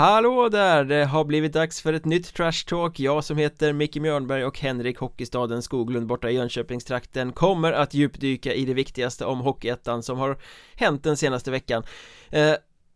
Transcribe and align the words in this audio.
Hallå 0.00 0.48
där! 0.48 0.84
Det 0.84 1.04
har 1.04 1.24
blivit 1.24 1.52
dags 1.52 1.80
för 1.80 1.92
ett 1.92 2.04
nytt 2.04 2.34
Trash 2.34 2.64
Talk. 2.66 3.00
Jag 3.00 3.24
som 3.24 3.36
heter 3.36 3.72
Micke 3.72 3.96
Mjörnberg 3.96 4.44
och 4.44 4.58
Henrik 4.58 4.98
Hockeystaden 4.98 5.62
Skoglund 5.62 6.06
borta 6.06 6.30
i 6.30 6.34
Jönköpingstrakten 6.34 7.32
kommer 7.32 7.72
att 7.72 7.94
djupdyka 7.94 8.54
i 8.54 8.64
det 8.64 8.74
viktigaste 8.74 9.24
om 9.24 9.40
Hockeyettan 9.40 10.02
som 10.02 10.18
har 10.18 10.38
hänt 10.74 11.04
den 11.04 11.16
senaste 11.16 11.50
veckan. 11.50 11.82
Eh, 12.30 12.52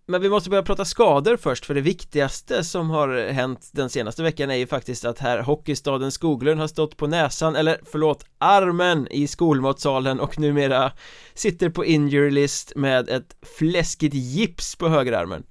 Men 0.06 0.22
vi 0.22 0.28
måste 0.28 0.50
börja 0.50 0.62
prata 0.62 0.84
skador 0.84 1.36
först 1.36 1.66
för 1.66 1.74
det 1.74 1.80
viktigaste 1.80 2.64
som 2.64 2.90
har 2.90 3.32
hänt 3.32 3.70
den 3.72 3.90
senaste 3.90 4.22
veckan 4.22 4.50
är 4.50 4.56
ju 4.56 4.66
faktiskt 4.66 5.04
att 5.04 5.18
här 5.18 5.38
Hockeystaden 5.38 6.12
Skoglund 6.12 6.60
har 6.60 6.68
stått 6.68 6.96
på 6.96 7.06
näsan, 7.06 7.56
eller 7.56 7.80
förlåt, 7.92 8.24
armen 8.38 9.08
i 9.10 9.26
skolmatsalen 9.26 10.20
och 10.20 10.38
numera 10.38 10.92
sitter 11.34 11.68
på 11.68 11.84
injury 11.84 12.30
list 12.30 12.72
med 12.76 13.08
ett 13.08 13.36
fläskigt 13.58 14.14
gips 14.14 14.76
på 14.76 14.88
högerarmen. 14.88 15.44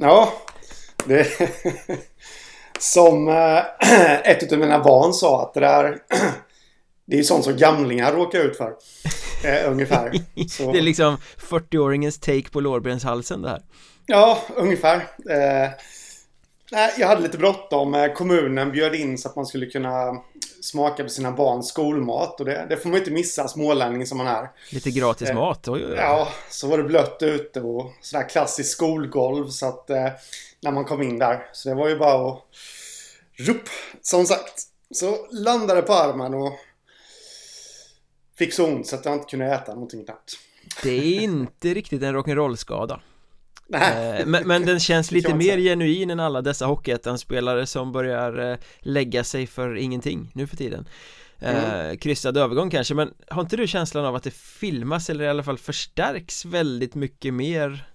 Ja, 0.00 0.32
det, 1.08 1.26
som 2.78 3.28
äh, 3.28 3.58
ett 4.24 4.52
av 4.52 4.58
mina 4.58 4.78
barn 4.78 5.12
sa 5.12 5.42
att 5.42 5.54
det 5.54 5.60
där 5.60 5.98
Det 7.08 7.18
är 7.18 7.22
sånt 7.22 7.44
som 7.44 7.56
gamlingar 7.56 8.12
råkar 8.12 8.38
ut 8.38 8.56
för. 8.56 8.74
Äh, 9.44 9.70
Ungefär. 9.70 10.12
Så. 10.48 10.72
Det 10.72 10.78
är 10.78 10.82
liksom 10.82 11.16
40-åringens 11.50 12.20
take 12.20 12.50
på 12.50 12.60
lårbenshalsen 12.60 13.42
det 13.42 13.48
här. 13.48 13.62
Ja, 14.06 14.38
ungefär. 14.56 14.96
Äh, 15.30 15.70
Jag 16.98 17.06
hade 17.08 17.22
lite 17.22 17.38
bråttom. 17.38 18.08
Kommunen 18.16 18.72
bjöd 18.72 18.94
in 18.94 19.18
så 19.18 19.28
att 19.28 19.36
man 19.36 19.46
skulle 19.46 19.66
kunna 19.66 20.22
smaka 20.66 21.02
på 21.02 21.08
sina 21.08 21.32
barns 21.32 21.68
skolmat 21.68 22.40
och 22.40 22.46
det, 22.46 22.66
det 22.68 22.76
får 22.76 22.88
man 22.88 22.98
inte 22.98 23.10
missa 23.10 23.48
smålänning 23.48 24.06
som 24.06 24.18
man 24.18 24.26
är. 24.26 24.50
Lite 24.72 24.90
gratis 24.90 25.32
mat, 25.32 25.68
oj, 25.68 25.84
oj, 25.84 25.90
oj. 25.92 25.96
Ja, 25.98 26.28
så 26.50 26.68
var 26.68 26.78
det 26.78 26.84
blött 26.84 27.22
ute 27.22 27.60
och 27.60 27.92
sådär 28.00 28.28
klassiskt 28.28 28.70
skolgolv 28.70 29.48
så 29.48 29.66
att 29.66 29.90
eh, 29.90 30.08
när 30.60 30.70
man 30.70 30.84
kom 30.84 31.02
in 31.02 31.18
där. 31.18 31.48
Så 31.52 31.68
det 31.68 31.74
var 31.74 31.88
ju 31.88 31.98
bara 31.98 32.32
att 32.32 32.42
rupp, 33.36 33.68
som 34.02 34.26
sagt. 34.26 34.62
Så 34.90 35.26
landade 35.30 35.82
på 35.82 35.92
armen 35.92 36.34
och 36.34 36.52
fick 38.38 38.54
så 38.54 38.66
ont 38.66 38.86
så 38.86 38.96
att 38.96 39.04
jag 39.04 39.14
inte 39.14 39.30
kunde 39.30 39.46
äta 39.46 39.74
någonting 39.74 40.04
knappt. 40.04 40.38
Det 40.82 40.90
är 40.90 41.20
inte 41.20 41.74
riktigt 41.74 42.02
en 42.02 42.16
rock'n'roll-skada. 42.16 43.00
Eh, 43.72 44.26
men, 44.26 44.48
men, 44.48 44.66
den 44.66 44.80
känns 44.80 45.10
lite 45.10 45.34
mer 45.34 45.58
genuin 45.58 46.10
än 46.10 46.20
alla 46.20 46.42
dessa 46.42 46.66
Hockeyettan-spelare 46.66 47.66
som 47.66 47.92
börjar 47.92 48.50
eh, 48.52 48.58
lägga 48.80 49.24
sig 49.24 49.46
för 49.46 49.76
ingenting 49.76 50.30
nu 50.34 50.46
för 50.46 50.56
tiden. 50.56 50.88
Mm. 51.40 51.96
Kryssad 51.98 52.36
övergång 52.36 52.70
kanske, 52.70 52.94
men 52.94 53.14
har 53.28 53.42
inte 53.42 53.56
du 53.56 53.66
känslan 53.66 54.04
av 54.04 54.14
att 54.14 54.22
det 54.22 54.34
filmas 54.34 55.10
eller 55.10 55.24
i 55.24 55.28
alla 55.28 55.42
fall 55.42 55.58
förstärks 55.58 56.44
väldigt 56.44 56.94
mycket 56.94 57.34
mer 57.34 57.86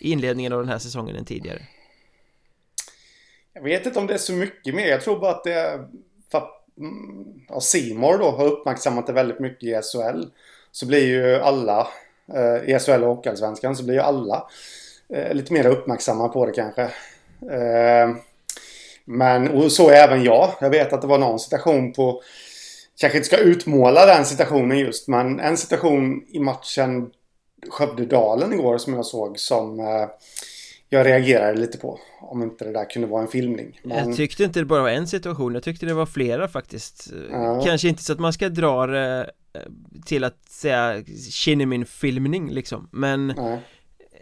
i 0.00 0.12
inledningen 0.12 0.52
av 0.52 0.58
den 0.58 0.68
här 0.68 0.78
säsongen 0.78 1.16
än 1.16 1.24
tidigare? 1.24 1.62
Jag 3.52 3.62
vet 3.62 3.86
inte 3.86 3.98
om 3.98 4.06
det 4.06 4.14
är 4.14 4.18
så 4.18 4.32
mycket 4.32 4.74
mer, 4.74 4.86
jag 4.86 5.00
tror 5.00 5.20
bara 5.20 5.30
att 5.30 5.44
det 5.44 5.52
är 5.52 5.88
för 6.30 6.38
att 6.38 6.78
mm, 6.78 7.44
ja, 7.48 7.60
Simor 7.60 8.18
då 8.18 8.30
har 8.30 8.46
uppmärksammat 8.46 9.06
det 9.06 9.12
väldigt 9.12 9.40
mycket 9.40 9.62
i 9.62 9.80
SHL 9.82 10.24
så 10.72 10.86
blir 10.86 11.06
ju 11.06 11.34
alla 11.34 11.88
eh, 12.34 12.74
i 12.74 12.78
SHL 12.78 13.02
och 13.02 13.16
Hockeyallsvenskan 13.16 13.76
så 13.76 13.84
blir 13.84 13.94
ju 13.94 14.00
alla 14.00 14.48
eh, 15.14 15.34
lite 15.34 15.52
mer 15.52 15.66
uppmärksamma 15.66 16.28
på 16.28 16.46
det 16.46 16.52
kanske. 16.52 16.82
Eh, 17.50 18.16
men 19.04 19.48
och 19.48 19.72
så 19.72 19.88
är 19.88 19.94
även 19.94 20.24
jag. 20.24 20.50
Jag 20.60 20.70
vet 20.70 20.92
att 20.92 21.00
det 21.00 21.06
var 21.06 21.18
någon 21.18 21.38
situation 21.38 21.92
på 21.92 22.22
kanske 23.00 23.18
inte 23.18 23.26
ska 23.26 23.36
utmåla 23.36 24.06
den 24.06 24.24
situationen 24.24 24.78
just 24.78 25.08
men 25.08 25.40
en 25.40 25.56
situation 25.56 26.24
i 26.28 26.38
matchen 26.38 27.10
Skövde-Dalen 27.70 28.52
igår 28.52 28.78
som 28.78 28.94
jag 28.94 29.06
såg 29.06 29.38
som 29.38 29.80
eh, 29.80 30.08
jag 30.88 31.06
reagerade 31.06 31.60
lite 31.60 31.78
på 31.78 31.98
Om 32.20 32.42
inte 32.42 32.64
det 32.64 32.72
där 32.72 32.90
kunde 32.90 33.08
vara 33.08 33.22
en 33.22 33.28
filmning 33.28 33.80
men... 33.82 34.08
Jag 34.08 34.16
tyckte 34.16 34.44
inte 34.44 34.60
det 34.60 34.64
bara 34.64 34.82
var 34.82 34.90
en 34.90 35.06
situation 35.06 35.54
Jag 35.54 35.62
tyckte 35.62 35.86
det 35.86 35.94
var 35.94 36.06
flera 36.06 36.48
faktiskt 36.48 37.12
ja. 37.30 37.62
Kanske 37.64 37.88
inte 37.88 38.02
så 38.02 38.12
att 38.12 38.18
man 38.18 38.32
ska 38.32 38.48
dra 38.48 38.86
det 38.86 39.30
eh, 39.54 39.60
till 40.06 40.24
att 40.24 40.48
säga 40.48 41.04
Kinnamin-filmning 41.30 42.50
liksom 42.50 42.88
Men 42.92 43.26
Nej. 43.26 43.60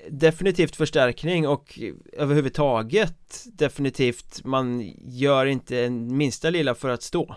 Definitivt 0.08 0.76
förstärkning 0.76 1.48
och 1.48 1.78
överhuvudtaget 2.12 3.44
definitivt 3.46 4.44
man 4.44 4.92
gör 5.04 5.46
inte 5.46 5.84
en 5.84 6.16
minsta 6.16 6.50
lilla 6.50 6.74
för 6.74 6.88
att 6.88 7.02
stå 7.02 7.36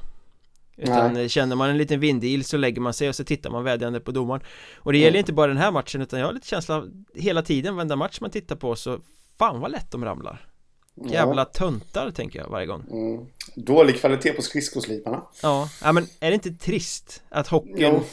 utan 0.77 1.13
Nej. 1.13 1.29
känner 1.29 1.55
man 1.55 1.69
en 1.69 1.77
liten 1.77 1.99
vindil 1.99 2.43
så 2.43 2.57
lägger 2.57 2.81
man 2.81 2.93
sig 2.93 3.09
och 3.09 3.15
så 3.15 3.23
tittar 3.23 3.49
man 3.49 3.63
vädjande 3.63 3.99
på 3.99 4.11
domaren 4.11 4.41
Och 4.75 4.91
det 4.91 4.97
gäller 4.97 5.09
mm. 5.09 5.19
inte 5.19 5.33
bara 5.33 5.47
den 5.47 5.57
här 5.57 5.71
matchen 5.71 6.01
utan 6.01 6.19
jag 6.19 6.27
har 6.27 6.33
lite 6.33 6.47
känsla 6.47 6.85
Hela 7.15 7.41
tiden 7.41 7.75
varenda 7.75 7.95
match 7.95 8.17
man 8.21 8.29
tittar 8.29 8.55
på 8.55 8.75
så 8.75 8.99
Fan 9.37 9.59
vad 9.59 9.71
lätt 9.71 9.91
de 9.91 10.05
ramlar 10.05 10.47
Jävla 10.95 11.41
ja. 11.41 11.45
töntar 11.45 12.11
tänker 12.11 12.39
jag 12.39 12.49
varje 12.49 12.65
gång 12.65 12.85
mm. 12.91 13.25
Dålig 13.55 13.99
kvalitet 13.99 14.33
på 14.33 14.41
skridskosliparna 14.41 15.23
Ja, 15.41 15.69
ja 15.81 15.91
men 15.91 16.07
är 16.19 16.29
det 16.29 16.33
inte 16.33 16.51
trist 16.51 17.23
att 17.29 17.47
hockeyn 17.47 17.93
jo. 17.93 18.03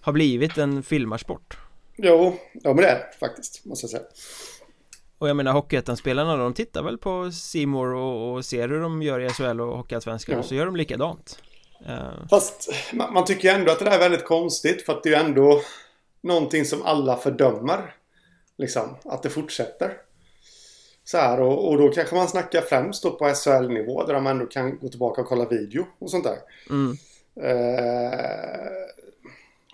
har 0.00 0.12
blivit 0.12 0.58
en 0.58 0.82
filmarsport? 0.82 1.58
Jo, 1.98 2.36
ja 2.52 2.74
men 2.74 2.76
det 2.76 2.88
är 2.88 3.10
faktiskt, 3.20 3.64
måste 3.64 3.84
jag 3.84 3.90
säga 3.90 4.02
och 5.18 5.28
jag 5.28 5.36
menar 5.36 5.52
Hockeyettan-spelarna 5.52 6.36
de 6.36 6.54
tittar 6.54 6.82
väl 6.82 6.98
på 6.98 7.30
Simor 7.32 7.94
och, 7.94 8.32
och, 8.32 8.44
ser 8.44 8.68
hur 8.68 8.80
de 8.80 9.02
gör 9.02 9.20
i 9.20 9.28
SHL 9.28 9.60
och 9.60 9.76
Hockeyallsvenskan 9.76 10.32
ja. 10.32 10.38
och 10.38 10.44
så 10.44 10.54
gör 10.54 10.66
de 10.66 10.76
likadant 10.76 11.42
uh. 11.88 12.26
Fast 12.30 12.70
man, 12.92 13.12
man 13.12 13.24
tycker 13.24 13.54
ändå 13.54 13.72
att 13.72 13.78
det 13.78 13.84
där 13.84 13.92
är 13.92 13.98
väldigt 13.98 14.24
konstigt 14.24 14.82
för 14.82 14.92
att 14.92 15.02
det 15.02 15.08
är 15.08 15.20
ju 15.20 15.26
ändå 15.26 15.62
Någonting 16.20 16.64
som 16.64 16.82
alla 16.82 17.16
fördömer 17.16 17.94
Liksom, 18.58 18.96
att 19.04 19.22
det 19.22 19.30
fortsätter 19.30 19.92
så 21.04 21.18
här, 21.18 21.40
och, 21.40 21.68
och 21.68 21.78
då 21.78 21.88
kanske 21.88 22.14
man 22.14 22.28
snackar 22.28 22.60
främst 22.60 23.02
då 23.02 23.10
på 23.10 23.34
SHL-nivå 23.34 24.06
där 24.06 24.14
de 24.14 24.26
ändå 24.26 24.46
kan 24.46 24.78
gå 24.78 24.88
tillbaka 24.88 25.20
och 25.20 25.26
kolla 25.26 25.48
video 25.48 25.86
och 25.98 26.10
sånt 26.10 26.24
där. 26.24 26.38
Mm. 26.70 26.96
Eh, 27.40 28.70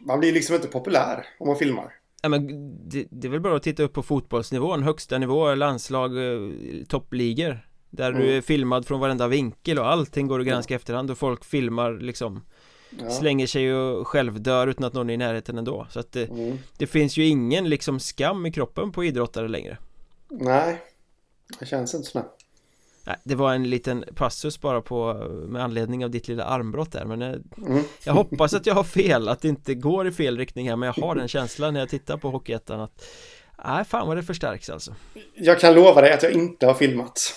man 0.00 0.20
blir 0.20 0.32
liksom 0.32 0.54
inte 0.54 0.68
populär 0.68 1.26
om 1.38 1.48
man 1.48 1.56
filmar. 1.56 1.92
Ja, 2.24 2.28
men 2.28 2.48
det, 2.88 3.06
det 3.10 3.28
är 3.28 3.30
väl 3.30 3.40
bara 3.40 3.56
att 3.56 3.62
titta 3.62 3.82
upp 3.82 3.92
på 3.92 4.02
fotbollsnivån, 4.02 4.82
högsta 4.82 5.18
nivå, 5.18 5.54
landslag, 5.54 6.16
eh, 6.16 6.50
toppligor 6.88 7.68
Där 7.90 8.10
mm. 8.10 8.22
du 8.22 8.36
är 8.36 8.40
filmad 8.40 8.86
från 8.86 9.00
varenda 9.00 9.28
vinkel 9.28 9.78
och 9.78 9.92
allting 9.92 10.26
går 10.26 10.40
att 10.40 10.46
granska 10.46 10.74
ja. 10.74 10.76
efterhand 10.76 11.10
och 11.10 11.18
folk 11.18 11.44
filmar 11.44 11.92
liksom 11.92 12.42
ja. 13.00 13.10
Slänger 13.10 13.46
sig 13.46 13.74
och 13.74 14.08
självdör 14.08 14.66
utan 14.66 14.84
att 14.84 14.92
någon 14.92 15.10
är 15.10 15.14
i 15.14 15.16
närheten 15.16 15.58
ändå 15.58 15.86
Så 15.90 16.00
att 16.00 16.12
det, 16.12 16.30
mm. 16.30 16.58
det 16.78 16.86
finns 16.86 17.16
ju 17.16 17.26
ingen 17.26 17.68
liksom 17.68 18.00
skam 18.00 18.46
i 18.46 18.52
kroppen 18.52 18.92
på 18.92 19.04
idrottare 19.04 19.48
längre 19.48 19.78
Nej 20.28 20.82
Det 21.58 21.66
känns 21.66 21.94
inte 21.94 22.10
så 22.10 22.18
Nej, 22.18 22.28
det 23.24 23.34
var 23.34 23.54
en 23.54 23.70
liten 23.70 24.04
passus 24.14 24.60
bara 24.60 24.80
på 24.80 25.14
med 25.48 25.62
anledning 25.62 26.04
av 26.04 26.10
ditt 26.10 26.28
lilla 26.28 26.44
armbrott 26.44 26.92
där 26.92 27.04
men 27.04 27.20
jag, 27.20 27.34
eh, 27.34 27.40
mm. 27.66 27.84
jag 28.04 28.12
hoppas 28.12 28.54
att 28.54 28.66
jag 28.66 28.74
har 28.74 28.84
fel, 28.84 29.28
att 29.28 29.42
det 29.42 29.48
inte 29.48 29.74
går 29.74 30.06
i 30.06 30.12
fel 30.12 30.38
riktning 30.38 30.68
här 30.68 30.76
men 30.76 30.86
jag 30.86 31.04
har 31.04 31.14
den 31.14 31.28
känslan 31.28 31.74
när 31.74 31.80
jag 31.80 31.88
tittar 31.88 32.16
på 32.16 32.30
Hockeyettan 32.30 32.80
att 32.80 33.04
Nej, 33.64 33.84
fan 33.84 34.08
vad 34.08 34.16
det 34.16 34.22
förstärks 34.22 34.70
alltså 34.70 34.94
Jag 35.34 35.60
kan 35.60 35.74
lova 35.74 36.00
dig 36.00 36.12
att 36.12 36.22
jag 36.22 36.32
inte 36.32 36.66
har 36.66 36.74
filmat 36.74 37.34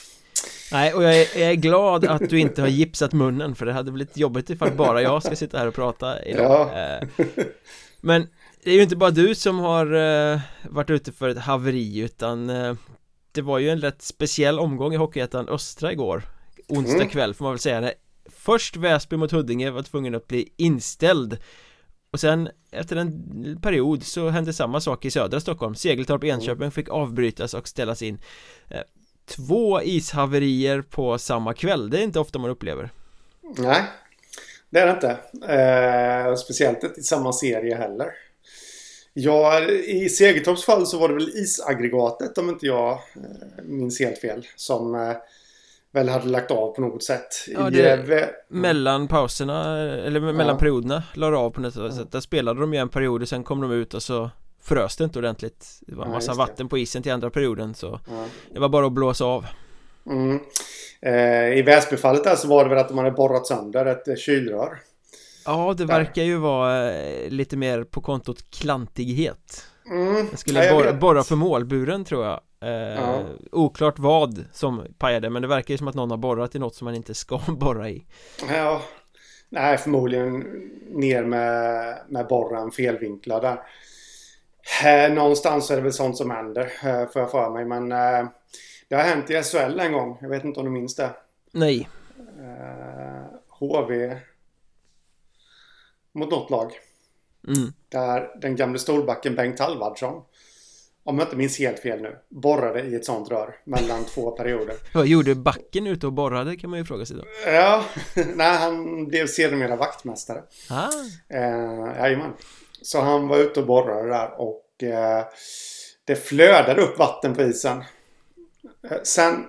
Nej, 0.72 0.94
och 0.94 1.04
jag 1.04 1.22
är, 1.22 1.40
jag 1.40 1.52
är 1.52 1.56
glad 1.56 2.06
att 2.06 2.30
du 2.30 2.40
inte 2.40 2.62
har 2.62 2.68
gipsat 2.68 3.14
munnen 3.14 3.56
för 3.56 3.66
det 3.66 3.74
hade 3.74 3.92
blivit 3.92 4.18
jobbigt 4.18 4.50
ifall 4.50 4.72
bara 4.72 5.02
jag 5.02 5.24
ska 5.24 5.36
sitta 5.36 5.58
här 5.58 5.68
och 5.68 5.76
prata 5.76 6.26
idag 6.26 6.70
ja. 6.74 6.98
Eh, 6.98 7.26
men 8.02 8.28
det 8.64 8.72
är 8.72 8.76
ju 8.76 8.82
inte 8.82 8.96
bara 8.96 9.12
du 9.12 9.36
som 9.36 9.60
har 9.60 9.94
uh, 9.94 10.40
varit 10.64 10.90
ute 10.90 11.12
för 11.12 11.30
ett 11.30 11.38
haveri 11.38 12.00
utan 12.00 12.50
det 13.38 13.42
var 13.42 13.60
ju 13.60 13.70
en 13.70 13.82
rätt 13.82 14.02
speciell 14.02 14.60
omgång 14.60 14.94
i 14.94 14.98
Hockeyettan 14.98 15.50
Östra 15.50 15.92
igår 15.92 16.24
Onsdag 16.68 16.96
mm. 16.96 17.10
kväll 17.10 17.34
får 17.34 17.46
man 17.46 17.54
väl 17.54 17.60
säga 17.60 17.92
Först 18.30 18.78
Väsby 18.78 19.18
mot 19.18 19.32
Huddinge 19.32 19.72
var 19.72 19.82
tvungen 19.82 20.16
att 20.16 20.28
bli 20.28 20.54
inställd. 20.58 21.38
Och 22.12 22.20
sen 22.20 22.50
efter 22.72 22.96
en 22.96 23.62
period 23.62 24.04
så 24.04 24.30
hände 24.30 24.54
samma 24.54 24.82
sak 24.82 25.06
i 25.06 25.12
södra 25.12 25.40
Stockholm. 25.40 25.76
Segeltorp 25.76 26.24
Enköping 26.24 26.72
fick 26.72 26.90
avbrytas 26.90 27.54
och 27.54 27.68
ställas 27.68 28.02
in. 28.02 28.20
Eh, 28.70 28.82
Två 29.26 29.82
ishaverier 29.82 30.82
på 30.82 31.18
samma 31.18 31.54
kväll, 31.54 31.90
det 31.90 32.00
är 32.00 32.04
inte 32.04 32.20
ofta 32.20 32.40
man 32.40 32.50
upplever. 32.50 32.90
Nej 33.58 33.84
Det 34.70 34.80
är 34.80 34.86
det 34.86 34.92
inte. 34.92 35.18
Eh, 35.54 36.36
Speciellt 36.36 36.84
inte 36.84 37.00
i 37.00 37.04
samma 37.04 37.34
serie 37.34 37.76
heller 37.76 38.08
Ja, 39.20 39.62
i 39.70 40.10
Segertorps 40.10 40.66
fall 40.66 40.88
så 40.88 41.00
var 41.00 41.08
det 41.08 41.14
väl 41.14 41.30
isaggregatet 41.30 42.38
om 42.38 42.50
inte 42.50 42.66
jag 42.66 42.92
eh, 42.92 43.64
minns 43.64 44.00
helt 44.00 44.18
fel. 44.18 44.48
Som 44.56 44.96
eh, 44.96 45.16
väl 45.92 46.10
hade 46.10 46.28
lagt 46.28 46.52
av 46.52 46.76
på 46.76 46.82
något 46.82 47.04
sätt. 47.04 47.28
Ja, 47.48 47.70
det, 47.70 47.94
mm. 47.94 48.30
mellan 48.48 49.08
pauserna, 49.08 49.80
eller 49.80 50.20
mellan 50.20 50.48
ja. 50.48 50.58
perioderna, 50.58 51.04
la 51.14 51.38
av 51.38 51.50
på 51.50 51.62
något 51.62 51.74
sätt. 51.74 51.94
Ja. 51.98 52.04
Där 52.12 52.20
spelade 52.20 52.62
de 52.62 52.74
ju 52.74 52.80
en 52.80 52.90
period 52.90 53.22
och 53.22 53.30
sen 53.30 53.44
kom 53.44 53.62
de 53.62 53.72
ut 53.72 53.94
och 53.94 54.04
så 54.04 54.30
frös 54.64 54.96
det 54.96 55.04
inte 55.04 55.20
ordentligt. 55.20 55.66
Det 55.82 55.96
var 55.96 56.06
en 56.06 56.12
massa 56.12 56.32
ja, 56.32 56.36
vatten 56.36 56.70
på 56.70 56.78
isen 56.78 57.04
till 57.04 57.12
andra 57.12 57.30
perioden 57.30 57.74
så 57.74 58.00
det 58.54 58.60
var 58.60 58.70
bara 58.70 58.86
att 58.86 58.92
blåsa 58.92 59.26
av. 59.26 59.46
Mm. 60.06 60.40
Eh, 61.02 61.58
I 61.58 61.62
Väsbyfallet 61.62 62.24
där 62.24 62.36
så 62.36 62.48
var 62.48 62.64
det 62.64 62.70
väl 62.70 62.80
att 62.80 62.90
de 62.90 62.98
hade 62.98 63.12
borrat 63.12 63.48
sönder 63.48 63.86
ett 63.86 64.20
kylrör. 64.20 64.80
Ja, 65.48 65.74
det 65.78 65.86
verkar 65.86 66.24
ju 66.24 66.38
vara 66.38 66.94
eh, 66.94 67.30
lite 67.30 67.58
mer 67.58 67.84
på 67.84 68.02
kontot 68.02 68.52
klantighet. 68.52 69.66
Mm, 69.90 70.28
Jag 70.32 70.40
skulle 70.40 70.72
borra, 70.72 70.94
borra 70.94 71.24
för 71.24 71.36
målburen 71.36 72.06
tror 72.06 72.26
jag. 72.26 72.42
Eh, 72.62 72.72
ja. 72.72 73.24
Oklart 73.52 74.00
vad 74.00 74.46
som 74.54 74.84
pajade 74.98 75.30
men 75.30 75.42
det 75.42 75.48
verkar 75.48 75.74
ju 75.74 75.78
som 75.78 75.88
att 75.88 75.96
någon 75.96 76.12
har 76.12 76.18
borrat 76.18 76.56
i 76.56 76.60
något 76.60 76.76
som 76.76 76.86
man 76.86 76.96
inte 76.96 77.14
ska 77.14 77.40
borra 77.48 77.90
i. 77.90 78.06
Ja. 78.50 78.82
Nej 79.50 79.78
förmodligen 79.78 80.40
ner 80.92 81.24
med, 81.24 81.98
med 82.10 82.28
borren 82.28 82.72
felvinklad 82.72 83.42
där. 83.42 83.60
Eh, 84.86 85.14
Någonstans 85.14 85.72
är 85.72 85.76
det 85.76 85.82
väl 85.82 85.94
sånt 85.94 86.18
som 86.18 86.32
händer 86.32 86.62
eh, 86.84 87.10
får 87.14 87.22
jag 87.22 87.32
för 87.32 87.50
mig 87.50 87.66
men 87.66 87.92
eh, 87.92 88.28
Det 88.90 88.96
har 88.96 89.04
hänt 89.04 89.30
i 89.30 89.44
SHL 89.44 89.80
en 89.80 89.94
gång. 89.94 90.18
Jag 90.22 90.30
vet 90.30 90.44
inte 90.44 90.60
om 90.60 90.66
du 90.66 90.72
minns 90.72 90.96
det. 90.96 91.10
Nej. 91.52 91.90
HV 93.60 94.18
Mot 96.18 96.32
något 96.32 96.50
lag 96.50 96.72
Mm. 97.48 97.74
Där 97.90 98.40
den 98.42 98.56
gamle 98.56 98.80
storbacken 98.80 99.36
Bengt 99.36 99.60
Halvardsson, 99.60 100.24
om 101.04 101.20
jag 101.20 101.26
inte 101.26 101.36
minns 101.36 101.60
helt 101.60 101.80
fel 101.80 102.02
nu, 102.02 102.16
borrade 102.30 102.82
i 102.82 102.96
ett 102.96 103.06
sånt 103.06 103.32
rör 103.32 103.56
mellan 103.64 104.06
två 104.06 104.32
perioder. 104.32 104.76
Vad 104.94 105.08
gjorde 105.08 105.36
backen 105.36 105.88
ute 105.88 106.06
och 106.06 106.14
borrade 106.14 106.56
kan 106.56 106.70
man 106.70 106.80
ju 106.80 106.86
fråga 106.86 107.06
sig 107.06 107.18
då. 107.18 107.24
Ja, 107.46 107.86
nej 108.36 108.58
han 108.58 109.06
blev 109.08 109.28
sedermera 109.28 109.76
vaktmästare. 109.76 110.44
Ah. 110.70 110.90
Eh, 111.30 111.96
jajamän. 111.98 112.34
Så 112.82 113.02
han 113.02 113.28
var 113.28 113.38
ute 113.38 113.60
och 113.60 113.66
borrade 113.68 114.10
där 114.10 114.42
och 114.42 114.84
eh, 114.84 115.26
det 116.06 116.16
flödade 116.16 116.82
upp 116.82 117.00
vatten 117.00 117.36
på 117.36 117.42
isen. 117.42 117.84
Eh, 118.90 118.98
sen 119.04 119.46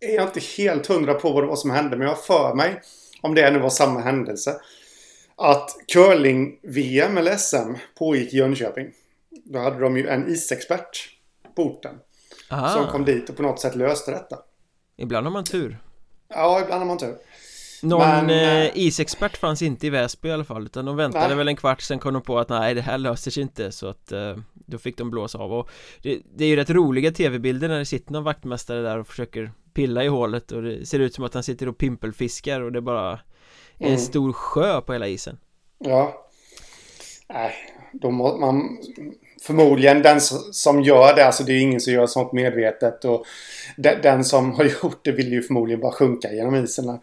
är 0.00 0.14
jag 0.14 0.24
inte 0.24 0.40
helt 0.40 0.86
hundra 0.86 1.14
på 1.14 1.32
vad 1.32 1.42
det 1.42 1.46
var 1.46 1.56
som 1.56 1.70
hände 1.70 1.96
men 1.96 2.06
jag 2.06 2.14
har 2.14 2.22
för 2.22 2.54
mig 2.54 2.82
om 3.20 3.34
det 3.34 3.50
nu 3.50 3.58
var 3.58 3.70
samma 3.70 4.00
händelse 4.00 4.60
att 5.36 5.70
curling-VM 5.92 7.18
eller 7.18 7.36
SM 7.36 7.74
pågick 7.98 8.34
i 8.34 8.36
Jönköping. 8.36 8.90
Då 9.44 9.58
hade 9.58 9.78
de 9.78 9.96
ju 9.96 10.08
en 10.08 10.28
isexpert 10.28 11.08
på 11.56 11.62
orten. 11.62 11.94
Aha. 12.50 12.68
Som 12.68 12.86
kom 12.86 13.04
dit 13.04 13.30
och 13.30 13.36
på 13.36 13.42
något 13.42 13.60
sätt 13.60 13.74
löste 13.74 14.10
detta. 14.10 14.38
Ibland 14.96 15.26
har 15.26 15.32
man 15.32 15.44
tur. 15.44 15.78
Ja, 16.28 16.60
ibland 16.62 16.80
har 16.80 16.86
man 16.86 16.98
tur. 16.98 17.16
Någon 17.82 18.26
Men, 18.26 18.30
eh, 18.30 18.62
eh, 18.62 18.70
isexpert 18.74 19.36
fanns 19.36 19.62
inte 19.62 19.86
i 19.86 19.90
Väsby 19.90 20.28
i 20.28 20.32
alla 20.32 20.44
fall 20.44 20.64
utan 20.64 20.84
de 20.84 20.96
väntade 20.96 21.28
nej. 21.28 21.36
väl 21.36 21.48
en 21.48 21.56
kvart 21.56 21.82
sen 21.82 21.98
kom 21.98 22.12
de 22.12 22.22
på 22.22 22.38
att 22.38 22.48
nej 22.48 22.74
det 22.74 22.80
här 22.80 22.98
löser 22.98 23.30
sig 23.30 23.42
inte 23.42 23.72
så 23.72 23.88
att 23.88 24.12
eh, 24.12 24.36
då 24.54 24.78
fick 24.78 24.98
de 24.98 25.10
blåsa 25.10 25.38
av 25.38 25.52
och 25.52 25.70
det, 26.02 26.20
det 26.36 26.44
är 26.44 26.48
ju 26.48 26.56
rätt 26.56 26.70
roliga 26.70 27.10
tv-bilder 27.10 27.68
när 27.68 27.78
det 27.78 27.84
sitter 27.84 28.12
någon 28.12 28.24
vaktmästare 28.24 28.82
där 28.82 28.98
och 28.98 29.06
försöker 29.06 29.52
pilla 29.74 30.04
i 30.04 30.06
hålet 30.06 30.52
och 30.52 30.62
det 30.62 30.86
ser 30.86 30.98
ut 30.98 31.14
som 31.14 31.24
att 31.24 31.34
han 31.34 31.42
sitter 31.42 31.68
och 31.68 31.78
pimpelfiskar 31.78 32.60
och 32.60 32.72
det 32.72 32.80
bara 32.80 33.20
en 33.78 33.86
mm. 33.86 33.98
stor 33.98 34.32
sjö 34.32 34.80
på 34.80 34.92
hela 34.92 35.06
isen. 35.06 35.38
Ja. 35.78 36.26
Nej, 37.28 37.54
må 38.02 38.36
man 38.36 38.78
förmodligen 39.42 40.02
den 40.02 40.20
som 40.52 40.82
gör 40.82 41.16
det, 41.16 41.26
alltså 41.26 41.44
det 41.44 41.52
är 41.52 41.60
ingen 41.60 41.80
som 41.80 41.92
gör 41.92 42.06
sånt 42.06 42.32
medvetet 42.32 43.04
och 43.04 43.24
den 43.76 44.24
som 44.24 44.52
har 44.52 44.64
gjort 44.82 45.04
det 45.04 45.12
vill 45.12 45.32
ju 45.32 45.42
förmodligen 45.42 45.80
bara 45.80 45.92
sjunka 45.92 46.32
genom 46.32 46.54
isen. 46.54 46.88
Uh, 46.88 46.98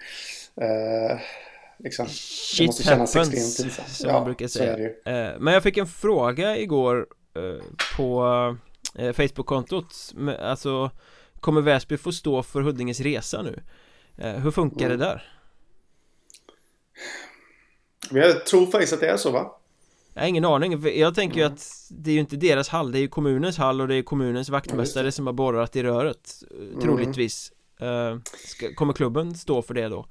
liksom. 1.78 2.08
Shit 2.08 2.68
måste 2.68 2.90
happens, 2.90 3.34
extremt 3.34 3.88
som 3.88 4.10
ja, 4.10 4.14
man 4.14 4.24
brukar 4.24 4.48
säga. 4.48 4.78
Uh, 4.88 5.40
men 5.40 5.54
jag 5.54 5.64
fick 5.64 5.78
en 5.78 5.88
fråga 5.88 6.58
igår 6.58 7.08
uh, 7.38 7.62
på 7.98 8.24
uh, 9.00 9.12
Facebook-kontot, 9.12 10.14
alltså 10.40 10.92
kommer 11.40 11.62
Väsby 11.62 11.98
få 11.98 12.12
stå 12.12 12.44
för 12.44 12.62
Huddinges 12.62 13.00
resa 13.00 13.42
nu? 13.42 13.64
hur 14.16 14.52
funkar 14.52 14.86
mm. 14.86 15.00
det 15.00 15.06
där? 15.06 15.41
Men 18.10 18.22
jag 18.22 18.46
tror 18.46 18.66
faktiskt 18.66 18.94
att 18.94 19.00
det 19.00 19.10
är 19.10 19.18
så 19.18 19.32
va? 19.32 19.58
Jag 20.14 20.22
har 20.22 20.28
ingen 20.28 20.46
aning, 20.46 20.98
jag 21.00 21.16
tänker 21.16 21.38
ju 21.38 21.44
mm. 21.44 21.54
att 21.54 21.88
det 21.90 22.10
är 22.10 22.14
ju 22.14 22.20
inte 22.20 22.36
deras 22.36 22.70
hall, 22.70 22.92
det 22.92 22.98
är 22.98 23.02
ju 23.02 23.08
kommunens 23.08 23.58
hall 23.58 23.82
och 23.82 23.88
det 23.88 23.96
är 23.96 24.02
kommunens 24.02 24.50
vaktmästare 24.50 25.08
ja, 25.08 25.12
som 25.12 25.26
har 25.26 25.34
borrat 25.34 25.76
i 25.76 25.84
röret 25.84 26.44
mm. 26.52 26.82
Troligtvis 26.82 27.52
uh, 27.82 28.20
ska, 28.48 28.74
Kommer 28.74 28.94
klubben 28.94 29.36
stå 29.36 29.62
för 29.62 29.74
det 29.74 29.88
då? 29.88 30.06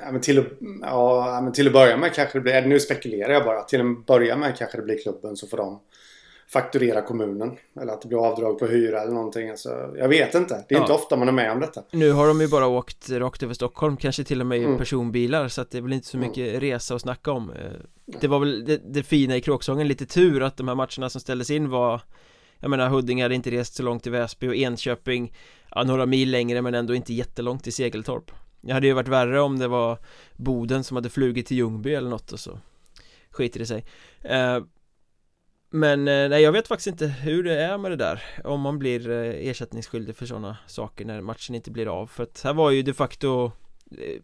Ja 0.00 0.12
men, 0.12 0.20
till 0.20 0.44
ja 0.80 1.40
men 1.42 1.52
till 1.52 1.66
att 1.66 1.72
börja 1.72 1.96
med 1.96 2.14
kanske 2.14 2.38
det 2.38 2.42
blir, 2.42 2.62
nu 2.62 2.80
spekulerar 2.80 3.32
jag 3.32 3.44
bara 3.44 3.62
Till 3.62 3.80
att 3.80 4.06
börja 4.06 4.36
med 4.36 4.58
kanske 4.58 4.76
det 4.78 4.82
blir 4.82 5.02
klubben 5.02 5.36
så 5.36 5.46
får 5.46 5.56
de 5.56 5.80
fakturera 6.48 7.02
kommunen. 7.02 7.56
Eller 7.80 7.92
att 7.92 8.02
det 8.02 8.08
blir 8.08 8.26
avdrag 8.26 8.58
på 8.58 8.66
hyra 8.66 9.00
eller 9.02 9.12
någonting. 9.12 9.50
Alltså, 9.50 9.94
jag 9.98 10.08
vet 10.08 10.34
inte. 10.34 10.64
Det 10.68 10.74
är 10.74 10.78
ja. 10.78 10.82
inte 10.82 10.92
ofta 10.92 11.16
man 11.16 11.28
är 11.28 11.32
med 11.32 11.52
om 11.52 11.60
detta. 11.60 11.82
Nu 11.90 12.12
har 12.12 12.28
de 12.28 12.40
ju 12.40 12.48
bara 12.48 12.66
åkt 12.66 13.10
rakt 13.10 13.42
över 13.42 13.54
Stockholm. 13.54 13.96
Kanske 13.96 14.24
till 14.24 14.40
och 14.40 14.46
med 14.46 14.58
i 14.58 14.64
mm. 14.64 14.78
personbilar. 14.78 15.48
Så 15.48 15.60
att 15.60 15.70
det 15.70 15.78
är 15.78 15.82
väl 15.82 15.92
inte 15.92 16.06
så 16.06 16.16
mm. 16.16 16.28
mycket 16.28 16.48
mm. 16.48 16.60
resa 16.60 16.94
att 16.94 17.02
snacka 17.02 17.32
om. 17.32 17.50
Eh, 17.50 17.56
det 18.20 18.28
var 18.28 18.38
väl 18.38 18.64
det, 18.64 18.80
det 18.84 19.02
fina 19.02 19.36
i 19.36 19.40
kråksången. 19.40 19.88
Lite 19.88 20.06
tur 20.06 20.42
att 20.42 20.56
de 20.56 20.68
här 20.68 20.74
matcherna 20.74 21.10
som 21.10 21.20
ställdes 21.20 21.50
in 21.50 21.70
var 21.70 22.00
jag 22.60 22.70
menar 22.70 22.88
Huddinge 22.88 23.22
hade 23.22 23.34
inte 23.34 23.50
rest 23.50 23.74
så 23.74 23.82
långt 23.82 24.02
till 24.02 24.12
Väsby 24.12 24.48
och 24.48 24.54
Enköping 24.54 25.32
ja, 25.70 25.82
några 25.82 26.06
mil 26.06 26.30
längre 26.30 26.62
men 26.62 26.74
ändå 26.74 26.94
inte 26.94 27.14
jättelångt 27.14 27.64
till 27.64 27.72
Segeltorp 27.72 28.30
Det 28.60 28.72
hade 28.72 28.86
ju 28.86 28.92
varit 28.92 29.08
värre 29.08 29.40
om 29.40 29.58
det 29.58 29.68
var 29.68 29.98
Boden 30.36 30.84
som 30.84 30.96
hade 30.96 31.10
flugit 31.10 31.46
till 31.46 31.56
Ljungby 31.56 31.94
eller 31.94 32.10
något 32.10 32.32
och 32.32 32.40
så 32.40 32.58
skiter 33.30 33.60
det 33.60 33.66
sig 33.66 33.84
eh, 34.22 34.58
men 35.70 36.08
eh, 36.08 36.28
nej, 36.28 36.42
jag 36.42 36.52
vet 36.52 36.68
faktiskt 36.68 36.86
inte 36.86 37.06
hur 37.06 37.42
det 37.42 37.62
är 37.62 37.78
med 37.78 37.90
det 37.90 37.96
där. 37.96 38.22
Om 38.44 38.60
man 38.60 38.78
blir 38.78 39.10
eh, 39.10 39.48
ersättningsskyldig 39.48 40.16
för 40.16 40.26
sådana 40.26 40.56
saker 40.66 41.04
när 41.04 41.20
matchen 41.20 41.54
inte 41.54 41.70
blir 41.70 41.86
av. 41.86 42.06
För 42.06 42.22
att 42.22 42.40
här 42.44 42.54
var 42.54 42.70
ju 42.70 42.82
de 42.82 42.92
facto 42.92 43.52
eh, 43.90 44.22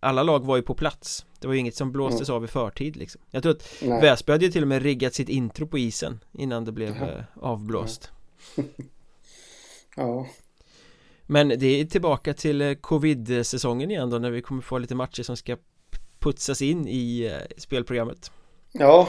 Alla 0.00 0.22
lag 0.22 0.44
var 0.44 0.56
ju 0.56 0.62
på 0.62 0.74
plats. 0.74 1.26
Det 1.40 1.46
var 1.46 1.54
ju 1.54 1.60
inget 1.60 1.76
som 1.76 1.92
blåstes 1.92 2.28
mm. 2.28 2.36
av 2.36 2.44
i 2.44 2.48
förtid 2.48 2.96
liksom. 2.96 3.20
Jag 3.30 3.42
tror 3.42 3.52
att 3.52 3.74
nej. 3.82 4.00
Väsby 4.00 4.32
hade 4.32 4.44
ju 4.44 4.50
till 4.50 4.62
och 4.62 4.68
med 4.68 4.82
riggat 4.82 5.14
sitt 5.14 5.28
intro 5.28 5.66
på 5.66 5.78
isen 5.78 6.20
Innan 6.32 6.64
det 6.64 6.72
blev 6.72 6.96
Jaha. 6.96 7.24
avblåst. 7.34 8.10
Ja. 9.96 10.26
Men 11.26 11.48
det 11.48 11.66
är 11.66 11.84
tillbaka 11.84 12.34
till 12.34 12.76
covid-säsongen 12.80 13.90
igen 13.90 14.10
då 14.10 14.18
när 14.18 14.30
vi 14.30 14.42
kommer 14.42 14.62
få 14.62 14.78
lite 14.78 14.94
matcher 14.94 15.22
som 15.22 15.36
ska 15.36 15.56
putsas 16.18 16.62
in 16.62 16.88
i 16.88 17.32
spelprogrammet. 17.56 18.32
Ja 18.72 19.08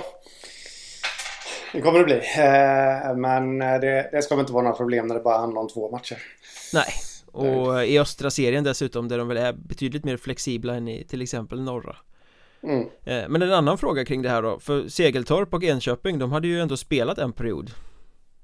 det 1.73 1.81
kommer 1.81 1.99
det 1.99 2.05
bli. 2.05 2.15
Eh, 2.15 3.15
men 3.15 3.61
eh, 3.61 3.79
det, 3.79 4.09
det 4.11 4.21
ska 4.21 4.39
inte 4.39 4.53
vara 4.53 4.63
några 4.63 4.77
problem 4.77 5.07
när 5.07 5.15
det 5.15 5.21
bara 5.21 5.37
handlar 5.37 5.61
om 5.61 5.67
två 5.67 5.91
matcher. 5.91 6.17
Nej, 6.73 6.93
och 7.31 7.85
i 7.85 7.99
östra 7.99 8.29
serien 8.29 8.63
dessutom 8.63 9.07
där 9.07 9.17
de 9.17 9.27
väl 9.27 9.37
är 9.37 9.53
betydligt 9.53 10.03
mer 10.03 10.17
flexibla 10.17 10.75
än 10.75 10.87
i 10.87 11.03
till 11.03 11.21
exempel 11.21 11.61
norra. 11.61 11.95
Mm. 12.63 12.87
Eh, 13.03 13.29
men 13.29 13.41
en 13.41 13.53
annan 13.53 13.77
fråga 13.77 14.05
kring 14.05 14.21
det 14.21 14.29
här 14.29 14.41
då, 14.41 14.59
för 14.59 14.87
Segeltorp 14.87 15.53
och 15.53 15.63
Enköping, 15.63 16.19
de 16.19 16.31
hade 16.31 16.47
ju 16.47 16.61
ändå 16.61 16.77
spelat 16.77 17.17
en 17.17 17.33
period. 17.33 17.71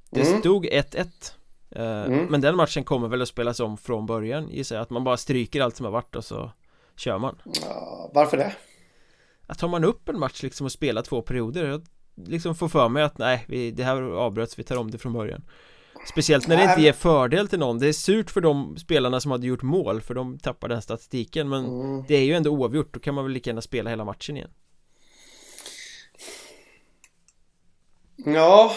Det 0.10 0.28
mm. 0.28 0.40
stod 0.40 0.66
1-1. 0.66 1.06
Mm. 1.76 2.26
Men 2.26 2.42
den 2.42 2.56
matchen 2.56 2.84
kommer 2.84 3.08
väl 3.08 3.22
att 3.22 3.28
spelas 3.28 3.60
om 3.60 3.78
från 3.78 4.06
början 4.06 4.50
gissar 4.50 4.76
jag, 4.76 4.84
att 4.84 4.90
man 4.90 5.04
bara 5.04 5.18
stryker 5.18 5.62
allt 5.62 5.76
som 5.76 5.86
har 5.86 5.92
varit 5.92 6.16
och 6.16 6.26
så 6.26 6.52
kör 6.96 7.18
man. 7.18 7.42
Ja, 7.62 8.12
varför 8.14 8.38
det? 8.38 8.54
Att 9.48 9.60
tar 9.60 9.68
man 9.68 9.84
upp 9.84 10.10
en 10.10 10.20
match 10.20 10.44
liksom 10.44 10.66
och 10.66 10.72
spelar 10.72 11.02
två 11.02 11.22
perioder, 11.22 11.66
jag 11.66 11.82
liksom 12.16 12.56
få 12.56 12.70
för 12.70 12.90
mig 12.90 13.04
att 13.04 13.18
nej, 13.18 13.46
vi, 13.48 13.72
det 13.72 13.84
här 13.84 14.02
avbröts, 14.02 14.60
vi 14.60 14.64
tar 14.64 14.78
om 14.78 14.92
det 14.92 14.98
från 14.98 15.14
början. 15.14 15.44
Speciellt 16.08 16.48
när 16.48 16.58
det 16.58 16.64
inte 16.64 16.82
ger 16.82 16.94
fördel 16.94 17.48
till 17.48 17.60
någon. 17.60 17.80
Det 17.80 17.88
är 17.88 17.94
surt 17.94 18.32
för 18.32 18.42
de 18.42 18.78
spelarna 18.78 19.22
som 19.22 19.32
hade 19.32 19.48
gjort 19.48 19.62
mål 19.62 20.02
För 20.02 20.14
de 20.14 20.40
tappar 20.40 20.68
den 20.68 20.82
statistiken 20.82 21.50
Men 21.50 21.66
mm. 21.66 22.04
det 22.08 22.16
är 22.16 22.24
ju 22.24 22.34
ändå 22.34 22.50
oavgjort. 22.50 22.94
Då 22.94 23.00
kan 23.00 23.16
man 23.16 23.24
väl 23.24 23.34
lika 23.34 23.50
gärna 23.50 23.62
spela 23.62 23.90
hela 23.90 24.06
matchen 24.06 24.38
igen. 24.38 24.50
Ja. 28.16 28.76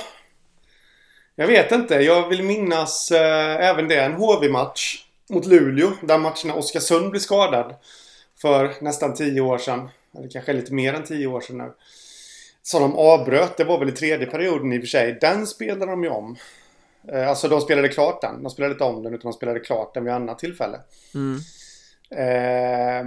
Jag 1.35 1.47
vet 1.47 1.73
inte. 1.73 1.95
Jag 1.95 2.29
vill 2.29 2.43
minnas 2.43 3.11
äh, 3.11 3.69
även 3.69 3.89
det 3.89 4.01
En 4.01 4.13
HV-match 4.13 5.05
Mot 5.31 5.47
Luleå 5.47 5.93
Där 6.03 6.19
matchen 6.19 6.51
Oskarsund 6.51 7.11
blir 7.11 7.21
skadad 7.21 7.75
För 8.41 8.75
nästan 8.81 9.15
tio 9.15 9.41
år 9.41 9.59
sedan. 9.59 9.89
Eller 10.19 10.29
kanske 10.31 10.53
lite 10.53 10.75
mer 10.75 10.95
än 10.95 11.05
tio 11.05 11.27
år 11.27 11.41
sedan 11.41 11.59
nu 11.59 11.73
som 12.71 12.83
de 12.83 12.97
avbröt, 12.97 13.57
det 13.57 13.65
var 13.65 13.79
väl 13.79 13.89
i 13.89 13.93
tredje 13.93 14.27
perioden 14.27 14.73
i 14.73 14.79
och 14.79 14.83
för 14.83 14.87
sig. 14.87 15.19
Den 15.21 15.47
spelade 15.47 15.91
de 15.91 16.05
ju 16.05 16.11
om. 16.11 16.37
Eh, 17.13 17.29
alltså 17.29 17.49
de 17.49 17.61
spelade 17.61 17.89
klart 17.89 18.21
den. 18.21 18.43
De 18.43 18.51
spelade 18.51 18.73
inte 18.73 18.85
om 18.85 19.03
den 19.03 19.15
utan 19.15 19.31
de 19.31 19.37
spelade 19.37 19.61
klart 19.61 19.95
den 19.95 20.05
vid 20.05 20.13
annat 20.13 20.39
tillfälle. 20.39 20.81
Mm. 21.15 21.39
Eh, 22.11 23.07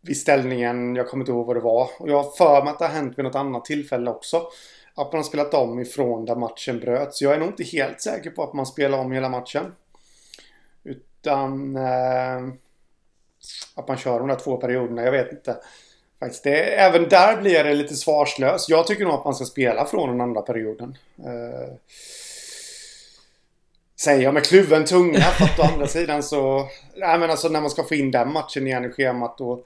vid 0.00 0.16
ställningen, 0.16 0.96
jag 0.96 1.08
kommer 1.08 1.22
inte 1.22 1.32
ihåg 1.32 1.46
vad 1.46 1.56
det 1.56 1.60
var. 1.60 1.90
Och 1.98 2.08
jag 2.08 2.22
har 2.22 2.30
för 2.30 2.64
mig 2.64 2.70
att 2.70 2.78
det 2.78 2.84
har 2.84 2.92
hänt 2.94 3.18
vid 3.18 3.24
något 3.24 3.34
annat 3.34 3.64
tillfälle 3.64 4.10
också. 4.10 4.36
Att 4.94 5.12
man 5.12 5.18
har 5.18 5.22
spelat 5.22 5.54
om 5.54 5.80
ifrån 5.80 6.24
där 6.24 6.36
matchen 6.36 6.80
bröts. 6.80 7.22
Jag 7.22 7.34
är 7.34 7.38
nog 7.38 7.48
inte 7.48 7.64
helt 7.64 8.00
säker 8.00 8.30
på 8.30 8.42
att 8.42 8.54
man 8.54 8.66
spelar 8.66 8.98
om 8.98 9.12
hela 9.12 9.28
matchen. 9.28 9.72
Utan 10.84 11.76
eh, 11.76 12.54
att 13.74 13.88
man 13.88 13.96
kör 13.96 14.18
de 14.18 14.28
där 14.28 14.36
två 14.36 14.56
perioderna, 14.56 15.02
jag 15.02 15.12
vet 15.12 15.32
inte. 15.32 15.56
Faktiskt, 16.24 16.44
det, 16.44 16.74
även 16.74 17.08
där 17.08 17.36
blir 17.36 17.64
det 17.64 17.74
lite 17.74 17.94
svarslös. 17.94 18.68
Jag 18.68 18.86
tycker 18.86 19.04
nog 19.04 19.14
att 19.14 19.24
man 19.24 19.34
ska 19.34 19.44
spela 19.44 19.84
från 19.84 20.08
den 20.08 20.20
andra 20.20 20.42
perioden. 20.42 20.96
Uh, 21.18 21.74
säger 24.00 24.22
jag 24.22 24.34
med 24.34 24.44
kluven 24.44 24.84
tunga. 24.84 25.20
För 25.20 25.44
att 25.44 25.58
å 25.58 25.62
andra 25.62 25.86
sidan 25.86 26.22
så... 26.22 26.68
Nej 26.96 27.18
men 27.18 27.30
alltså 27.30 27.48
när 27.48 27.60
man 27.60 27.70
ska 27.70 27.84
få 27.84 27.94
in 27.94 28.10
den 28.10 28.32
matchen 28.32 28.66
igen 28.66 28.84
i 28.84 28.90
schemat 28.90 29.38
då 29.38 29.64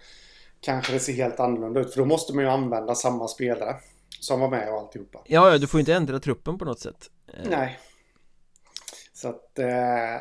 kanske 0.61 0.93
det 0.93 1.01
ser 1.01 1.13
helt 1.13 1.41
annorlunda 1.41 1.81
ut. 1.81 1.93
För 1.93 2.01
då 2.01 2.07
måste 2.07 2.35
man 2.35 2.45
ju 2.45 2.51
använda 2.51 2.95
samma 2.95 3.29
spelare 3.29 3.77
som 4.21 4.41
var 4.41 4.49
med 4.49 4.73
och 4.73 4.79
alltihopa. 4.79 5.19
Ja, 5.25 5.51
ja 5.51 5.59
du 5.59 5.67
får 5.67 5.81
inte 5.81 5.95
ändra 5.95 6.21
truppen 6.21 6.59
på 6.59 6.65
något 6.65 6.81
sätt. 6.81 7.11
Eh, 7.29 7.51
Nej. 7.51 7.79
Så 9.21 9.29
att, 9.29 9.59
eh, 9.59 9.69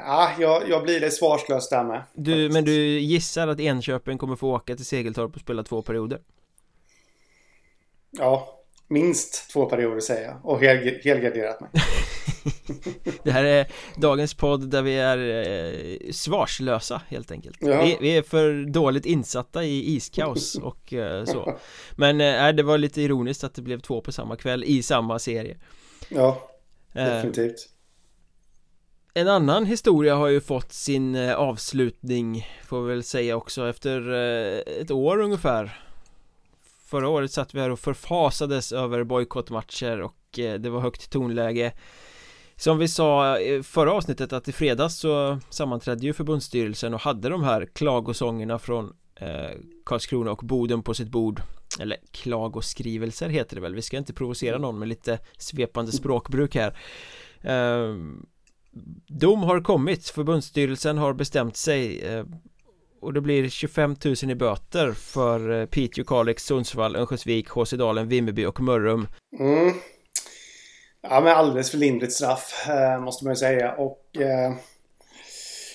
ja, 0.06 0.32
jag, 0.40 0.70
jag 0.70 0.84
blir 0.84 1.00
lite 1.00 1.12
svarslös 1.12 1.70
där 1.70 1.84
med. 1.84 2.04
Du, 2.14 2.50
men 2.50 2.66
du 2.66 3.00
gissar 3.00 3.48
att 3.48 3.60
Enköping 3.60 4.18
kommer 4.18 4.36
få 4.36 4.56
åka 4.56 4.76
till 4.76 4.86
Segeltorp 4.86 5.36
och 5.36 5.42
spela 5.42 5.64
två 5.64 5.82
perioder? 5.82 6.22
Ja, 8.12 8.62
minst 8.88 9.50
två 9.52 9.66
perioder 9.66 10.00
säger 10.00 10.28
jag. 10.28 10.46
Och 10.46 10.62
hel, 10.62 11.00
helgarderat 11.04 11.62
mig. 11.62 11.70
det 13.24 13.32
här 13.32 13.44
är 13.44 13.72
dagens 13.96 14.34
podd 14.34 14.70
där 14.70 14.82
vi 14.82 14.98
är 14.98 15.18
eh, 15.18 16.12
svarslösa 16.12 17.02
helt 17.08 17.32
enkelt 17.32 17.58
ja. 17.60 17.84
vi, 17.84 17.98
vi, 18.02 18.18
är 18.18 18.22
för 18.22 18.72
dåligt 18.72 19.06
insatta 19.06 19.64
i 19.64 19.96
iskaos 19.96 20.56
och 20.64 20.94
eh, 20.94 21.26
så 21.26 21.58
Men 21.96 22.22
eh, 22.22 22.56
det 22.56 22.64
var 22.64 22.78
lite 22.78 23.02
ironiskt 23.02 23.44
att 23.44 23.56
det 23.56 23.62
blev 23.62 23.80
två 23.80 24.02
på 24.02 24.12
samma 24.12 24.36
kväll 24.36 24.64
i 24.64 24.84
samma 24.84 25.20
serie 25.20 25.58
Ja, 26.10 26.50
eh, 26.94 27.06
definitivt 27.06 27.77
en 29.18 29.28
annan 29.28 29.66
historia 29.66 30.16
har 30.16 30.28
ju 30.28 30.42
fått 30.42 30.74
sin 30.74 31.16
eh, 31.16 31.36
avslutning 31.36 32.48
Får 32.66 32.82
vi 32.82 32.88
väl 32.88 33.04
säga 33.04 33.36
också 33.36 33.70
efter 33.70 34.14
eh, 34.14 34.82
ett 34.82 34.92
år 34.92 35.22
ungefär. 35.22 35.82
Förra 36.86 37.10
året 37.10 37.32
satt 37.32 37.56
vi 37.56 37.60
här 37.60 37.70
och 37.70 37.80
förfasades 37.80 38.72
över 38.72 39.04
bojkottmatcher 39.04 40.02
och 40.02 40.40
eh, 40.40 40.60
det 40.60 40.70
var 40.70 40.82
högt 40.82 41.12
tonläge. 41.12 41.74
Som 42.56 42.78
vi 42.78 42.88
sa 42.88 43.40
i 43.40 43.64
förra 43.64 43.94
avsnittet 43.94 44.34
att 44.34 44.48
i 44.48 44.52
fredags 44.52 44.96
så 44.96 45.40
sammanträdde 45.50 46.06
ju 46.06 46.14
förbundsstyrelsen 46.14 46.94
och 46.94 47.02
hade 47.02 47.30
de 47.30 47.44
här 47.44 47.68
klagosångerna 47.74 48.60
från 48.60 48.94
Karlskrona 49.86 50.32
och 50.32 50.42
Boden 50.44 50.84
på 50.84 50.94
sitt 50.94 51.08
bord. 51.08 51.42
Eller 51.80 51.98
klagoskrivelser 52.12 53.30
heter 53.30 53.56
det 53.56 53.62
väl, 53.62 53.76
vi 53.76 53.82
ska 53.82 53.98
inte 53.98 54.14
provocera 54.14 54.58
någon 54.58 54.80
med 54.80 54.88
lite 54.88 55.20
svepande 55.38 55.92
språkbruk 55.92 56.56
här. 56.56 56.78
Ehm, 57.42 58.26
Dom 59.08 59.44
har 59.44 59.62
kommit, 59.62 60.10
förbundsstyrelsen 60.10 60.98
har 60.98 61.14
bestämt 61.14 61.58
sig 61.58 62.02
eh, 62.02 62.26
och 63.02 63.14
det 63.14 63.22
blir 63.22 63.50
25 63.50 63.96
000 64.06 64.16
i 64.32 64.36
böter 64.36 64.92
för 64.92 65.62
eh, 65.62 65.66
Piteå, 65.66 66.06
Kalix, 66.06 66.44
Sundsvall, 66.44 66.96
Örnsköldsvik, 66.96 67.50
HC 67.50 67.72
Dalen, 67.72 68.08
Vimmerby 68.08 68.46
och 68.46 68.62
Mörrum. 68.62 69.08
Mm. 69.40 69.74
Ja, 71.02 71.22
men 71.22 71.36
alldeles 71.36 71.72
för 71.72 71.78
lindrigt 71.78 72.14
straff 72.14 72.68
eh, 72.70 73.02
måste 73.02 73.26
man 73.26 73.32
ju 73.32 73.36
säga. 73.36 73.74
Och 73.74 74.18
eh, 74.18 74.54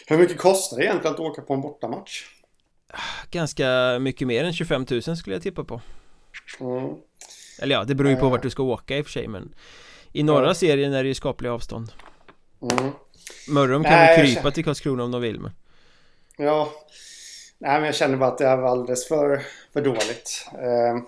hur 0.06 0.18
mycket 0.18 0.38
kostar 0.38 0.76
det 0.76 0.84
egentligen 0.84 1.14
att 1.14 1.20
åka 1.20 1.42
på 1.42 1.54
en 1.54 1.60
bortamatch? 1.60 2.24
Ganska 3.30 3.98
mycket 4.00 4.28
mer 4.28 4.44
än 4.44 4.52
25 4.52 4.86
000 4.90 5.02
skulle 5.02 5.36
jag 5.36 5.42
tippa 5.42 5.64
på. 5.64 5.80
Mm. 6.60 6.94
Eller 7.60 7.74
ja, 7.74 7.84
det 7.84 7.94
beror 7.94 8.10
ju 8.10 8.16
på 8.16 8.28
vart 8.28 8.42
du 8.42 8.50
ska 8.50 8.62
åka 8.62 8.98
i 8.98 9.00
och 9.00 9.06
för 9.06 9.12
sig, 9.12 9.28
men 9.28 9.54
i 10.12 10.22
norra 10.22 10.44
mm. 10.44 10.54
serien 10.54 10.92
är 10.92 11.02
det 11.02 11.08
ju 11.08 11.14
skapliga 11.14 11.52
avstånd. 11.52 11.92
Mm. 12.62 12.92
Mörrum 13.48 13.84
kan 13.84 13.92
väl 13.92 14.26
krypa 14.26 14.50
till 14.50 14.64
Karlskrona 14.64 15.04
om 15.04 15.10
de 15.10 15.20
vill, 15.20 15.40
men... 15.40 15.50
Ja, 16.36 16.72
Nej, 17.64 17.72
men 17.72 17.84
jag 17.84 17.94
känner 17.94 18.16
bara 18.16 18.30
att 18.30 18.38
det 18.38 18.46
är 18.46 18.62
alldeles 18.62 19.08
för, 19.08 19.42
för 19.72 19.80
dåligt. 19.80 20.48
Eh, 20.52 21.02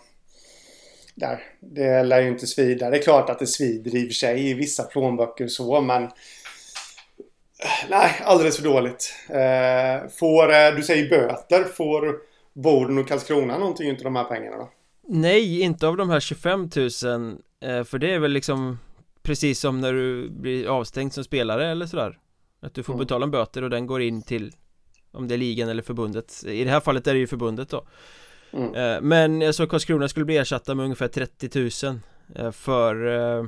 där. 1.14 1.42
Det 1.61 2.02
lär 2.02 2.20
ju 2.20 2.28
inte 2.28 2.46
svida. 2.46 2.90
Det 2.90 2.96
är 2.96 3.02
klart 3.02 3.30
att 3.30 3.38
det 3.38 3.46
svider 3.46 3.96
i 3.96 4.04
och 4.04 4.08
för 4.08 4.14
sig 4.14 4.50
i 4.50 4.54
vissa 4.54 4.82
plånböcker 4.82 5.49
så, 5.49 5.80
men 5.80 6.08
Nej, 7.88 8.11
alldeles 8.25 8.56
för 8.56 8.64
dåligt. 8.64 9.14
Eh, 9.28 10.11
får, 10.11 10.76
du 10.76 10.82
säger 10.82 11.11
böter. 11.11 11.64
Får 11.64 12.16
Boden 12.52 12.99
och 12.99 13.08
Karlskrona 13.08 13.58
någonting 13.58 13.90
av 13.90 13.96
de 13.96 14.16
här 14.16 14.25
pengarna 14.25 14.56
då? 14.56 14.70
Nej, 15.08 15.61
inte 15.61 15.87
av 15.87 15.96
de 15.96 16.11
här 16.11 16.20
25 16.20 16.70
000 16.76 17.38
eh, 17.61 17.84
För 17.84 17.99
det 17.99 18.14
är 18.14 18.18
väl 18.18 18.32
liksom 18.32 18.78
Precis 19.24 19.60
som 19.60 19.80
när 19.80 19.92
du 19.92 20.30
blir 20.30 20.66
avstängd 20.66 21.12
som 21.12 21.24
spelare 21.24 21.66
eller 21.66 21.86
sådär 21.86 22.18
Att 22.60 22.74
du 22.74 22.82
får 22.82 22.92
mm. 22.92 23.04
betala 23.04 23.24
en 23.24 23.30
böter 23.30 23.62
och 23.62 23.70
den 23.70 23.86
går 23.86 24.02
in 24.02 24.22
till 24.22 24.52
om 25.12 25.28
det 25.28 25.34
är 25.34 25.38
ligan 25.38 25.68
eller 25.68 25.82
förbundet 25.82 26.44
I 26.46 26.64
det 26.64 26.70
här 26.70 26.80
fallet 26.80 27.06
är 27.06 27.12
det 27.12 27.20
ju 27.20 27.26
förbundet 27.26 27.68
då 27.68 27.86
mm. 28.52 28.74
Eh, 28.74 29.00
men 29.00 29.40
jag 29.40 29.54
såg 29.54 29.70
Karlskrona 29.70 30.08
skulle 30.08 30.24
bli 30.24 30.36
ersatta 30.36 30.74
med 30.74 30.84
ungefär 30.84 31.08
30 31.08 31.70
000 31.86 32.00
eh, 32.34 32.50
För 32.50 33.06
eh, 33.06 33.46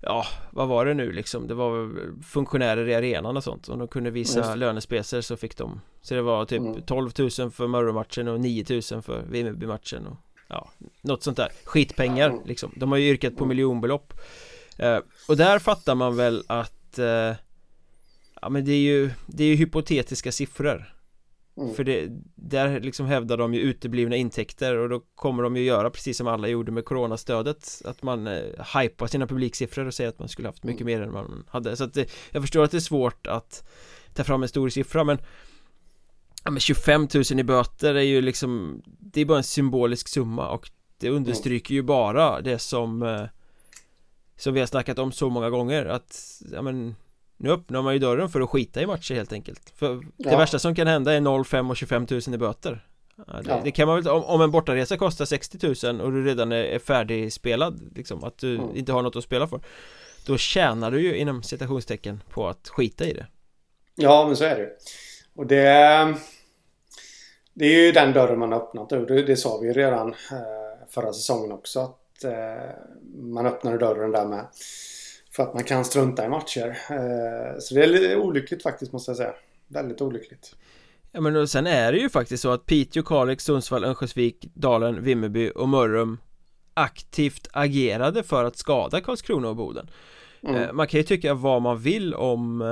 Ja, 0.00 0.26
vad 0.50 0.68
var 0.68 0.86
det 0.86 0.94
nu 0.94 1.12
liksom? 1.12 1.46
Det 1.46 1.54
var 1.54 1.90
funktionärer 2.22 2.88
i 2.88 2.94
arenan 2.94 3.36
och 3.36 3.44
sånt 3.44 3.68
Om 3.68 3.78
de 3.78 3.88
kunde 3.88 4.10
visa 4.10 4.38
Just. 4.38 4.56
lönespecer 4.56 5.20
så 5.20 5.36
fick 5.36 5.56
de 5.56 5.80
Så 6.00 6.14
det 6.14 6.22
var 6.22 6.44
typ 6.44 6.60
mm. 6.60 6.82
12 6.82 7.10
000 7.18 7.30
för 7.30 7.66
Mörrum-matchen 7.66 8.28
och 8.28 8.40
9 8.40 8.64
000 8.70 8.82
för 8.82 9.22
Vimmerby-matchen 9.30 10.06
och 10.06 10.16
Ja, 10.48 10.70
något 11.00 11.22
sånt 11.22 11.36
där 11.36 11.48
Skitpengar 11.64 12.30
mm. 12.30 12.42
liksom 12.44 12.72
De 12.76 12.90
har 12.90 12.98
ju 12.98 13.08
yrkat 13.08 13.36
på 13.36 13.46
miljonbelopp 13.46 14.14
Och 15.28 15.36
där 15.36 15.58
fattar 15.58 15.94
man 15.94 16.16
väl 16.16 16.44
att 16.46 16.98
Ja 18.42 18.48
men 18.48 18.64
det 18.64 18.72
är 18.72 18.80
ju 18.80 19.10
Det 19.26 19.44
är 19.44 19.48
ju 19.48 19.54
hypotetiska 19.54 20.32
siffror 20.32 20.94
mm. 21.56 21.74
För 21.74 21.84
det 21.84 22.08
Där 22.34 22.80
liksom 22.80 23.06
hävdar 23.06 23.36
de 23.36 23.54
ju 23.54 23.60
uteblivna 23.60 24.16
intäkter 24.16 24.76
och 24.76 24.88
då 24.88 25.00
kommer 25.14 25.42
de 25.42 25.56
ju 25.56 25.62
göra 25.62 25.90
precis 25.90 26.16
som 26.16 26.26
alla 26.26 26.48
gjorde 26.48 26.72
med 26.72 26.84
coronastödet 26.84 27.82
Att 27.84 28.02
man 28.02 28.26
eh, 28.26 28.42
hypar 28.78 29.06
sina 29.06 29.26
publiksiffror 29.26 29.86
och 29.86 29.94
säger 29.94 30.10
att 30.10 30.18
man 30.18 30.28
skulle 30.28 30.48
haft 30.48 30.64
mycket 30.64 30.80
mm. 30.80 31.00
mer 31.00 31.06
än 31.06 31.12
man 31.12 31.44
hade 31.48 31.76
Så 31.76 31.84
att 31.84 31.94
det, 31.94 32.10
Jag 32.30 32.42
förstår 32.42 32.64
att 32.64 32.70
det 32.70 32.78
är 32.78 32.80
svårt 32.80 33.26
att 33.26 33.68
Ta 34.14 34.24
fram 34.24 34.42
en 34.42 34.48
stor 34.48 34.68
siffra 34.68 35.04
men 35.04 35.18
Ja 36.44 36.50
men 36.50 36.60
25 36.60 37.08
000 37.14 37.40
i 37.40 37.44
böter 37.44 37.94
är 37.94 38.02
ju 38.02 38.20
liksom 38.20 38.82
Det 38.84 39.20
är 39.20 39.24
bara 39.24 39.38
en 39.38 39.44
symbolisk 39.44 40.08
summa 40.08 40.48
och 40.48 40.70
Det 40.98 41.10
understryker 41.10 41.74
ju 41.74 41.82
bara 41.82 42.40
det 42.40 42.58
som 42.58 43.02
eh, 43.02 43.24
Som 44.38 44.54
vi 44.54 44.60
har 44.60 44.66
snackat 44.66 44.98
om 44.98 45.12
så 45.12 45.30
många 45.30 45.50
gånger 45.50 45.86
att 45.86 46.40
Ja 46.52 46.62
men 46.62 46.96
nu 47.36 47.50
öppnar 47.50 47.82
man 47.82 47.92
ju 47.92 47.98
dörren 47.98 48.28
för 48.28 48.40
att 48.40 48.50
skita 48.50 48.82
i 48.82 48.86
matcher 48.86 49.14
helt 49.14 49.32
enkelt. 49.32 49.72
För 49.76 50.00
det 50.16 50.36
värsta 50.36 50.58
som 50.58 50.74
kan 50.74 50.86
hända 50.86 51.12
är 51.12 51.20
0, 51.20 51.44
5 51.44 51.70
och 51.70 51.76
25 51.76 52.06
000 52.10 52.20
i 52.34 52.38
böter. 52.38 52.84
Ja, 53.16 53.24
det, 53.42 53.50
ja. 53.50 53.60
det, 53.64 53.70
kan 53.70 53.88
man 53.88 53.96
väl, 53.96 54.12
om, 54.12 54.24
om 54.24 54.40
en 54.40 54.50
bortaresa 54.50 54.96
kostar 54.96 55.24
60 55.24 55.86
000 55.86 56.00
och 56.00 56.12
du 56.12 56.24
redan 56.24 56.52
är, 56.52 56.64
är 56.64 56.78
färdigspelad 56.78 57.92
liksom, 57.94 58.24
att 58.24 58.38
du 58.38 58.54
mm. 58.54 58.76
inte 58.76 58.92
har 58.92 59.02
något 59.02 59.16
att 59.16 59.24
spela 59.24 59.46
för 59.46 59.60
Då 60.26 60.36
tjänar 60.36 60.90
du 60.90 61.00
ju 61.00 61.16
inom 61.16 61.42
citationstecken 61.42 62.22
på 62.30 62.48
att 62.48 62.68
skita 62.68 63.04
i 63.04 63.12
det. 63.12 63.26
Ja, 63.94 64.26
men 64.26 64.36
så 64.36 64.44
är 64.44 64.56
det 64.56 64.70
Och 65.34 65.46
det 65.46 65.64
Det 67.54 67.64
är 67.64 67.86
ju 67.86 67.92
den 67.92 68.12
dörren 68.12 68.38
man 68.38 68.52
har 68.52 68.60
öppnat 68.60 68.88
det, 68.88 69.22
det 69.22 69.36
sa 69.36 69.58
vi 69.58 69.66
ju 69.66 69.72
redan 69.72 70.08
eh, 70.08 70.88
förra 70.88 71.12
säsongen 71.12 71.52
också 71.52 71.80
att 71.80 72.07
eh, 72.24 72.32
man 73.14 73.46
öppnade 73.46 73.78
dörren 73.78 74.10
där 74.10 74.26
med 74.26 74.46
för 75.32 75.42
att 75.42 75.54
man 75.54 75.64
kan 75.64 75.84
strunta 75.84 76.24
i 76.24 76.28
matcher. 76.28 76.78
Eh, 76.90 77.58
så 77.60 77.74
det 77.74 77.84
är 77.84 78.16
olyckligt 78.16 78.62
faktiskt 78.62 78.92
måste 78.92 79.10
jag 79.10 79.16
säga. 79.16 79.34
Väldigt 79.68 80.00
olyckligt. 80.00 80.54
Ja 81.12 81.20
men 81.20 81.36
och 81.36 81.50
sen 81.50 81.66
är 81.66 81.92
det 81.92 81.98
ju 81.98 82.08
faktiskt 82.08 82.42
så 82.42 82.50
att 82.50 82.66
Piteå, 82.66 83.02
Kalix, 83.02 83.44
Sundsvall, 83.44 83.84
Örnsköldsvik, 83.84 84.50
Dalen, 84.54 85.02
Vimmerby 85.02 85.52
och 85.54 85.68
Mörrum 85.68 86.18
aktivt 86.74 87.48
agerade 87.52 88.22
för 88.22 88.44
att 88.44 88.56
skada 88.56 89.00
Karlskrona 89.00 89.48
och 89.48 89.56
Boden. 89.56 89.90
Mm. 90.42 90.62
Eh, 90.62 90.72
man 90.72 90.86
kan 90.86 91.00
ju 91.00 91.04
tycka 91.04 91.34
vad 91.34 91.62
man 91.62 91.78
vill 91.78 92.14
om 92.14 92.62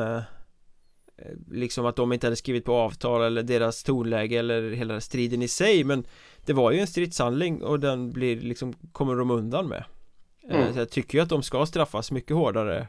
liksom 1.50 1.86
att 1.86 1.96
de 1.96 2.12
inte 2.12 2.26
hade 2.26 2.36
skrivit 2.36 2.64
på 2.64 2.74
avtal 2.74 3.22
eller 3.22 3.42
deras 3.42 3.82
tonläge 3.82 4.38
eller 4.38 4.70
hela 4.70 5.00
striden 5.00 5.42
i 5.42 5.48
sig 5.48 5.84
men 5.84 6.06
det 6.44 6.52
var 6.52 6.70
ju 6.70 6.78
en 6.78 6.86
stridshandling 6.86 7.62
och 7.62 7.80
den 7.80 8.12
blir 8.12 8.40
liksom 8.40 8.72
kommer 8.92 9.14
de 9.14 9.30
undan 9.30 9.68
med. 9.68 9.84
Eh, 10.48 10.56
mm. 10.56 10.72
Så 10.72 10.78
jag 10.78 10.90
tycker 10.90 11.18
ju 11.18 11.22
att 11.22 11.28
de 11.28 11.42
ska 11.42 11.66
straffas 11.66 12.10
mycket 12.10 12.36
hårdare 12.36 12.86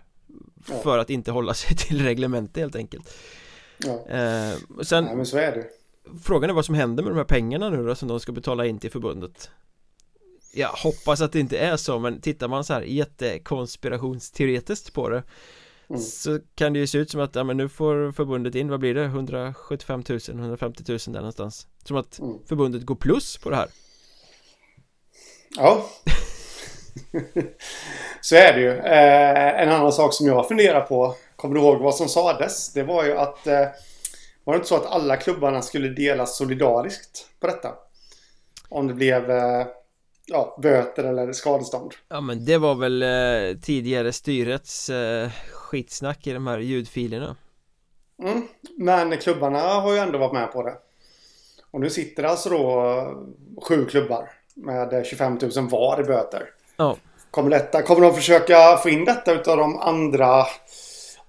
För 0.83 0.97
att 0.97 1.09
inte 1.09 1.31
hålla 1.31 1.53
sig 1.53 1.75
till 1.75 2.03
reglementet 2.03 2.57
helt 2.57 2.75
enkelt. 2.75 3.13
Ja, 3.77 4.07
eh, 4.09 4.53
sen, 4.81 5.05
ja 5.05 5.15
men 5.15 5.25
så 5.25 5.37
är 5.37 5.51
det. 5.51 5.65
Frågan 6.23 6.49
är 6.49 6.53
vad 6.53 6.65
som 6.65 6.75
händer 6.75 7.03
med 7.03 7.11
de 7.11 7.17
här 7.17 7.23
pengarna 7.23 7.69
nu 7.69 7.85
då 7.85 7.95
som 7.95 8.07
de 8.07 8.19
ska 8.19 8.31
betala 8.31 8.65
in 8.65 8.79
till 8.79 8.91
förbundet. 8.91 9.49
Jag 10.53 10.69
hoppas 10.69 11.21
att 11.21 11.31
det 11.31 11.39
inte 11.39 11.57
är 11.57 11.77
så 11.77 11.99
men 11.99 12.21
tittar 12.21 12.47
man 12.47 12.63
så 12.63 12.73
här 12.73 12.81
jättekonspirationsteoretiskt 12.81 14.93
på 14.93 15.09
det 15.09 15.23
mm. 15.89 16.01
Så 16.01 16.39
kan 16.55 16.73
det 16.73 16.79
ju 16.79 16.87
se 16.87 16.97
ut 16.97 17.11
som 17.11 17.21
att, 17.21 17.35
ja 17.35 17.43
men 17.43 17.57
nu 17.57 17.69
får 17.69 18.11
förbundet 18.11 18.55
in, 18.55 18.69
vad 18.69 18.79
blir 18.79 18.93
det? 18.93 19.03
175 19.03 20.03
000, 20.09 20.19
150 20.27 20.83
000 20.87 20.97
där 21.05 21.11
någonstans 21.11 21.67
Som 21.83 21.97
att 21.97 22.19
mm. 22.19 22.37
förbundet 22.45 22.85
går 22.85 22.95
plus 22.95 23.37
på 23.37 23.49
det 23.49 23.55
här 23.55 23.69
Ja 25.55 25.85
så 28.21 28.35
är 28.35 28.53
det 28.53 28.59
ju. 28.59 28.77
Eh, 28.77 29.61
en 29.61 29.69
annan 29.69 29.91
sak 29.91 30.13
som 30.13 30.27
jag 30.27 30.47
funderar 30.47 30.81
på. 30.81 31.15
Kommer 31.35 31.55
du 31.55 31.61
ihåg 31.61 31.81
vad 31.81 31.95
som 31.95 32.07
sades? 32.07 32.73
Det 32.73 32.83
var 32.83 33.03
ju 33.05 33.17
att 33.17 33.47
eh, 33.47 33.67
var 34.43 34.53
det 34.53 34.57
inte 34.57 34.67
så 34.67 34.75
att 34.75 34.85
alla 34.85 35.17
klubbarna 35.17 35.61
skulle 35.61 35.89
delas 35.89 36.37
solidariskt 36.37 37.25
på 37.39 37.47
detta? 37.47 37.73
Om 38.69 38.87
det 38.87 38.93
blev 38.93 39.31
eh, 39.31 39.65
ja, 40.27 40.57
böter 40.61 41.03
eller 41.03 41.33
skadestånd. 41.33 41.93
Ja 42.09 42.21
men 42.21 42.45
det 42.45 42.57
var 42.57 42.75
väl 42.75 43.03
eh, 43.03 43.59
tidigare 43.61 44.13
styrets 44.13 44.89
eh, 44.89 45.29
skitsnack 45.51 46.27
i 46.27 46.33
de 46.33 46.47
här 46.47 46.59
ljudfilerna. 46.59 47.35
Mm, 48.23 48.47
men 48.77 49.17
klubbarna 49.17 49.59
har 49.59 49.93
ju 49.93 49.99
ändå 49.99 50.17
varit 50.17 50.33
med 50.33 50.51
på 50.51 50.63
det. 50.63 50.73
Och 51.71 51.81
nu 51.81 51.89
sitter 51.89 52.23
alltså 52.23 52.49
då 52.49 53.27
sju 53.61 53.85
klubbar 53.85 54.29
med 54.55 55.05
25 55.05 55.39
000 55.55 55.69
var 55.69 56.01
i 56.01 56.03
böter. 56.03 56.49
Ja. 56.77 56.97
Kommer, 57.31 57.49
detta, 57.49 57.81
kommer 57.81 58.01
de 58.01 58.15
försöka 58.15 58.77
få 58.77 58.89
in 58.89 59.05
detta 59.05 59.33
utav 59.33 59.57
de 59.57 59.79
andra 59.79 60.45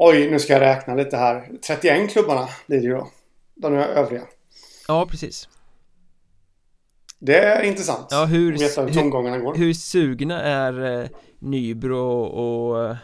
Oj, 0.00 0.30
nu 0.30 0.38
ska 0.38 0.52
jag 0.52 0.60
räkna 0.62 0.94
lite 0.94 1.16
här. 1.16 1.50
31 1.66 2.10
klubbarna 2.10 2.48
blir 2.66 2.78
det 2.78 2.84
ju 2.84 2.94
då. 2.94 3.10
De 3.54 3.74
övriga. 3.74 4.22
Ja, 4.88 5.06
precis. 5.10 5.48
Det 7.18 7.38
är 7.38 7.62
intressant. 7.62 8.06
Ja, 8.10 8.24
hur, 8.24 8.58
veta 8.58 8.82
hur 8.82 8.94
tongångarna 8.94 9.38
går. 9.38 9.54
Hur 9.54 9.72
sugna 9.72 10.42
är 10.42 11.00
eh, 11.02 11.08
Nybro 11.38 12.22
och 12.22 12.84
eh, 12.84 12.96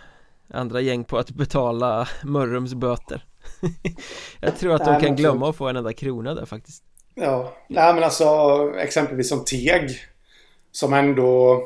andra 0.52 0.80
gäng 0.80 1.04
på 1.04 1.18
att 1.18 1.30
betala 1.30 2.08
Mörrums 2.24 2.74
böter? 2.74 3.24
jag 4.40 4.58
tror 4.58 4.74
att 4.74 4.84
de 4.84 4.90
Nej, 4.90 5.00
kan 5.00 5.16
glömma 5.16 5.50
att 5.50 5.56
få 5.56 5.68
en 5.68 5.76
enda 5.76 5.92
krona 5.92 6.34
där 6.34 6.46
faktiskt. 6.46 6.82
Ja, 7.14 7.52
nej 7.68 7.94
men 7.94 8.04
alltså 8.04 8.26
exempelvis 8.78 9.28
som 9.28 9.44
Teg. 9.44 9.90
Som 10.72 10.92
ändå... 10.92 11.62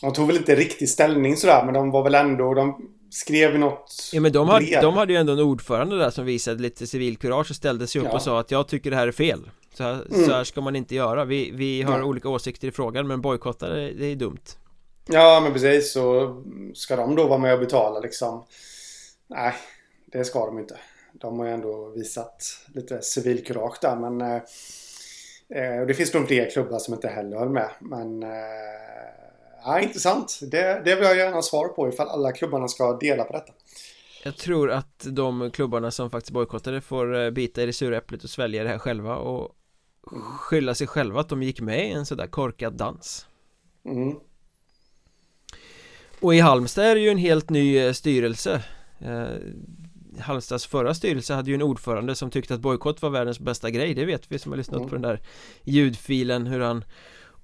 De 0.00 0.12
tog 0.12 0.26
väl 0.26 0.36
inte 0.36 0.54
riktigt 0.54 0.90
ställning 0.90 1.36
sådär 1.36 1.64
men 1.64 1.74
de 1.74 1.90
var 1.90 2.02
väl 2.02 2.14
ändå... 2.14 2.54
De 2.54 2.90
skrev 3.10 3.58
något 3.58 4.10
Ja 4.12 4.20
men 4.20 4.32
de 4.32 4.48
hade, 4.48 4.80
de 4.80 4.94
hade 4.94 5.12
ju 5.12 5.18
ändå 5.18 5.32
en 5.32 5.40
ordförande 5.40 5.98
där 5.98 6.10
som 6.10 6.24
visade 6.24 6.62
lite 6.62 6.86
civilkurage 6.86 7.50
och 7.50 7.56
ställde 7.56 7.86
sig 7.86 8.00
upp 8.00 8.06
ja. 8.10 8.14
och 8.14 8.22
sa 8.22 8.40
att 8.40 8.50
jag 8.50 8.68
tycker 8.68 8.90
det 8.90 8.96
här 8.96 9.08
är 9.08 9.12
fel 9.12 9.40
så 9.74 9.82
här, 9.82 9.92
mm. 9.92 10.24
så 10.24 10.32
här 10.32 10.44
ska 10.44 10.60
man 10.60 10.76
inte 10.76 10.94
göra 10.94 11.24
Vi, 11.24 11.50
vi 11.50 11.82
har 11.82 11.98
ja. 11.98 12.04
olika 12.04 12.28
åsikter 12.28 12.68
i 12.68 12.70
frågan 12.70 13.06
men 13.06 13.20
bojkotta 13.20 13.68
det, 13.68 13.92
det 13.92 14.06
är 14.06 14.16
dumt 14.16 14.44
Ja 15.06 15.40
men 15.42 15.52
precis 15.52 15.92
så 15.92 16.36
ska 16.74 16.96
de 16.96 17.16
då 17.16 17.26
vara 17.26 17.38
med 17.38 17.54
och 17.54 17.60
betala 17.60 18.00
liksom 18.00 18.44
Nej 19.26 19.54
det 20.06 20.24
ska 20.24 20.46
de 20.46 20.58
inte 20.58 20.76
De 21.12 21.38
har 21.38 21.46
ju 21.46 21.52
ändå 21.52 21.88
visat 21.88 22.42
lite 22.74 23.02
civilkurage 23.02 23.78
där 23.82 23.96
men 23.96 24.20
eh, 24.20 24.42
eh 25.62 25.86
Det 25.86 25.94
finns 25.94 26.14
nog 26.14 26.26
fler 26.26 26.50
klubbar 26.50 26.78
som 26.78 26.94
inte 26.94 27.08
heller 27.08 27.38
höll 27.38 27.50
med 27.50 27.70
men 27.80 28.22
eh, 28.22 28.28
Ja, 29.64 29.80
intressant. 29.80 30.38
Det, 30.42 30.82
det 30.84 30.94
vill 30.94 31.04
jag 31.04 31.16
gärna 31.16 31.34
ha 31.34 31.42
svar 31.42 31.68
på 31.68 31.88
ifall 31.88 32.08
alla 32.08 32.32
klubbarna 32.32 32.68
ska 32.68 32.92
dela 32.92 33.24
på 33.24 33.32
detta. 33.32 33.52
Jag 34.24 34.36
tror 34.36 34.70
att 34.70 35.06
de 35.10 35.50
klubbarna 35.50 35.90
som 35.90 36.10
faktiskt 36.10 36.32
bojkottade 36.32 36.80
får 36.80 37.24
eh, 37.24 37.30
bita 37.30 37.62
i 37.62 37.66
det 37.66 37.72
sura 37.72 37.96
äpplet 37.96 38.24
och 38.24 38.30
svälja 38.30 38.62
det 38.62 38.68
här 38.68 38.78
själva 38.78 39.16
och 39.16 39.56
skylla 40.38 40.74
sig 40.74 40.86
själva 40.86 41.20
att 41.20 41.28
de 41.28 41.42
gick 41.42 41.60
med 41.60 41.88
i 41.88 41.92
en 41.92 42.06
sådär 42.06 42.26
korkad 42.26 42.72
dans. 42.72 43.26
Mm. 43.84 44.16
Och 46.20 46.34
i 46.34 46.40
Halmstad 46.40 46.84
är 46.84 46.94
det 46.94 47.00
ju 47.00 47.08
en 47.08 47.18
helt 47.18 47.50
ny 47.50 47.78
eh, 47.78 47.92
styrelse 47.92 48.64
eh, 48.98 49.28
Halmstads 50.18 50.66
förra 50.66 50.94
styrelse 50.94 51.34
hade 51.34 51.50
ju 51.50 51.54
en 51.54 51.62
ordförande 51.62 52.14
som 52.14 52.30
tyckte 52.30 52.54
att 52.54 52.60
bojkott 52.60 53.02
var 53.02 53.10
världens 53.10 53.40
bästa 53.40 53.70
grej 53.70 53.94
Det 53.94 54.04
vet 54.04 54.32
vi 54.32 54.38
som 54.38 54.52
har 54.52 54.56
lyssnat 54.56 54.76
mm. 54.76 54.88
på 54.88 54.94
den 54.94 55.02
där 55.02 55.20
ljudfilen 55.64 56.46
hur 56.46 56.60
han 56.60 56.84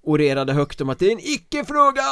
orerade 0.03 0.53
högt 0.53 0.81
om 0.81 0.89
att 0.89 0.99
det 0.99 1.07
är 1.07 1.13
en 1.13 1.21
icke-fråga 1.21 2.03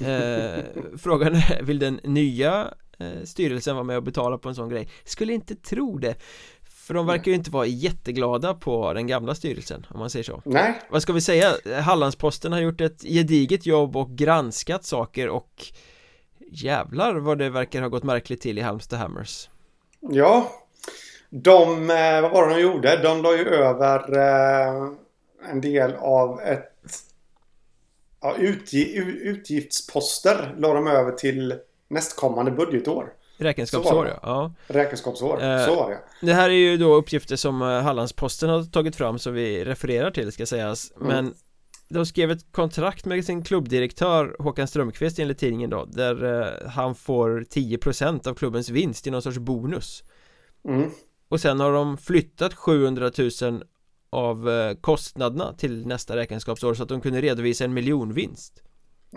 eh, 0.10 0.64
Frågan 0.98 1.34
är, 1.34 1.62
vill 1.62 1.78
den 1.78 2.00
nya 2.04 2.74
eh, 2.98 3.24
styrelsen 3.24 3.74
vara 3.74 3.84
med 3.84 3.96
och 3.96 4.02
betala 4.02 4.38
på 4.38 4.48
en 4.48 4.54
sån 4.54 4.68
grej? 4.68 4.88
Skulle 5.04 5.32
inte 5.32 5.54
tro 5.54 5.98
det 5.98 6.14
För 6.90 6.94
de 6.94 7.06
verkar 7.06 7.30
ju 7.30 7.34
inte 7.34 7.50
vara 7.50 7.66
jätteglada 7.66 8.54
på 8.54 8.92
den 8.92 9.06
gamla 9.06 9.34
styrelsen 9.34 9.86
om 9.90 9.98
man 9.98 10.10
säger 10.10 10.24
så 10.24 10.42
Nej 10.44 10.74
Vad 10.90 11.02
ska 11.02 11.12
vi 11.12 11.20
säga? 11.20 11.54
Hallandsposten 11.82 12.52
har 12.52 12.60
gjort 12.60 12.80
ett 12.80 13.02
gediget 13.02 13.66
jobb 13.66 13.96
och 13.96 14.10
granskat 14.10 14.84
saker 14.84 15.28
och 15.28 15.66
Jävlar 16.52 17.14
vad 17.14 17.38
det 17.38 17.50
verkar 17.50 17.82
ha 17.82 17.88
gått 17.88 18.02
märkligt 18.02 18.40
till 18.40 18.58
i 18.58 18.60
Halmstad 18.60 18.98
Hammers 18.98 19.48
Ja 20.00 20.50
De, 21.28 21.90
eh, 21.90 22.20
vad 22.22 22.30
var 22.30 22.48
det 22.48 22.54
de 22.54 22.60
gjorde? 22.60 23.02
De 23.02 23.22
la 23.22 23.36
ju 23.36 23.48
över 23.48 24.18
eh, 24.18 24.92
en 25.50 25.60
del 25.60 25.94
av 25.94 26.40
ett 26.40 26.72
ja, 28.20 28.36
utgiftsposter 29.22 30.54
la 30.58 30.74
de 30.74 30.86
över 30.86 31.12
till 31.12 31.54
nästkommande 31.88 32.50
budgetår. 32.50 33.12
Räkenskapsår 33.40 34.06
ja. 34.06 34.18
ja. 34.22 34.52
Räkenskapsår, 34.66 35.42
eh, 35.42 35.66
så 35.66 35.74
var 35.74 35.90
det. 35.90 36.26
Det 36.26 36.34
här 36.34 36.50
är 36.50 36.54
ju 36.54 36.76
då 36.76 36.94
uppgifter 36.94 37.36
som 37.36 37.62
eh, 37.62 37.68
Hallandsposten 37.68 38.50
har 38.50 38.62
tagit 38.64 38.96
fram 38.96 39.18
som 39.18 39.34
vi 39.34 39.64
refererar 39.64 40.10
till 40.10 40.32
ska 40.32 40.46
sägas. 40.46 40.92
Mm. 40.96 41.08
Men 41.08 41.34
de 41.90 42.06
skrev 42.06 42.30
ett 42.30 42.52
kontrakt 42.52 43.04
med 43.04 43.24
sin 43.24 43.42
klubbdirektör 43.42 44.36
Håkan 44.38 44.68
Strömqvist 44.68 45.18
enligt 45.18 45.38
tidningen 45.38 45.70
då 45.70 45.84
Där 45.84 46.40
eh, 46.40 46.70
han 46.70 46.94
får 46.94 47.40
10% 47.40 48.28
av 48.28 48.34
klubbens 48.34 48.68
vinst 48.68 49.06
i 49.06 49.10
någon 49.10 49.22
sorts 49.22 49.38
bonus 49.38 50.04
mm. 50.68 50.90
Och 51.28 51.40
sen 51.40 51.60
har 51.60 51.72
de 51.72 51.98
flyttat 51.98 52.54
700 52.54 53.10
000 53.42 53.62
av 54.10 54.50
eh, 54.50 54.74
kostnaderna 54.74 55.52
till 55.52 55.86
nästa 55.86 56.16
räkenskapsår 56.16 56.74
så 56.74 56.82
att 56.82 56.88
de 56.88 57.00
kunde 57.00 57.20
redovisa 57.20 57.64
en 57.64 57.74
miljonvinst 57.74 58.62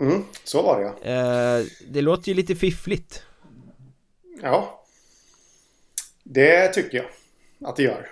Mm, 0.00 0.22
så 0.44 0.62
var 0.62 0.80
det 0.80 1.10
ja 1.10 1.60
eh, 1.60 1.66
Det 1.88 2.02
låter 2.02 2.28
ju 2.28 2.34
lite 2.34 2.54
fiffligt 2.54 3.22
Ja. 4.42 4.84
Det 6.22 6.68
tycker 6.68 6.98
jag 6.98 7.06
att 7.68 7.76
det 7.76 7.82
gör. 7.82 8.10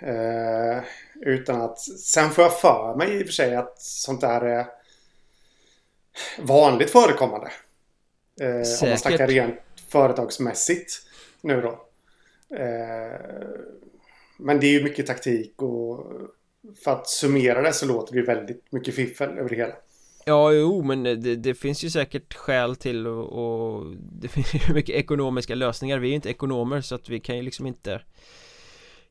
Eh, 0.00 0.82
Utan 1.20 1.60
att 1.60 1.78
Sen 1.80 2.30
får 2.30 2.44
jag 2.44 2.60
för 2.60 2.94
mig 2.96 3.16
i 3.16 3.22
och 3.22 3.26
för 3.26 3.32
sig 3.32 3.56
att 3.56 3.80
sånt 3.80 4.20
där 4.20 4.40
är 4.40 4.66
Vanligt 6.38 6.90
förekommande. 6.90 7.50
Eh, 8.40 8.82
Om 8.82 8.88
man 8.88 8.98
snackar 8.98 9.26
rent 9.26 9.60
företagsmässigt 9.88 10.92
Nu 11.40 11.60
då. 11.60 11.88
Eh, 12.56 13.20
men 14.38 14.60
det 14.60 14.66
är 14.66 14.72
ju 14.72 14.84
mycket 14.84 15.06
taktik 15.06 15.62
och 15.62 16.12
för 16.84 16.90
att 16.92 17.08
summera 17.08 17.62
det 17.62 17.72
så 17.72 17.86
låter 17.86 18.12
det 18.12 18.18
ju 18.18 18.24
väldigt 18.26 18.72
mycket 18.72 18.94
fiffel 18.94 19.38
över 19.38 19.48
det 19.48 19.56
hela. 19.56 19.74
Ja, 20.28 20.52
jo, 20.52 20.82
men 20.82 21.02
det, 21.02 21.36
det 21.36 21.54
finns 21.54 21.84
ju 21.84 21.90
säkert 21.90 22.34
skäl 22.34 22.76
till 22.76 23.06
och, 23.06 23.32
och 23.32 23.94
det 23.96 24.28
finns 24.34 24.54
ju 24.54 24.74
mycket 24.74 24.96
ekonomiska 24.96 25.54
lösningar. 25.54 25.98
Vi 25.98 26.06
är 26.06 26.08
ju 26.08 26.14
inte 26.14 26.30
ekonomer 26.30 26.80
så 26.80 26.94
att 26.94 27.08
vi 27.08 27.20
kan 27.20 27.36
ju 27.36 27.42
liksom 27.42 27.66
inte 27.66 28.02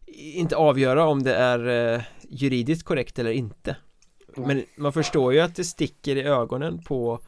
inte 0.07 0.55
avgöra 0.55 1.05
om 1.05 1.23
det 1.23 1.35
är 1.35 1.93
eh, 1.95 2.01
juridiskt 2.29 2.83
korrekt 2.83 3.19
eller 3.19 3.31
inte. 3.31 3.75
Men 4.35 4.63
man 4.77 4.93
förstår 4.93 5.33
ju 5.33 5.39
att 5.39 5.55
det 5.55 5.63
sticker 5.63 6.15
i 6.15 6.23
ögonen 6.23 6.83
på 6.83 7.19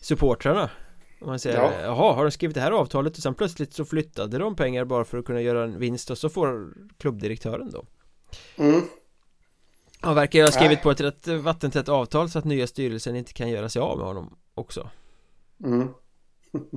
supportrarna 0.00 0.70
om 1.20 1.28
man 1.28 1.38
säger, 1.38 1.56
ja. 1.56 1.72
jaha, 1.82 2.12
har 2.12 2.24
de 2.24 2.30
skrivit 2.30 2.54
det 2.54 2.60
här 2.60 2.72
avtalet 2.72 3.16
och 3.16 3.22
sen 3.22 3.34
plötsligt 3.34 3.74
så 3.74 3.84
flyttade 3.84 4.38
de 4.38 4.56
pengar 4.56 4.84
bara 4.84 5.04
för 5.04 5.18
att 5.18 5.24
kunna 5.24 5.40
göra 5.40 5.64
en 5.64 5.78
vinst 5.78 6.10
och 6.10 6.18
så 6.18 6.28
får 6.28 6.74
klubbdirektören 6.98 7.70
då 7.70 7.84
Mm 8.56 8.82
Han 10.04 10.14
verkar 10.14 10.38
ju 10.38 10.44
ha 10.44 10.52
skrivit 10.52 10.82
på 10.82 10.90
ett 10.90 11.00
rätt 11.00 11.26
vattentätt 11.26 11.88
avtal 11.88 12.30
så 12.30 12.38
att 12.38 12.44
nya 12.44 12.66
styrelsen 12.66 13.16
inte 13.16 13.32
kan 13.32 13.48
göra 13.48 13.68
sig 13.68 13.82
av 13.82 13.98
med 13.98 14.06
honom 14.06 14.36
också. 14.54 14.90
Mm. 15.64 15.88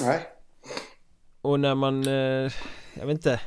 Nej. 0.00 0.26
Och 1.40 1.60
när 1.60 1.74
man, 1.74 2.06
eh, 2.06 2.52
jag 2.94 3.06
vet 3.06 3.10
inte. 3.10 3.40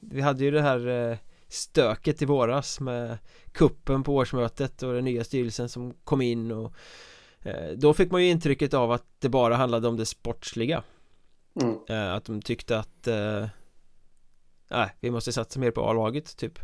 Vi 0.00 0.20
hade 0.20 0.44
ju 0.44 0.50
det 0.50 0.62
här 0.62 0.88
eh, 0.88 1.16
stöket 1.48 2.22
i 2.22 2.24
våras 2.24 2.80
med 2.80 3.18
kuppen 3.52 4.02
på 4.02 4.14
årsmötet 4.14 4.82
och 4.82 4.94
den 4.94 5.04
nya 5.04 5.24
styrelsen 5.24 5.68
som 5.68 5.94
kom 6.04 6.20
in 6.20 6.52
och 6.52 6.74
Eh, 7.44 7.70
då 7.76 7.94
fick 7.94 8.10
man 8.10 8.22
ju 8.22 8.30
intrycket 8.30 8.74
av 8.74 8.92
att 8.92 9.06
det 9.18 9.28
bara 9.28 9.56
handlade 9.56 9.88
om 9.88 9.96
det 9.96 10.06
sportsliga. 10.06 10.82
Mm. 11.60 11.78
Eh, 11.88 12.14
att 12.14 12.24
de 12.24 12.42
tyckte 12.42 12.78
att 12.78 13.06
eh, 13.06 13.46
Nej, 14.70 14.90
vi 15.00 15.10
måste 15.10 15.32
satsa 15.32 15.60
mer 15.60 15.70
på 15.70 15.90
A-laget 15.90 16.36
typ 16.36 16.58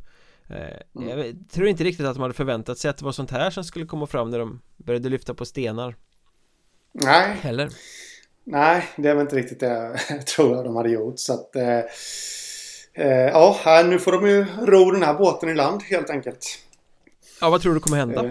mm. 0.51 1.09
Jag 1.19 1.35
tror 1.51 1.69
inte 1.69 1.85
riktigt 1.85 2.07
att 2.07 2.15
de 2.15 2.23
hade 2.23 2.35
förväntat 2.35 2.79
sig 2.79 2.91
att 2.91 2.99
det 2.99 3.05
var 3.05 3.13
sånt 3.13 3.31
här 3.31 3.51
som 3.51 3.65
skulle 3.65 3.87
komma 3.87 4.07
fram 4.07 4.31
när 4.31 4.39
de 4.39 4.61
började 4.77 5.09
lyfta 5.09 5.35
på 5.35 5.45
stenar 5.45 5.97
Nej 6.93 7.37
Heller 7.41 7.71
Nej, 8.45 8.89
det 8.97 9.15
väl 9.15 9.21
inte 9.21 9.37
riktigt 9.37 9.61
det 9.61 9.99
jag 10.11 10.27
tror 10.27 10.57
jag 10.57 10.65
de 10.65 10.77
hade 10.77 10.91
gjort 10.91 11.19
så 11.19 11.35
att 11.35 11.57
eh, 11.57 11.81
Ja, 13.05 13.83
nu 13.87 13.99
får 13.99 14.13
de 14.13 14.27
ju 14.27 14.47
ro 14.67 14.91
den 14.91 15.03
här 15.03 15.15
båten 15.15 15.49
i 15.49 15.55
land 15.55 15.83
helt 15.83 16.11
enkelt 16.11 16.59
Ja, 17.41 17.51
vad 17.51 17.63
tror 17.63 17.75
du 17.75 17.81
kommer 17.81 17.97
hända? 17.97 18.25
Eh, 18.25 18.31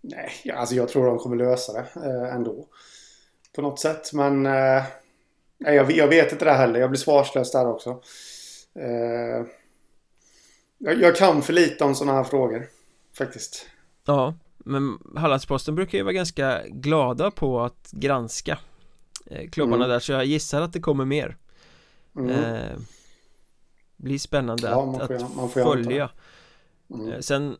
Nej, 0.00 0.30
alltså 0.54 0.74
jag 0.74 0.88
tror 0.88 1.06
de 1.06 1.18
kommer 1.18 1.36
lösa 1.36 1.72
det 1.72 1.86
eh, 2.06 2.34
ändå. 2.34 2.66
På 3.54 3.62
något 3.62 3.80
sätt. 3.80 4.12
Men 4.12 4.46
eh, 4.46 4.84
jag, 5.58 5.92
jag, 5.92 6.08
vet 6.08 6.32
inte 6.32 6.44
det 6.44 6.52
heller. 6.52 6.80
Jag 6.80 6.90
blir 6.90 6.98
svarslös 6.98 7.52
där 7.52 7.68
också. 7.68 8.02
Jag, 10.82 11.00
jag, 11.00 11.16
kan 11.16 11.42
för 11.42 11.52
lite 11.52 11.84
om 11.84 11.94
sådana 11.94 12.18
här 12.18 12.24
frågor. 12.24 12.68
Faktiskt. 13.18 13.66
Ja, 14.04 14.34
men 14.58 14.98
Hallandsposten 15.16 15.74
brukar 15.74 15.98
ju 15.98 16.04
vara 16.04 16.12
ganska 16.12 16.62
glada 16.68 17.30
på 17.30 17.60
att 17.60 17.90
granska 17.90 18.58
eh, 19.26 19.50
klubbarna 19.50 19.84
mm. 19.84 19.88
där. 19.88 20.00
Så 20.00 20.12
jag 20.12 20.24
gissar 20.24 20.60
att 20.60 20.72
det 20.72 20.80
kommer 20.80 21.04
mer. 21.04 21.36
Mm. 22.16 22.30
Eh, 22.30 22.76
blir 23.96 24.18
spännande 24.18 24.68
ja, 24.68 24.98
att, 25.00 25.06
får, 25.06 25.44
att 25.44 25.52
följa. 25.52 26.10
Mm. 26.90 27.12
Eh, 27.12 27.20
sen 27.20 27.56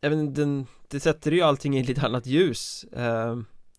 även 0.00 0.34
den, 0.34 0.66
det 0.88 1.00
sätter 1.00 1.30
ju 1.30 1.42
allting 1.42 1.78
i 1.78 1.82
lite 1.82 2.06
annat 2.06 2.26
ljus 2.26 2.84
eh, 2.84 3.38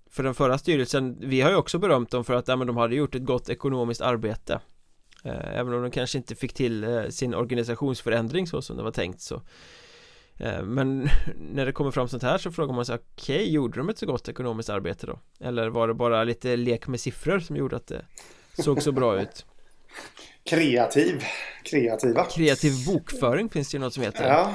För 0.10 0.24
den 0.24 0.34
förra 0.34 0.58
styrelsen, 0.58 1.17
vi 1.19 1.41
har 1.41 1.50
ju 1.50 1.56
också 1.56 1.80
berömt 1.80 2.12
dem 2.12 2.24
för 2.24 2.34
att 2.34 2.48
ja, 2.48 2.56
men 2.56 2.67
de 2.67 2.78
hade 2.78 2.95
gjort 2.95 3.15
ett 3.15 3.26
gott 3.26 3.50
ekonomiskt 3.50 4.02
arbete 4.02 4.60
Även 5.23 5.73
om 5.73 5.82
de 5.82 5.91
kanske 5.91 6.17
inte 6.17 6.36
fick 6.36 6.53
till 6.53 6.84
eh, 6.84 7.08
sin 7.08 7.36
organisationsförändring 7.36 8.47
så 8.47 8.62
som 8.62 8.77
det 8.77 8.84
var 8.84 8.91
tänkt 8.91 9.21
så. 9.21 9.41
Eh, 10.38 10.63
Men 10.63 11.10
när 11.53 11.65
det 11.65 11.71
kommer 11.71 11.91
fram 11.91 12.08
sånt 12.08 12.23
här 12.23 12.38
så 12.38 12.51
frågar 12.51 12.73
man 12.73 12.86
sig 12.86 12.95
Okej, 12.95 13.36
okay, 13.36 13.51
gjorde 13.51 13.79
de 13.79 13.89
ett 13.89 13.97
så 13.97 14.05
gott 14.05 14.29
ekonomiskt 14.29 14.69
arbete 14.69 15.08
då? 15.08 15.19
Eller 15.39 15.69
var 15.69 15.88
det 15.88 15.93
bara 15.93 16.23
lite 16.23 16.55
lek 16.55 16.88
med 16.88 16.99
siffror 16.99 17.39
som 17.39 17.55
gjorde 17.55 17.75
att 17.75 17.88
det 17.88 18.05
såg 18.63 18.82
så 18.82 18.91
bra 18.91 19.21
ut? 19.21 19.45
Kreativ, 20.49 21.23
kreativa. 21.63 22.25
Kreativ 22.25 22.73
bokföring 22.88 23.49
finns 23.49 23.71
det 23.71 23.75
ju 23.75 23.82
något 23.82 23.93
som 23.93 24.03
heter. 24.03 24.27
Ja, 24.27 24.53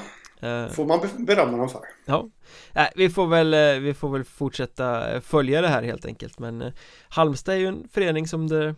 eh, 0.48 0.68
får 0.68 0.84
man 0.84 1.00
berömma 1.18 1.56
dem 1.56 1.68
för. 1.68 1.80
Ja, 2.04 2.28
äh, 2.72 2.86
vi, 2.96 3.10
får 3.10 3.26
väl, 3.26 3.80
vi 3.80 3.94
får 3.94 4.08
väl 4.08 4.24
fortsätta 4.24 5.20
följa 5.20 5.60
det 5.60 5.68
här 5.68 5.82
helt 5.82 6.06
enkelt. 6.06 6.38
Men 6.38 6.72
Halmstad 7.08 7.54
är 7.54 7.58
ju 7.58 7.66
en 7.66 7.88
förening 7.92 8.28
som 8.28 8.48
det 8.48 8.74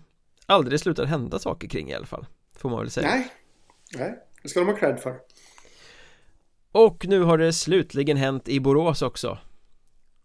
aldrig 0.47 0.81
slutar 0.81 1.05
hända 1.05 1.39
saker 1.39 1.69
kring 1.69 1.91
i 1.91 1.95
alla 1.95 2.07
fall 2.07 2.27
Får 2.57 2.71
man 2.71 2.79
väl 2.79 2.91
säga 2.91 3.09
Nej, 3.09 3.29
nej, 3.95 4.19
det 4.43 4.49
ska 4.49 4.61
de 4.61 4.69
ha 4.69 4.77
cred 4.77 5.01
för 5.01 5.17
Och 6.73 7.07
nu 7.07 7.23
har 7.23 7.39
det 7.39 7.53
slutligen 7.53 8.17
hänt 8.17 8.49
i 8.49 8.61
Borås 8.61 9.03
också 9.03 9.39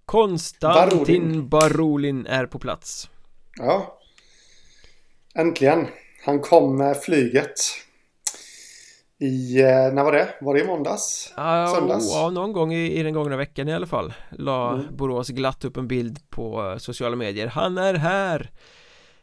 Konstantin 0.06 0.90
Barolin, 0.90 1.50
Barolin 1.50 2.26
är 2.26 2.46
på 2.46 2.60
plats 2.60 3.10
Ja 3.58 3.98
Äntligen 5.36 5.88
Han 6.26 6.40
kom 6.40 6.78
med 6.78 6.98
flyget 6.98 7.60
i, 9.22 9.62
eh, 9.62 9.94
när 9.94 10.04
var 10.04 10.12
det? 10.12 10.30
Var 10.42 10.54
det 10.54 10.60
i 10.60 10.68
måndags? 10.68 11.34
Ja, 11.38 11.74
Söndags? 11.76 12.14
Ja, 12.14 12.30
någon 12.30 12.54
gång 12.54 12.74
i, 12.74 13.00
i 13.00 13.04
den 13.04 13.14
gångna 13.14 13.38
veckan 13.38 13.68
i 13.68 13.74
alla 13.74 13.88
fall 13.88 14.14
La 14.30 14.74
mm. 14.74 14.86
Borås 14.96 15.30
glatt 15.30 15.66
upp 15.66 15.78
en 15.78 15.88
bild 15.88 16.30
på 16.30 16.72
eh, 16.72 16.78
sociala 16.78 17.16
medier 17.16 17.48
Han 17.48 17.78
är 17.78 17.94
här! 17.94 18.52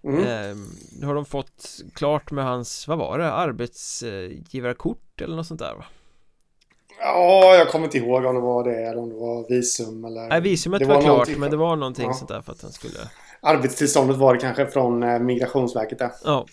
Mm. 0.04 0.20
Eh, 0.20 0.56
nu 1.00 1.06
har 1.06 1.14
de 1.14 1.24
fått 1.24 1.80
klart 1.94 2.30
med 2.30 2.44
hans, 2.44 2.88
vad 2.88 2.98
var 2.98 3.18
det, 3.18 3.32
arbetsgivarkort 3.32 5.20
eller 5.20 5.36
något 5.36 5.46
sånt 5.46 5.60
där 5.60 5.74
va? 5.74 5.84
Ja, 7.00 7.54
jag 7.54 7.68
kommer 7.68 7.84
inte 7.84 7.98
ihåg 7.98 8.24
om 8.24 8.34
det 8.34 8.40
var 8.40 8.64
det 8.64 8.86
eller 8.86 9.02
om 9.02 9.08
det 9.08 9.14
var 9.14 9.48
visum 9.48 10.04
eller... 10.04 10.28
Nej, 10.28 10.40
visumet 10.40 10.86
var, 10.86 10.94
var 10.94 11.02
klart 11.02 11.28
men 11.36 11.50
det 11.50 11.56
var 11.56 11.76
någonting 11.76 12.06
ja. 12.06 12.14
sånt 12.14 12.28
där 12.28 12.42
för 12.42 12.52
att 12.52 12.62
han 12.62 12.72
skulle... 12.72 12.98
Arbetstillståndet 13.40 14.16
var 14.16 14.34
det 14.34 14.40
kanske 14.40 14.66
från 14.66 15.02
eh, 15.02 15.18
Migrationsverket 15.18 15.98
där. 15.98 16.10
Ja. 16.24 16.46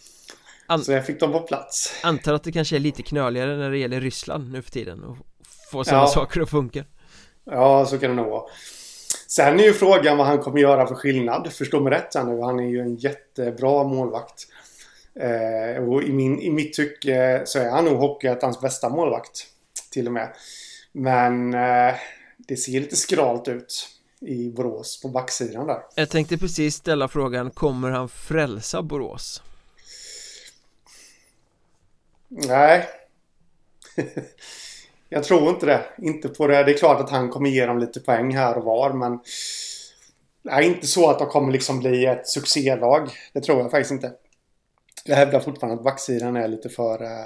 An... 0.67 0.83
Så 0.83 0.91
jag 0.91 1.05
fick 1.05 1.19
dem 1.19 1.31
på 1.31 1.39
plats. 1.39 1.99
Antar 2.03 2.33
att 2.33 2.43
det 2.43 2.51
kanske 2.51 2.75
är 2.75 2.79
lite 2.79 3.03
knöligare 3.03 3.57
när 3.57 3.71
det 3.71 3.77
gäller 3.77 4.01
Ryssland 4.01 4.51
nu 4.51 4.61
för 4.61 4.71
tiden 4.71 5.03
och 5.03 5.17
få 5.71 5.83
sådana 5.83 6.03
ja. 6.03 6.07
saker 6.07 6.41
att 6.41 6.49
funka. 6.49 6.83
Ja, 7.43 7.85
så 7.85 7.97
kan 7.97 8.09
det 8.09 8.15
nog 8.15 8.27
vara. 8.31 8.43
Sen 9.35 9.59
är 9.59 9.63
ju 9.63 9.73
frågan 9.73 10.17
vad 10.17 10.27
han 10.27 10.39
kommer 10.39 10.59
göra 10.59 10.87
för 10.87 10.95
skillnad. 10.95 11.53
Förstå 11.53 11.79
mig 11.79 11.93
rätt 11.93 12.15
här 12.15 12.23
nu. 12.23 12.41
Han 12.41 12.59
är 12.59 12.69
ju 12.69 12.79
en 12.81 12.95
jättebra 12.95 13.83
målvakt. 13.83 14.47
Eh, 15.19 15.83
och 15.83 16.03
i, 16.03 16.13
min, 16.13 16.41
i 16.41 16.49
mitt 16.49 16.73
tycke 16.73 17.41
så 17.45 17.59
är 17.59 17.69
han 17.69 17.85
nog 17.85 17.97
Hockeyettans 17.97 18.61
bästa 18.61 18.89
målvakt. 18.89 19.47
Till 19.91 20.07
och 20.07 20.13
med. 20.13 20.35
Men 20.91 21.53
eh, 21.53 21.95
det 22.37 22.57
ser 22.57 22.71
lite 22.71 22.95
skralt 22.95 23.47
ut 23.47 23.89
i 24.19 24.49
Borås 24.49 25.01
på 25.01 25.07
backsidan 25.07 25.67
där. 25.67 25.81
Jag 25.95 26.09
tänkte 26.09 26.37
precis 26.37 26.75
ställa 26.75 27.07
frågan, 27.07 27.51
kommer 27.51 27.91
han 27.91 28.09
frälsa 28.09 28.81
Borås? 28.81 29.43
Nej. 32.27 32.89
Jag 35.09 35.23
tror 35.23 35.49
inte 35.49 35.65
det. 35.65 35.85
Inte 35.97 36.29
på 36.29 36.47
det. 36.47 36.63
Det 36.63 36.71
är 36.71 36.77
klart 36.77 37.01
att 37.01 37.09
han 37.09 37.29
kommer 37.29 37.49
ge 37.49 37.65
dem 37.65 37.79
lite 37.79 37.99
poäng 37.99 38.35
här 38.35 38.57
och 38.57 38.63
var 38.63 38.93
men... 38.93 39.19
Det 40.43 40.51
är 40.51 40.61
inte 40.61 40.87
så 40.87 41.09
att 41.09 41.19
de 41.19 41.27
kommer 41.27 41.51
liksom 41.51 41.79
bli 41.79 42.05
ett 42.05 42.27
succélag. 42.27 43.09
Det 43.33 43.41
tror 43.41 43.59
jag 43.59 43.71
faktiskt 43.71 43.91
inte. 43.91 44.11
Jag 45.05 45.15
hävdar 45.15 45.39
fortfarande 45.39 45.77
att 45.77 45.83
backsidan 45.83 46.35
är 46.35 46.47
lite 46.47 46.69
för... 46.69 47.03
Uh, 47.03 47.25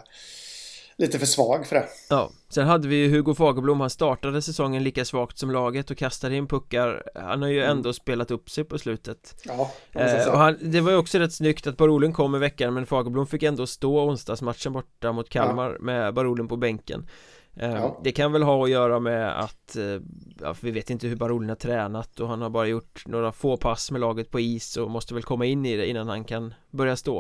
lite 1.00 1.20
för 1.20 1.26
svag 1.26 1.68
för 1.68 1.76
det. 1.76 1.86
Ja, 2.10 2.32
sen 2.50 2.68
hade 2.68 2.88
vi 2.88 2.96
ju 2.96 3.10
Hugo 3.10 3.34
Fagerblom, 3.36 3.80
han 3.80 3.90
startade 3.90 4.42
säsongen 4.42 4.84
lika 4.84 5.06
svagt 5.06 5.38
som 5.38 5.52
laget 5.52 5.92
och 5.92 5.98
kastade 5.98 6.36
in 6.36 6.48
puckar 6.48 7.04
Han 7.16 7.42
har 7.42 7.50
ju 7.50 7.64
mm. 7.64 7.78
ändå 7.78 7.94
spelat 7.94 8.32
upp 8.32 8.50
sig 8.50 8.64
på 8.64 8.78
slutet 8.78 9.36
Ja, 9.44 9.72
eh, 9.92 10.28
och 10.28 10.38
han, 10.38 10.58
Det 10.62 10.82
var 10.82 10.92
ju 10.92 10.98
också 10.98 11.20
rätt 11.20 11.34
snyggt 11.34 11.68
att 11.68 11.78
Barolin 11.78 12.14
kom 12.14 12.36
i 12.36 12.40
veckan 12.40 12.74
men 12.74 12.86
Fagerblom 12.86 13.28
fick 13.28 13.44
ändå 13.44 13.68
stå 13.68 14.00
onsdagsmatchen 14.00 14.74
borta 14.74 15.12
mot 15.12 15.30
Kalmar 15.30 15.72
ja. 15.72 15.86
med 15.86 16.14
Barolin 16.14 16.48
på 16.48 16.58
bänken 16.58 17.00
eh, 17.00 17.08
ja. 17.54 18.00
Det 18.04 18.12
kan 18.12 18.32
väl 18.32 18.44
ha 18.44 18.64
att 18.64 18.70
göra 18.70 19.00
med 19.00 19.40
att 19.40 19.76
eh, 19.76 20.02
ja, 20.42 20.56
Vi 20.62 20.72
vet 20.72 20.90
inte 20.90 21.08
hur 21.08 21.16
Barolin 21.16 21.50
har 21.50 21.56
tränat 21.56 22.20
och 22.20 22.28
han 22.28 22.42
har 22.42 22.50
bara 22.50 22.68
gjort 22.68 23.04
några 23.06 23.32
få 23.32 23.58
pass 23.58 23.92
med 23.92 24.02
laget 24.02 24.32
på 24.32 24.40
is 24.40 24.78
och 24.78 24.90
måste 24.90 25.14
väl 25.14 25.24
komma 25.24 25.46
in 25.46 25.66
i 25.66 25.78
det 25.78 25.90
innan 25.90 26.08
han 26.08 26.24
kan 26.24 26.54
börja 26.72 26.96
stå. 26.96 27.20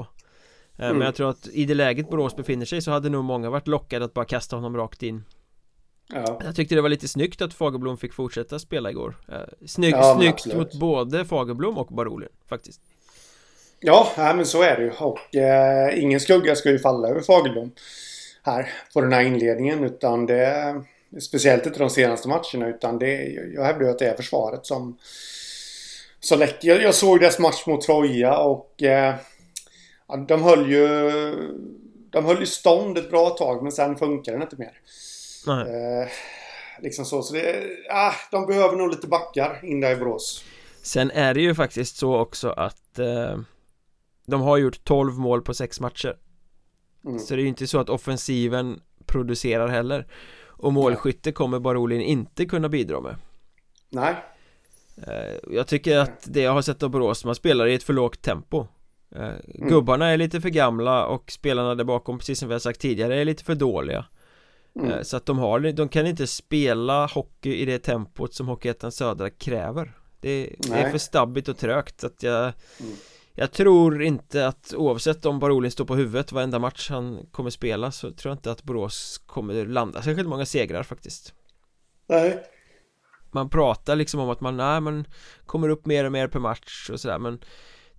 Eh, 0.78 0.86
mm. 0.86 0.98
Men 0.98 1.06
jag 1.06 1.16
tror 1.16 1.30
att 1.30 1.48
i 1.48 1.66
det 1.66 1.76
läget 1.76 2.10
Borås 2.10 2.36
befinner 2.36 2.66
sig 2.66 2.82
så 2.82 2.92
hade 2.92 3.10
nog 3.10 3.24
många 3.24 3.50
varit 3.50 3.68
lockade 3.68 4.06
att 4.06 4.14
bara 4.14 4.26
kasta 4.26 4.56
honom 4.56 4.78
rakt 4.78 5.04
in. 5.04 5.24
Ja. 6.14 6.40
Jag 6.44 6.56
tyckte 6.56 6.76
det 6.76 6.82
var 6.82 6.90
lite 6.90 7.08
snyggt 7.08 7.42
att 7.42 7.54
Fagerblom 7.54 7.98
fick 7.98 8.14
fortsätta 8.14 8.60
spela 8.60 8.90
igår. 8.90 9.16
Eh, 9.28 9.68
Snygg, 9.68 9.94
ja, 9.94 10.16
Snyggt 10.18 10.56
mot 10.56 10.74
både 10.74 11.26
Fagerblom 11.26 11.78
och 11.78 11.88
Barolin 11.88 12.30
faktiskt. 12.48 12.82
Ja, 13.80 14.12
men 14.16 14.46
så 14.46 14.62
är 14.62 14.78
det 14.78 14.84
ju. 14.84 14.92
Och 14.92 15.36
eh, 15.36 16.04
ingen 16.04 16.20
skugga 16.20 16.56
ska 16.56 16.70
ju 16.70 16.80
falla 16.80 17.08
över 17.08 17.22
Fagerblom 17.22 17.72
här 18.44 18.70
på 18.94 19.02
den 19.02 19.14
här 19.14 19.22
inledningen 19.22 19.84
utan 19.84 20.26
det 20.26 20.76
Speciellt 21.22 21.66
inte 21.66 21.80
de 21.80 21.90
senaste 21.90 22.28
matcherna 22.28 22.68
utan 22.68 23.00
det 23.00 23.24
Jag 23.54 23.64
hävdar 23.64 23.86
ju 23.86 23.92
att 23.92 24.00
det 24.00 24.06
är 24.06 24.16
försvaret 24.16 24.66
som 24.66 24.98
Så 26.20 26.36
läcker 26.36 26.68
jag, 26.68 26.82
jag 26.82 26.96
såg 26.96 27.20
deras 27.20 27.40
match 27.40 27.68
mot 27.68 27.82
Troja 27.82 28.38
och 28.38 28.84
eh, 28.84 29.16
de 30.28 30.44
höll 30.44 30.72
ju 30.72 31.10
de 32.12 32.26
höll 32.26 32.40
ju 32.40 32.46
stånd 32.46 32.98
ett 32.98 33.10
bra 33.10 33.30
tag 33.30 33.64
men 33.64 33.72
sen 33.72 33.96
funkar 33.96 34.32
den 34.32 34.42
inte 34.42 34.56
mer. 34.56 34.74
Nej. 35.48 36.02
Eh, 36.02 36.08
liksom 36.82 37.06
så. 37.06 37.24
Så 37.24 37.34
det, 37.34 37.64
ah, 37.90 38.14
de 38.32 38.46
behöver 38.46 38.76
nog 38.76 38.90
lite 38.90 39.08
backar 39.08 39.60
in 39.64 39.82
där 39.82 39.92
i 39.92 39.96
Borås. 39.96 40.44
Sen 40.82 41.12
är 41.12 41.34
det 41.34 41.42
ju 41.42 41.56
faktiskt 41.56 41.98
så 41.98 42.18
också 42.18 42.50
att 42.50 43.00
eh, 43.00 43.38
de 44.26 44.42
har 44.42 44.58
gjort 44.58 44.84
12 44.84 45.14
mål 45.14 45.42
på 45.42 45.54
6 45.54 45.80
matcher. 45.80 46.18
Mm. 47.10 47.20
Så 47.20 47.36
det 47.36 47.42
är 47.42 47.44
ju 47.44 47.50
inte 47.50 47.68
så 47.68 47.80
att 47.80 47.90
offensiven 47.90 48.82
producerar 49.06 49.68
heller. 49.68 50.08
Och 50.46 50.74
målskytte 50.74 51.32
kommer 51.32 51.60
Barolin 51.60 52.02
inte 52.02 52.46
kunna 52.46 52.70
bidra 52.70 53.02
med. 53.02 53.16
Nej. 53.90 54.16
Eh, 55.08 55.36
jag 55.52 55.68
tycker 55.68 55.98
att 55.98 56.28
det 56.28 56.42
jag 56.42 56.52
har 56.52 56.62
sett 56.62 56.84
av 56.84 56.90
Borås, 56.90 57.26
man 57.26 57.36
spelar 57.36 57.68
i 57.68 57.74
ett 57.74 57.84
för 57.84 57.94
lågt 57.94 58.22
tempo. 58.22 58.68
Eh, 59.16 59.22
mm. 59.22 59.70
Gubbarna 59.70 60.08
är 60.08 60.18
lite 60.18 60.42
för 60.42 60.50
gamla 60.50 61.06
och 61.06 61.32
spelarna 61.32 61.76
där 61.76 61.84
bakom, 61.84 62.18
precis 62.18 62.40
som 62.40 62.48
vi 62.48 62.54
har 62.56 62.60
sagt 62.60 62.80
tidigare, 62.80 63.16
är 63.16 63.26
lite 63.26 63.44
för 63.44 63.56
dåliga 63.56 64.06
mm. 64.76 64.92
Eh, 64.92 65.02
så 65.02 65.18
att 65.18 65.26
de 65.26 65.40
har, 65.40 65.60
de 65.60 65.90
kan 65.90 66.08
inte 66.08 66.28
spela 66.28 67.06
hockey 67.06 67.56
i 67.56 67.66
det 67.66 67.80
tempot 67.80 68.34
som 68.34 68.48
Hockeyettan 68.48 68.92
Södra 68.92 69.30
kräver 69.30 69.94
Det, 70.20 70.56
det 70.58 70.74
är 70.74 70.92
för 70.92 70.98
stabbigt 70.98 71.48
och 71.48 71.58
trögt 71.58 72.02
så 72.02 72.08
att 72.08 72.24
jag 72.24 72.44
mm. 72.44 72.96
Jag 73.40 73.52
tror 73.52 74.04
inte 74.04 74.48
att 74.48 74.74
oavsett 74.78 75.26
om 75.26 75.40
Barolin 75.40 75.72
står 75.72 75.86
på 75.86 75.96
huvudet 75.96 76.32
varenda 76.32 76.60
match 76.60 76.90
han 76.90 77.26
kommer 77.32 77.50
spela 77.50 77.92
så 77.92 78.12
tror 78.12 78.30
jag 78.30 78.38
inte 78.38 78.52
att 78.52 78.64
Borås 78.64 79.22
kommer 79.26 79.66
landa 79.66 80.02
särskilt 80.02 80.30
många 80.30 80.46
segrar 80.46 80.84
faktiskt 80.84 81.34
Nej 82.08 82.44
Man 83.32 83.50
pratar 83.50 83.96
liksom 83.96 84.20
om 84.20 84.30
att 84.30 84.42
man, 84.42 84.58
nej 84.58 84.82
man 84.82 85.06
kommer 85.46 85.70
upp 85.70 85.86
mer 85.86 86.06
och 86.06 86.12
mer 86.12 86.28
per 86.28 86.40
match 86.40 86.90
och 86.90 87.00
sådär 87.00 87.20
men 87.20 87.40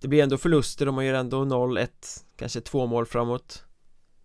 det 0.01 0.07
blir 0.07 0.23
ändå 0.23 0.37
förluster 0.37 0.87
och 0.87 0.93
man 0.93 1.05
gör 1.05 1.13
ändå 1.13 1.37
0-1 1.45 1.87
Kanske 2.35 2.61
två 2.61 2.85
mål 2.85 3.05
framåt 3.05 3.63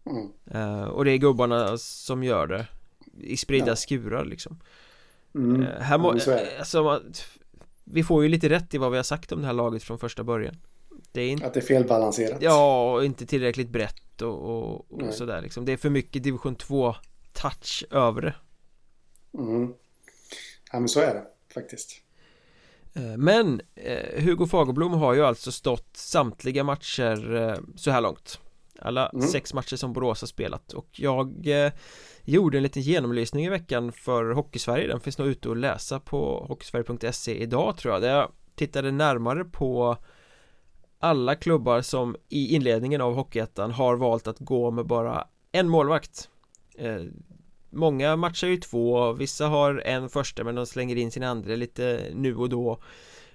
mm. 0.07 0.62
uh, 0.62 0.85
Och 0.85 1.05
det 1.05 1.11
är 1.11 1.16
gubbarna 1.16 1.79
som 1.79 2.24
gör 2.24 2.46
det 2.46 2.66
I 3.20 3.37
spridda 3.37 3.68
ja. 3.68 3.76
skurar 3.76 4.24
liksom 4.24 4.61
mm. 5.35 5.62
uh, 5.62 5.68
Här 5.81 5.98
må, 5.98 6.16
ja, 6.26 6.40
alltså, 6.59 7.02
Vi 7.85 8.05
får 8.05 8.22
ju 8.22 8.29
lite 8.29 8.48
rätt 8.48 8.74
i 8.74 8.79
vad 8.79 8.90
vi 8.90 8.96
har 8.96 9.05
sagt 9.05 9.33
om 9.33 9.40
det 9.40 9.46
här 9.46 9.55
laget 9.55 9.83
från 9.83 9.98
första 9.98 10.24
början 10.24 10.57
det 11.12 11.20
är 11.20 11.28
inte, 11.28 11.46
Att 11.46 11.54
det 11.54 11.61
är 11.61 11.64
felbalanserat. 11.64 12.42
Ja, 12.42 12.92
och 12.92 13.04
inte 13.04 13.26
tillräckligt 13.26 13.68
brett 13.68 14.22
och, 14.22 14.38
och, 14.40 14.92
och 14.92 15.14
sådär 15.14 15.42
liksom. 15.42 15.64
Det 15.64 15.72
är 15.72 15.76
för 15.76 15.90
mycket 15.90 16.22
division 16.22 16.56
2 16.56 16.94
touch 17.32 17.85
över 17.90 18.22
det 18.22 18.35
mm. 19.38 19.74
Ja 20.72 20.80
men 20.80 20.88
så 20.88 21.00
är 21.00 21.14
det 21.14 21.24
faktiskt. 21.54 22.02
Eh, 22.94 23.16
men 23.16 23.61
eh, 23.74 24.22
Hugo 24.22 24.46
Fagerblom 24.46 24.92
har 24.92 25.14
ju 25.14 25.24
alltså 25.24 25.52
stått 25.52 25.96
samtliga 25.96 26.64
matcher 26.64 27.35
eh, 27.35 27.59
så 27.76 27.90
här 27.90 28.00
långt. 28.00 28.40
Alla 28.78 29.09
mm. 29.09 29.26
sex 29.26 29.54
matcher 29.54 29.76
som 29.76 29.92
Borås 29.92 30.20
har 30.20 30.28
spelat. 30.28 30.72
Och 30.72 30.88
jag 30.92 31.48
gjorde 32.22 32.56
en 32.56 32.62
liten 32.62 32.82
genomlysning 32.82 33.44
i 33.44 33.48
veckan 33.48 33.92
för 33.92 34.30
Hockeysverige. 34.30 34.87
Den 34.87 35.00
finns 35.00 35.18
nog 35.18 35.28
ute 35.28 35.50
att 35.50 35.56
läsa 35.56 36.00
på 36.00 36.46
hockeysverige.se 36.48 37.42
idag 37.42 37.76
tror 37.76 37.94
jag. 37.94 38.02
Där 38.02 38.14
jag 38.14 38.32
tittade 38.54 38.90
närmare 38.90 39.44
på 39.44 39.96
alla 41.07 41.35
klubbar 41.35 41.83
som 41.83 42.16
i 42.29 42.55
inledningen 42.55 43.01
av 43.01 43.14
Hockeyettan 43.14 43.71
har 43.71 43.97
valt 43.97 44.27
att 44.27 44.38
gå 44.38 44.71
med 44.71 44.87
bara 44.87 45.27
en 45.53 45.69
målvakt. 45.69 46.29
Många 47.71 48.16
matchar 48.16 48.49
ju 48.49 48.57
två, 48.57 49.12
vissa 49.12 49.47
har 49.47 49.83
en 49.85 50.09
första 50.09 50.45
men 50.45 50.55
de 50.55 50.66
slänger 50.66 50.97
in 50.97 51.11
sin 51.11 51.23
andra 51.23 51.57
lite 51.57 52.11
nu 52.14 52.37
och 52.37 52.49
då. 52.49 52.79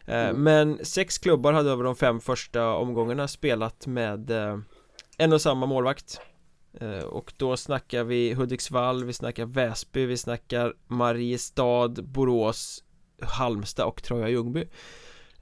Eh, 0.05 0.29
mm. 0.29 0.43
Men 0.43 0.85
sex 0.85 1.17
klubbar 1.17 1.53
hade 1.53 1.69
över 1.69 1.83
de 1.83 1.95
fem 1.95 2.19
första 2.19 2.75
omgångarna 2.75 3.27
spelat 3.27 3.87
med 3.87 4.31
eh, 4.31 4.57
en 5.17 5.33
och 5.33 5.41
samma 5.41 5.65
målvakt. 5.65 6.19
Eh, 6.79 7.03
Och 7.03 7.33
då 7.37 7.57
snackar 7.57 8.03
vi 8.03 8.33
Hudiksvall, 8.33 9.03
vi 9.03 9.13
snackar 9.13 9.45
Väsby, 9.45 10.05
vi 10.05 10.17
snackar 10.17 10.73
Mariestad, 10.87 11.89
Borås, 12.03 12.83
Halmstad 13.21 13.85
och 13.85 14.03
Troja 14.03 14.29
Ljungby 14.29 14.67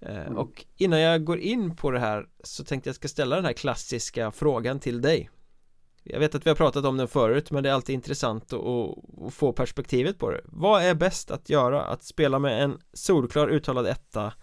mm. 0.01 0.37
Och 0.37 0.65
innan 0.77 0.99
jag 0.99 1.23
går 1.23 1.39
in 1.39 1.75
på 1.75 1.91
det 1.91 1.99
här 1.99 2.27
så 2.43 2.63
tänkte 2.63 2.89
jag 2.89 2.95
ska 2.95 3.07
ställa 3.07 3.35
den 3.35 3.45
här 3.45 3.53
klassiska 3.53 4.31
frågan 4.31 4.79
till 4.79 5.01
dig 5.01 5.29
Jag 6.03 6.19
vet 6.19 6.35
att 6.35 6.45
vi 6.45 6.49
har 6.49 6.55
pratat 6.55 6.85
om 6.85 6.97
den 6.97 7.07
förut 7.07 7.51
men 7.51 7.63
det 7.63 7.69
är 7.69 7.73
alltid 7.73 7.93
intressant 7.93 8.53
att, 8.53 9.33
få 9.33 9.53
perspektivet 9.53 10.17
på 10.17 10.31
det 10.31 10.41
Vad 10.43 10.83
är 10.83 10.93
bäst 10.93 11.31
att 11.31 11.49
göra? 11.49 11.83
Att 11.83 12.03
spela 12.03 12.39
med 12.39 12.63
en 12.63 12.81
solklar 12.93 13.47
uttalad 13.47 13.87
etta 13.87 14.33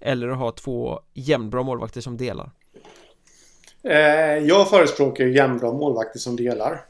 eller 0.00 0.28
att 0.28 0.38
ha 0.38 0.52
två 0.52 1.00
jämnbra 1.14 1.62
målvakter 1.62 2.00
som 2.00 2.16
delar? 2.16 2.50
Eh, 3.82 4.38
jag 4.38 4.70
förespråkar 4.70 5.24
jämnbra 5.24 5.72
målvakter 5.72 6.18
som 6.18 6.36
delar. 6.36 6.84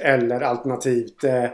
Eller 0.00 0.40
alternativt 0.40 1.24
eh, 1.24 1.44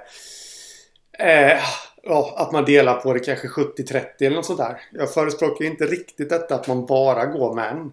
eh, 1.29 1.63
ja, 2.07 2.35
att 2.37 2.53
man 2.53 2.64
delar 2.64 2.95
på 2.95 3.12
det 3.12 3.21
kanske 3.21 3.49
70-30 3.49 4.05
eller 4.21 4.37
något 4.37 4.47
sånt 4.47 4.59
där. 4.59 4.81
Jag 4.92 5.14
förespråkar 5.14 5.64
inte 5.64 5.87
riktigt 5.87 6.29
detta 6.29 6.55
att 6.55 6.69
man 6.69 6.87
bara 6.87 7.27
går 7.27 7.55
med 7.55 7.71
en. 7.71 7.92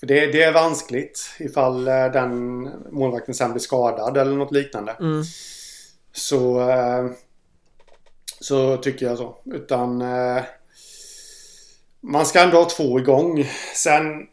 För 0.00 0.06
det, 0.06 0.26
det 0.26 0.42
är 0.42 0.52
vanskligt 0.52 1.20
ifall 1.38 1.88
eh, 1.88 2.12
den 2.12 2.62
målvakten 2.90 3.34
sen 3.34 3.52
blir 3.52 3.60
skadad 3.60 4.16
eller 4.16 4.36
något 4.36 4.52
liknande. 4.52 4.92
Mm. 5.00 5.22
Så, 6.12 6.70
eh, 6.70 7.06
så 8.40 8.76
tycker 8.76 9.06
jag 9.06 9.18
så. 9.18 9.36
Utan 9.44 10.02
eh, 10.02 10.42
man 12.00 12.26
ska 12.26 12.40
ändå 12.40 12.56
ha 12.56 12.70
två 12.70 13.00
igång. 13.00 13.50
Sen 13.74 14.26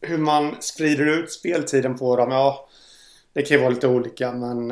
hur 0.00 0.18
man 0.18 0.56
sprider 0.60 1.06
ut 1.06 1.32
speltiden 1.32 1.98
på 1.98 2.16
dem, 2.16 2.30
ja. 2.30 2.68
Det 3.32 3.42
kan 3.42 3.56
ju 3.56 3.62
vara 3.62 3.74
lite 3.74 3.88
olika 3.88 4.32
men... 4.32 4.70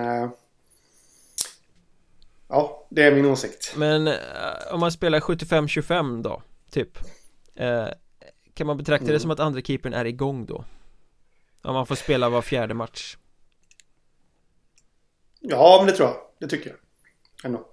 Ja, 2.51 2.87
det 2.91 3.03
är 3.03 3.15
min 3.15 3.27
åsikt. 3.27 3.75
Men 3.77 4.07
eh, 4.07 4.15
om 4.71 4.81
man 4.81 4.93
spelar 4.93 5.21
75-25 5.21 6.23
då, 6.23 6.43
typ. 6.71 6.99
Eh, 7.55 7.87
kan 8.55 8.67
man 8.67 8.77
betrakta 8.77 9.05
mm. 9.05 9.13
det 9.13 9.21
som 9.21 9.31
att 9.31 9.41
andra 9.41 9.61
keepern 9.61 9.95
är 9.95 10.05
igång 10.05 10.47
då? 10.47 10.65
Om 11.63 11.75
man 11.75 11.87
får 11.87 11.95
spela 11.95 12.29
var 12.29 12.43
fjärde 12.43 12.75
match? 12.75 13.17
Ja, 15.41 15.77
men 15.79 15.87
det 15.87 15.93
tror 15.93 16.09
jag. 16.09 16.17
Det 16.41 16.47
tycker 16.47 16.71
jag. 16.71 16.79
Ändå. 17.45 17.67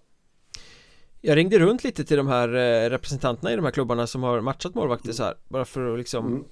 Jag 1.21 1.35
ringde 1.35 1.59
runt 1.59 1.83
lite 1.83 2.05
till 2.05 2.17
de 2.17 2.27
här 2.27 2.55
eh, 2.55 2.89
representanterna 2.89 3.53
i 3.53 3.55
de 3.55 3.65
här 3.65 3.71
klubbarna 3.71 4.07
som 4.07 4.23
har 4.23 4.41
matchat 4.41 4.75
målvakter 4.75 5.11
så 5.11 5.23
här 5.23 5.35
Bara 5.47 5.65
för 5.65 5.93
att 5.93 5.97
liksom 5.97 6.27
mm. 6.27 6.43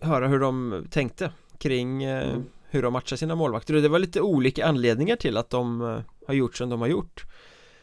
höra 0.00 0.28
hur 0.28 0.38
de 0.38 0.86
tänkte 0.90 1.32
kring 1.58 2.02
eh, 2.04 2.28
mm. 2.28 2.44
hur 2.70 2.82
de 2.82 2.92
matchar 2.92 3.16
sina 3.16 3.34
målvakter 3.34 3.74
och 3.74 3.82
det 3.82 3.88
var 3.88 3.98
lite 3.98 4.20
olika 4.20 4.66
anledningar 4.66 5.16
till 5.16 5.36
att 5.36 5.50
de 5.50 5.80
eh, 5.80 6.00
har 6.28 6.34
gjort 6.34 6.56
som 6.56 6.70
de 6.70 6.80
har 6.80 6.88
gjort 6.88 7.24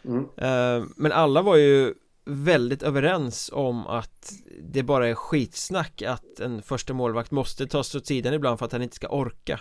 mm. 0.05 0.25
Men 0.95 1.11
alla 1.11 1.41
var 1.41 1.55
ju 1.55 1.93
väldigt 2.25 2.83
överens 2.83 3.49
om 3.53 3.87
att 3.87 4.33
det 4.61 4.83
bara 4.83 5.07
är 5.07 5.13
skitsnack 5.13 6.01
att 6.01 6.39
en 6.39 6.61
första 6.61 6.93
målvakt 6.93 7.31
måste 7.31 7.67
tas 7.67 7.95
åt 7.95 8.05
sidan 8.05 8.33
ibland 8.33 8.59
för 8.59 8.65
att 8.65 8.71
han 8.71 8.81
inte 8.81 8.95
ska 8.95 9.07
orka 9.07 9.59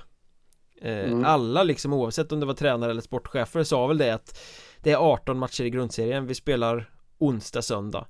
mm. 0.80 1.24
Alla 1.24 1.62
liksom 1.62 1.92
oavsett 1.92 2.32
om 2.32 2.40
det 2.40 2.46
var 2.46 2.54
tränare 2.54 2.90
eller 2.90 3.02
sportchefer 3.02 3.64
sa 3.64 3.86
väl 3.86 3.98
det 3.98 4.14
att 4.14 4.40
det 4.82 4.92
är 4.92 4.96
18 4.96 5.38
matcher 5.38 5.64
i 5.64 5.70
grundserien, 5.70 6.26
vi 6.26 6.34
spelar 6.34 6.90
onsdag, 7.18 7.62
söndag 7.62 8.06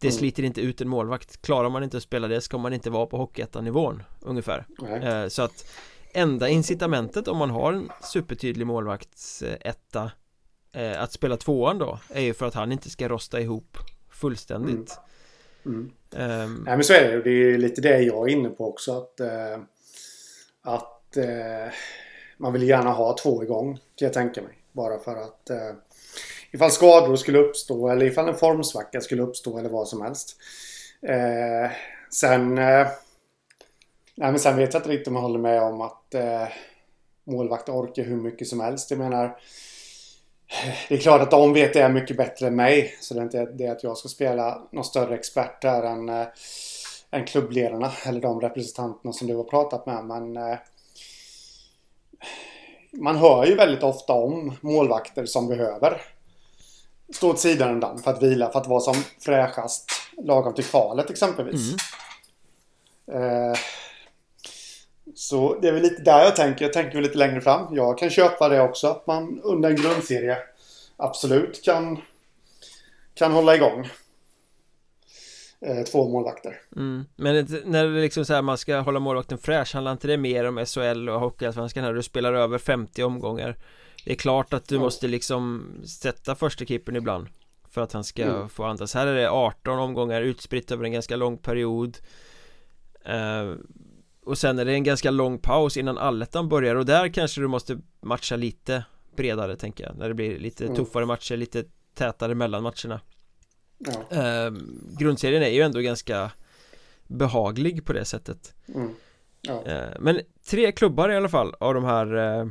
Det 0.00 0.08
mm. 0.08 0.18
sliter 0.18 0.42
inte 0.42 0.60
ut 0.60 0.80
en 0.80 0.88
målvakt 0.88 1.42
Klarar 1.42 1.70
man 1.70 1.82
inte 1.82 1.96
att 1.96 2.02
spela 2.02 2.28
det 2.28 2.40
ska 2.40 2.58
man 2.58 2.72
inte 2.72 2.90
vara 2.90 3.06
på 3.06 3.16
Hockeyettan-nivån 3.16 4.02
Ungefär 4.20 4.66
eh, 5.02 5.28
Så 5.28 5.42
att 5.42 5.70
Enda 6.16 6.48
incitamentet 6.48 7.28
om 7.28 7.36
man 7.36 7.50
har 7.50 7.72
en 7.72 7.90
supertydlig 8.02 8.66
målvaktsetta 8.66 10.10
eh, 10.72 11.02
Att 11.02 11.12
spela 11.12 11.36
tvåan 11.36 11.78
då 11.78 11.98
Är 12.08 12.20
ju 12.20 12.34
för 12.34 12.46
att 12.46 12.54
han 12.54 12.72
inte 12.72 12.90
ska 12.90 13.08
rosta 13.08 13.40
ihop 13.40 13.78
Fullständigt 14.10 14.98
mm. 15.66 15.92
Mm. 16.14 16.40
Um, 16.42 16.62
Nej 16.66 16.76
men 16.76 16.84
så 16.84 16.92
är 16.92 17.10
det 17.10 17.22
Det 17.22 17.30
är 17.30 17.58
lite 17.58 17.80
det 17.80 18.02
jag 18.02 18.30
är 18.30 18.32
inne 18.32 18.48
på 18.48 18.68
också 18.68 18.98
att 18.98 19.20
uh, 19.20 19.64
Att 20.62 21.16
uh, 21.16 21.72
Man 22.36 22.52
vill 22.52 22.68
gärna 22.68 22.90
ha 22.90 23.16
två 23.22 23.42
igång 23.42 23.74
Kan 23.74 24.06
jag 24.06 24.12
tänka 24.12 24.42
mig 24.42 24.58
Bara 24.72 24.98
för 24.98 25.16
att 25.16 25.50
eh, 25.50 25.72
ifall 26.52 26.70
skador 26.70 27.16
skulle 27.16 27.38
uppstå 27.38 27.88
eller 27.88 28.06
ifall 28.06 28.28
en 28.28 28.34
formsvacka 28.34 29.00
skulle 29.00 29.22
uppstå 29.22 29.58
eller 29.58 29.68
vad 29.68 29.88
som 29.88 30.02
helst. 30.02 30.36
Eh, 31.02 31.70
sen... 32.10 32.58
Nej, 34.14 34.30
men 34.30 34.40
sen 34.40 34.56
vet 34.56 34.74
jag 34.74 34.80
inte 34.80 34.90
riktigt 34.90 35.08
om 35.08 35.14
jag 35.14 35.22
håller 35.22 35.38
med 35.38 35.62
om 35.62 35.80
att 35.80 36.14
eh, 36.14 36.48
målvakter 37.24 37.72
orkar 37.72 38.02
hur 38.02 38.16
mycket 38.16 38.48
som 38.48 38.60
helst. 38.60 38.90
Jag 38.90 38.98
menar... 38.98 39.38
Det 40.88 40.94
är 40.94 40.98
klart 40.98 41.20
att 41.20 41.30
de 41.30 41.52
vet 41.52 41.72
det 41.72 41.88
mycket 41.88 42.16
bättre 42.16 42.46
än 42.46 42.56
mig. 42.56 42.96
Så 43.00 43.14
det 43.14 43.20
är 43.20 43.24
inte 43.24 43.44
det 43.44 43.68
att 43.68 43.82
jag 43.82 43.98
ska 43.98 44.08
spela 44.08 44.62
någon 44.72 44.84
större 44.84 45.14
expert 45.14 45.62
där 45.62 45.82
än, 45.82 46.08
eh, 46.08 46.26
än 47.10 47.24
klubbledarna 47.24 47.92
eller 48.06 48.20
de 48.20 48.40
representanterna 48.40 49.12
som 49.12 49.26
du 49.26 49.36
har 49.36 49.44
pratat 49.44 49.86
med. 49.86 50.04
Men 50.04 50.36
eh, 50.36 50.58
man 52.92 53.16
hör 53.16 53.46
ju 53.46 53.54
väldigt 53.54 53.82
ofta 53.82 54.12
om 54.12 54.56
målvakter 54.60 55.26
som 55.26 55.48
behöver 55.48 56.02
stå 57.14 57.30
åt 57.30 57.40
sidan 57.40 57.80
dag 57.80 58.00
för 58.00 58.10
att 58.10 58.22
vila, 58.22 58.50
för 58.50 58.60
att 58.60 58.66
vara 58.66 58.80
som 58.80 58.94
fräschast 59.20 59.90
lagom 60.22 60.54
till 60.54 60.64
kvalet 60.64 61.10
exempelvis. 61.10 61.74
Mm. 63.12 63.50
Eh, 63.50 63.58
så 65.14 65.58
det 65.60 65.68
är 65.68 65.72
väl 65.72 65.82
lite 65.82 66.02
där 66.02 66.24
jag 66.24 66.36
tänker. 66.36 66.64
Jag 66.64 66.72
tänker 66.72 67.02
lite 67.02 67.18
längre 67.18 67.40
fram. 67.40 67.76
Jag 67.76 67.98
kan 67.98 68.10
köpa 68.10 68.48
det 68.48 68.60
också. 68.60 68.86
Att 68.86 69.06
man 69.06 69.40
under 69.42 69.70
en 69.70 69.76
grundserie 69.76 70.38
absolut 70.96 71.64
kan, 71.64 72.00
kan 73.14 73.32
hålla 73.32 73.54
igång 73.54 73.88
eh, 75.60 75.84
två 75.84 76.08
målvakter. 76.08 76.60
Mm. 76.76 77.04
Men 77.16 77.46
när 77.64 77.84
det 77.84 78.00
liksom 78.00 78.24
så 78.24 78.34
här, 78.34 78.42
man 78.42 78.58
ska 78.58 78.78
hålla 78.78 79.00
målvakten 79.00 79.38
fräsch, 79.38 79.74
handlar 79.74 79.92
inte 79.92 80.06
det 80.06 80.16
mer 80.16 80.44
om 80.44 80.66
SHL 80.66 81.08
och 81.08 81.20
Hockeyallsvenskan 81.20 81.84
när 81.84 81.94
du 81.94 82.02
spelar 82.02 82.32
över 82.32 82.58
50 82.58 83.02
omgångar? 83.02 83.56
Det 84.04 84.12
är 84.12 84.16
klart 84.16 84.52
att 84.52 84.68
du 84.68 84.74
mm. 84.74 84.84
måste 84.84 85.06
liksom 85.08 85.66
sätta 85.86 86.34
första 86.34 86.64
keepern 86.64 86.96
ibland 86.96 87.28
för 87.70 87.80
att 87.80 87.92
han 87.92 88.04
ska 88.04 88.22
mm. 88.22 88.48
få 88.48 88.64
andas. 88.64 88.94
Här 88.94 89.06
är 89.06 89.14
det 89.14 89.30
18 89.30 89.78
omgångar 89.78 90.22
utspritt 90.22 90.72
över 90.72 90.84
en 90.84 90.92
ganska 90.92 91.16
lång 91.16 91.38
period. 91.38 91.98
Uh, 93.08 93.54
och 94.26 94.38
sen 94.38 94.58
är 94.58 94.64
det 94.64 94.72
en 94.72 94.84
ganska 94.84 95.10
lång 95.10 95.38
paus 95.38 95.76
innan 95.76 95.98
allettan 95.98 96.48
börjar 96.48 96.74
och 96.74 96.86
där 96.86 97.08
kanske 97.08 97.40
du 97.40 97.48
måste 97.48 97.78
matcha 98.00 98.36
lite 98.36 98.84
bredare 99.16 99.56
tänker 99.56 99.84
jag 99.84 99.98
När 99.98 100.08
det 100.08 100.14
blir 100.14 100.38
lite 100.38 100.64
mm. 100.64 100.76
tuffare 100.76 101.06
matcher, 101.06 101.36
lite 101.36 101.64
tätare 101.94 102.34
mellan 102.34 102.62
matcherna 102.62 103.00
Ja. 103.78 104.16
Eh, 104.16 104.52
grundserien 104.98 105.42
är 105.42 105.48
ju 105.48 105.62
ändå 105.62 105.80
ganska 105.80 106.30
behaglig 107.06 107.84
på 107.84 107.92
det 107.92 108.04
sättet 108.04 108.54
mm. 108.74 108.90
ja. 109.40 109.64
eh, 109.66 109.88
Men 110.00 110.20
tre 110.50 110.72
klubbar 110.72 111.10
i 111.10 111.16
alla 111.16 111.28
fall 111.28 111.54
av 111.60 111.74
de 111.74 111.84
här 111.84 112.14
eh, 112.16 112.46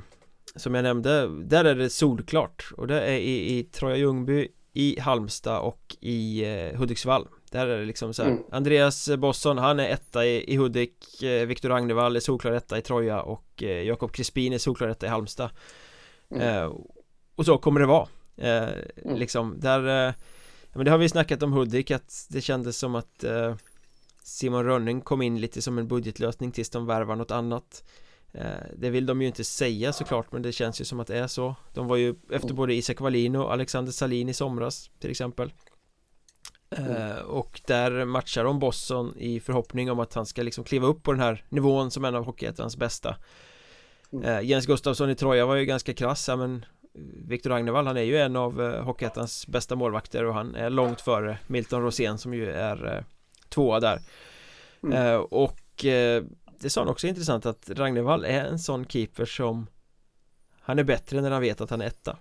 som 0.55 0.75
jag 0.75 0.83
nämnde 0.83 1.29
Där 1.43 1.65
är 1.65 1.75
det 1.75 1.89
solklart 1.89 2.71
och 2.77 2.87
det 2.87 3.01
är 3.01 3.17
i, 3.17 3.57
i 3.57 3.63
Troja 3.63 3.95
Ljungby 3.95 4.47
i 4.73 4.99
Halmstad 4.99 5.59
och 5.59 5.95
i 5.99 6.43
eh, 6.43 6.79
Hudiksvall 6.79 7.27
Där 7.53 7.67
är 7.67 7.79
det 7.79 7.85
liksom 7.85 8.13
så 8.13 8.23
här, 8.23 8.29
mm. 8.29 8.43
Andreas 8.51 9.09
Bosson 9.17 9.57
han 9.57 9.79
är 9.79 9.89
etta 9.89 10.25
i, 10.25 10.53
i 10.53 10.57
Hudik 10.57 11.23
eh, 11.23 11.45
Viktor 11.45 11.71
Agnevall 11.71 12.15
är 12.15 12.19
solklar 12.19 12.51
etta 12.51 12.77
i 12.77 12.81
Troja 12.81 13.21
och 13.21 13.63
eh, 13.63 13.83
Jakob 13.83 14.11
Crispin 14.11 14.53
är 14.53 14.57
solklar 14.57 14.87
etta 14.87 15.05
i 15.05 15.09
Halmstad. 15.09 15.49
Mm. 16.31 16.47
eh, 16.47 16.71
Och 17.35 17.45
så 17.45 17.57
kommer 17.57 17.79
det 17.79 17.85
vara. 17.85 18.07
Eh, 18.37 18.69
mm. 19.05 19.17
Liksom 19.17 19.59
där 19.59 20.13
men 20.73 20.85
det 20.85 20.91
har 20.91 20.97
vi 20.97 21.09
snackat 21.09 21.43
om 21.43 21.53
Hudik 21.53 21.91
att 21.91 22.27
det 22.29 22.41
kändes 22.41 22.77
som 22.77 22.95
att 22.95 23.23
eh, 23.23 23.55
Simon 24.23 24.65
Rönning 24.65 25.01
kom 25.01 25.21
in 25.21 25.41
lite 25.41 25.61
som 25.61 25.77
en 25.77 25.87
budgetlösning 25.87 26.51
tills 26.51 26.69
de 26.69 26.85
värvar 26.85 27.15
något 27.15 27.31
annat. 27.31 27.83
Eh, 28.31 28.45
Det 28.77 28.89
vill 28.89 29.05
de 29.05 29.21
ju 29.21 29.27
inte 29.27 29.43
säga 29.43 29.93
såklart 29.93 30.31
men 30.31 30.41
det 30.41 30.51
känns 30.51 30.81
ju 30.81 30.85
som 30.85 30.99
att 30.99 31.07
det 31.07 31.17
är 31.17 31.27
så. 31.27 31.55
De 31.73 31.87
var 31.87 31.95
ju 31.95 32.15
efter 32.31 32.53
både 32.53 32.73
Isak 32.73 33.01
Wallin 33.01 33.35
och 33.35 33.53
Alexander 33.53 33.91
Salin 33.91 34.29
i 34.29 34.33
somras 34.33 34.89
till 34.99 35.11
exempel 35.11 35.51
eh, 36.77 37.17
Och 37.17 37.61
där 37.65 38.05
matchar 38.05 38.43
de 38.43 38.59
Bosson 38.59 39.17
i 39.17 39.39
förhoppning 39.39 39.91
om 39.91 39.99
att 39.99 40.13
han 40.13 40.25
ska 40.25 40.43
liksom 40.43 40.63
kliva 40.63 40.87
upp 40.87 41.03
på 41.03 41.11
den 41.11 41.21
här 41.21 41.43
nivån 41.49 41.91
som 41.91 42.05
en 42.05 42.15
av 42.15 42.25
Hockeyettans 42.25 42.77
bästa. 42.77 43.15
Eh, 44.23 44.41
Jens 44.41 44.65
Gustafsson 44.65 45.09
i 45.09 45.15
Troja 45.15 45.45
var 45.45 45.55
ju 45.55 45.65
ganska 45.65 45.93
krass, 45.93 46.27
men 46.27 46.65
Viktor 47.27 47.51
Agnevall 47.51 47.87
han 47.87 47.97
är 47.97 48.01
ju 48.01 48.17
en 48.17 48.35
av 48.35 48.61
eh, 48.61 48.83
Hockeyettans 48.83 49.47
bästa 49.47 49.75
målvakter 49.75 50.25
och 50.25 50.33
han 50.33 50.55
är 50.55 50.69
långt 50.69 51.01
före 51.01 51.37
Milton 51.47 51.81
Rosén 51.81 52.17
som 52.17 52.33
ju 52.33 52.51
är 52.51 53.05
tvåa 53.49 53.79
där. 53.79 53.99
Mm. 54.83 55.21
och 55.21 55.59
det 56.59 56.69
sa 56.69 56.81
han 56.81 56.89
också 56.89 57.07
intressant 57.07 57.45
att 57.45 57.69
Ragnevall 57.69 58.25
är 58.25 58.45
en 58.45 58.59
sån 58.59 58.85
keeper 58.85 59.25
som 59.25 59.67
han 60.59 60.79
är 60.79 60.83
bättre 60.83 61.21
när 61.21 61.31
han 61.31 61.41
vet 61.41 61.61
att 61.61 61.69
han 61.69 61.81
är 61.81 61.85
etta 61.85 62.17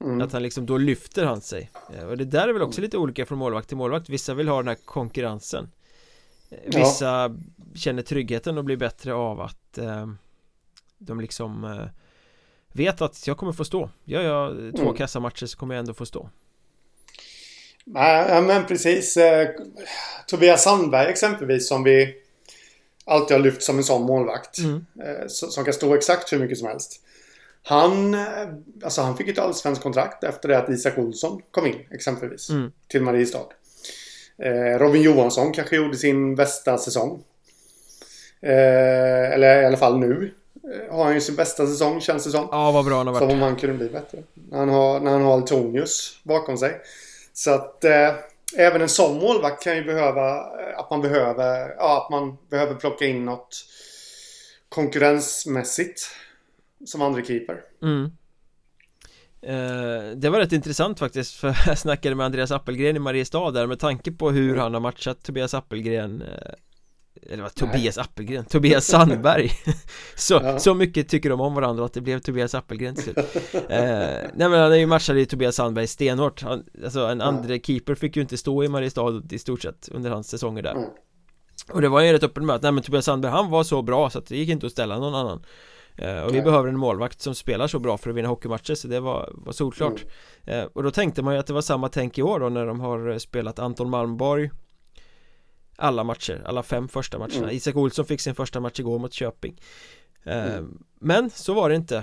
mm. 0.00 0.20
att 0.20 0.32
han 0.32 0.42
liksom 0.42 0.66
då 0.66 0.78
lyfter 0.78 1.24
han 1.24 1.40
sig 1.40 1.70
eh, 1.94 2.04
och 2.04 2.16
det 2.16 2.24
där 2.24 2.48
är 2.48 2.52
väl 2.52 2.62
också 2.62 2.80
lite 2.80 2.98
olika 2.98 3.26
från 3.26 3.38
målvakt 3.38 3.68
till 3.68 3.76
målvakt 3.76 4.08
vissa 4.08 4.34
vill 4.34 4.48
ha 4.48 4.56
den 4.56 4.68
här 4.68 4.78
konkurrensen 4.84 5.70
eh, 6.50 6.58
vissa 6.64 7.04
ja. 7.06 7.34
känner 7.74 8.02
tryggheten 8.02 8.58
och 8.58 8.64
blir 8.64 8.76
bättre 8.76 9.14
av 9.14 9.40
att 9.40 9.78
de 10.98 11.20
liksom 11.20 11.64
eh, 11.64 11.86
vet 12.72 13.00
att 13.00 13.26
jag 13.26 13.36
kommer 13.36 13.52
få 13.52 13.64
stå 13.64 13.90
Gör 14.04 14.22
jag 14.22 14.74
två 14.76 14.82
mm. 14.82 14.94
kassamatcher 14.94 15.46
så 15.46 15.58
kommer 15.58 15.74
jag 15.74 15.80
ändå 15.80 15.94
få 15.94 16.06
stå 16.06 16.30
Ja 17.94 18.40
men 18.40 18.66
precis 18.66 19.16
eh, 19.16 19.48
Tobias 20.26 20.62
Sandberg 20.62 21.10
exempelvis 21.10 21.68
som 21.68 21.84
vi 21.84 22.14
alltid 23.06 23.36
har 23.36 23.44
lyft 23.44 23.62
som 23.62 23.78
en 23.78 23.84
sån 23.84 24.02
målvakt. 24.02 24.58
Mm. 24.58 24.86
Eh, 25.04 25.26
som 25.26 25.64
kan 25.64 25.74
stå 25.74 25.94
exakt 25.94 26.32
hur 26.32 26.38
mycket 26.38 26.58
som 26.58 26.68
helst. 26.68 27.00
Han, 27.68 28.14
eh, 28.14 28.20
alltså 28.84 29.02
han 29.02 29.16
fick 29.16 29.28
ett 29.28 29.38
allsvenskt 29.38 29.82
kontrakt 29.82 30.24
efter 30.24 30.48
det 30.48 30.58
att 30.58 30.68
Isak 30.68 30.98
Olsson 30.98 31.42
kom 31.50 31.66
in 31.66 31.86
exempelvis. 31.90 32.50
Mm. 32.50 32.72
Till 32.88 33.02
Mariestad. 33.02 33.46
Eh, 34.38 34.78
Robin 34.78 35.02
Johansson 35.02 35.52
kanske 35.52 35.76
gjorde 35.76 35.96
sin 35.96 36.34
bästa 36.34 36.78
säsong. 36.78 37.22
Eh, 38.40 39.32
eller 39.32 39.62
i 39.62 39.66
alla 39.66 39.76
fall 39.76 39.98
nu. 39.98 40.34
Eh, 40.64 40.96
har 40.96 41.04
han 41.04 41.14
ju 41.14 41.20
sin 41.20 41.36
bästa 41.36 41.66
säsong 41.66 42.00
känns 42.00 42.24
det 42.24 42.30
som. 42.30 42.48
Ja, 42.50 42.72
vad 42.72 42.84
bra 42.84 42.96
han 42.96 43.06
har 43.06 43.14
varit. 43.14 43.30
Som 43.30 43.38
om 43.38 43.42
han 43.42 43.56
kunde 43.56 43.76
bli 43.76 43.88
bättre. 43.88 44.18
När 44.34 44.58
han 44.58 44.68
har, 44.68 45.00
när 45.00 45.10
han 45.10 45.22
har 45.22 45.32
Altonius 45.32 46.20
bakom 46.22 46.58
sig. 46.58 46.80
Så 47.32 47.50
att 47.50 47.84
eh, 47.84 48.14
även 48.56 48.82
en 48.82 48.88
sån 48.88 49.18
målvakt 49.18 49.62
kan 49.62 49.76
ju 49.76 49.84
behöva 49.84 50.36
eh, 50.36 50.78
att 50.78 50.90
man 50.90 51.02
behöver, 51.02 51.74
ja, 51.78 52.04
att 52.04 52.10
man 52.10 52.36
behöver 52.50 52.74
plocka 52.74 53.06
in 53.06 53.24
något 53.24 53.64
konkurrensmässigt 54.68 56.10
som 56.86 57.02
andra 57.02 57.24
keeper. 57.24 57.60
Mm. 57.82 58.10
Eh, 59.42 60.16
det 60.16 60.30
var 60.30 60.38
rätt 60.38 60.52
intressant 60.52 60.98
faktiskt 60.98 61.34
för 61.34 61.56
jag 61.66 61.78
snackade 61.78 62.14
med 62.14 62.26
Andreas 62.26 62.50
Appelgren 62.50 62.96
i 62.96 62.98
Mariestad 62.98 63.50
där 63.50 63.66
med 63.66 63.78
tanke 63.78 64.12
på 64.12 64.30
hur 64.30 64.56
han 64.56 64.74
har 64.74 64.80
matchat 64.80 65.22
Tobias 65.22 65.54
Appelgren 65.54 66.22
eh, 66.22 66.52
eller 67.30 67.42
vad, 67.42 67.54
Tobias 67.54 67.98
Appelgren, 67.98 68.44
Tobias 68.44 68.86
Sandberg 68.86 69.50
så, 70.16 70.34
ja. 70.34 70.58
så 70.58 70.74
mycket 70.74 71.08
tycker 71.08 71.30
de 71.30 71.40
om 71.40 71.54
varandra 71.54 71.84
att 71.84 71.92
det 71.92 72.00
blev 72.00 72.18
Tobias 72.18 72.54
Appelgren 72.54 72.94
till 72.94 73.04
slut 73.04 73.16
eh, 73.54 73.64
Nej 73.68 74.30
men 74.34 74.52
han 74.52 74.72
är 74.72 74.76
ju 74.76 74.86
matchad 74.86 75.18
i 75.18 75.26
Tobias 75.26 75.56
Sandberg 75.56 75.86
stenhårt 75.86 76.42
han, 76.42 76.64
Alltså 76.84 77.00
en 77.00 77.20
ja. 77.20 77.24
andra 77.24 77.58
keeper 77.58 77.94
fick 77.94 78.16
ju 78.16 78.22
inte 78.22 78.36
stå 78.36 78.64
i 78.64 78.68
Mariestad 78.68 79.22
i 79.30 79.38
stort 79.38 79.62
sett 79.62 79.88
under 79.92 80.10
hans 80.10 80.28
säsonger 80.28 80.62
där 80.62 80.74
mm. 80.74 80.90
Och 81.72 81.80
det 81.80 81.88
var 81.88 82.00
ju 82.00 82.12
rätt 82.12 82.22
öppen 82.22 82.46
med 82.46 82.56
att, 82.56 82.62
nej 82.62 82.72
men 82.72 82.82
Tobias 82.82 83.04
Sandberg 83.04 83.32
han 83.32 83.50
var 83.50 83.64
så 83.64 83.82
bra 83.82 84.10
så 84.10 84.18
att 84.18 84.26
det 84.26 84.36
gick 84.36 84.48
inte 84.48 84.66
att 84.66 84.72
ställa 84.72 84.98
någon 84.98 85.14
annan 85.14 85.42
Och 86.24 86.34
vi 86.34 86.42
behöver 86.42 86.68
en 86.68 86.78
målvakt 86.78 87.20
som 87.20 87.34
spelar 87.34 87.68
så 87.68 87.78
bra 87.78 87.98
för 87.98 88.10
att 88.10 88.16
vinna 88.16 88.28
hockeymatcher 88.28 88.74
så 88.74 88.88
det 88.88 89.00
var, 89.00 89.32
var 89.34 89.52
solklart 89.52 90.04
mm. 90.46 90.60
eh, 90.60 90.66
Och 90.72 90.82
då 90.82 90.90
tänkte 90.90 91.22
man 91.22 91.34
ju 91.34 91.40
att 91.40 91.46
det 91.46 91.52
var 91.52 91.60
samma 91.60 91.88
tänk 91.88 92.18
i 92.18 92.22
år 92.22 92.40
då 92.40 92.48
när 92.48 92.66
de 92.66 92.80
har 92.80 93.18
spelat 93.18 93.58
Anton 93.58 93.90
Malmborg 93.90 94.50
alla 95.76 96.04
matcher, 96.04 96.42
alla 96.46 96.62
fem 96.62 96.88
första 96.88 97.18
matcherna 97.18 97.36
mm. 97.36 97.56
Isak 97.56 97.76
Olsson 97.76 98.04
fick 98.04 98.20
sin 98.20 98.34
första 98.34 98.60
match 98.60 98.80
igår 98.80 98.98
mot 98.98 99.12
Köping 99.12 99.60
eh, 100.24 100.54
mm. 100.54 100.78
Men 101.00 101.30
så 101.30 101.54
var 101.54 101.68
det 101.68 101.76
inte 101.76 101.96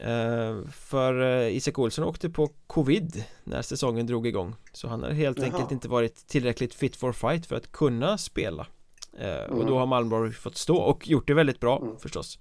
eh, 0.00 0.70
För 0.72 1.20
eh, 1.20 1.56
Isak 1.56 1.78
Olsson 1.78 2.04
åkte 2.04 2.30
på 2.30 2.50
covid 2.66 3.24
när 3.44 3.62
säsongen 3.62 4.06
drog 4.06 4.26
igång 4.26 4.54
Så 4.72 4.88
han 4.88 5.02
har 5.02 5.10
helt 5.10 5.38
Jaha. 5.38 5.46
enkelt 5.46 5.72
inte 5.72 5.88
varit 5.88 6.26
tillräckligt 6.26 6.74
fit 6.74 6.96
for 6.96 7.12
fight 7.12 7.46
för 7.46 7.56
att 7.56 7.72
kunna 7.72 8.18
spela 8.18 8.66
mm. 9.18 9.50
Och 9.50 9.56
då 9.56 9.62
mm. 9.62 9.74
har 9.74 9.86
Malmborg 9.86 10.32
fått 10.32 10.56
stå 10.56 10.76
och 10.76 11.08
gjort 11.08 11.26
det 11.26 11.34
väldigt 11.34 11.60
bra 11.60 11.78
mm. 11.82 11.96
förstås 11.98 12.38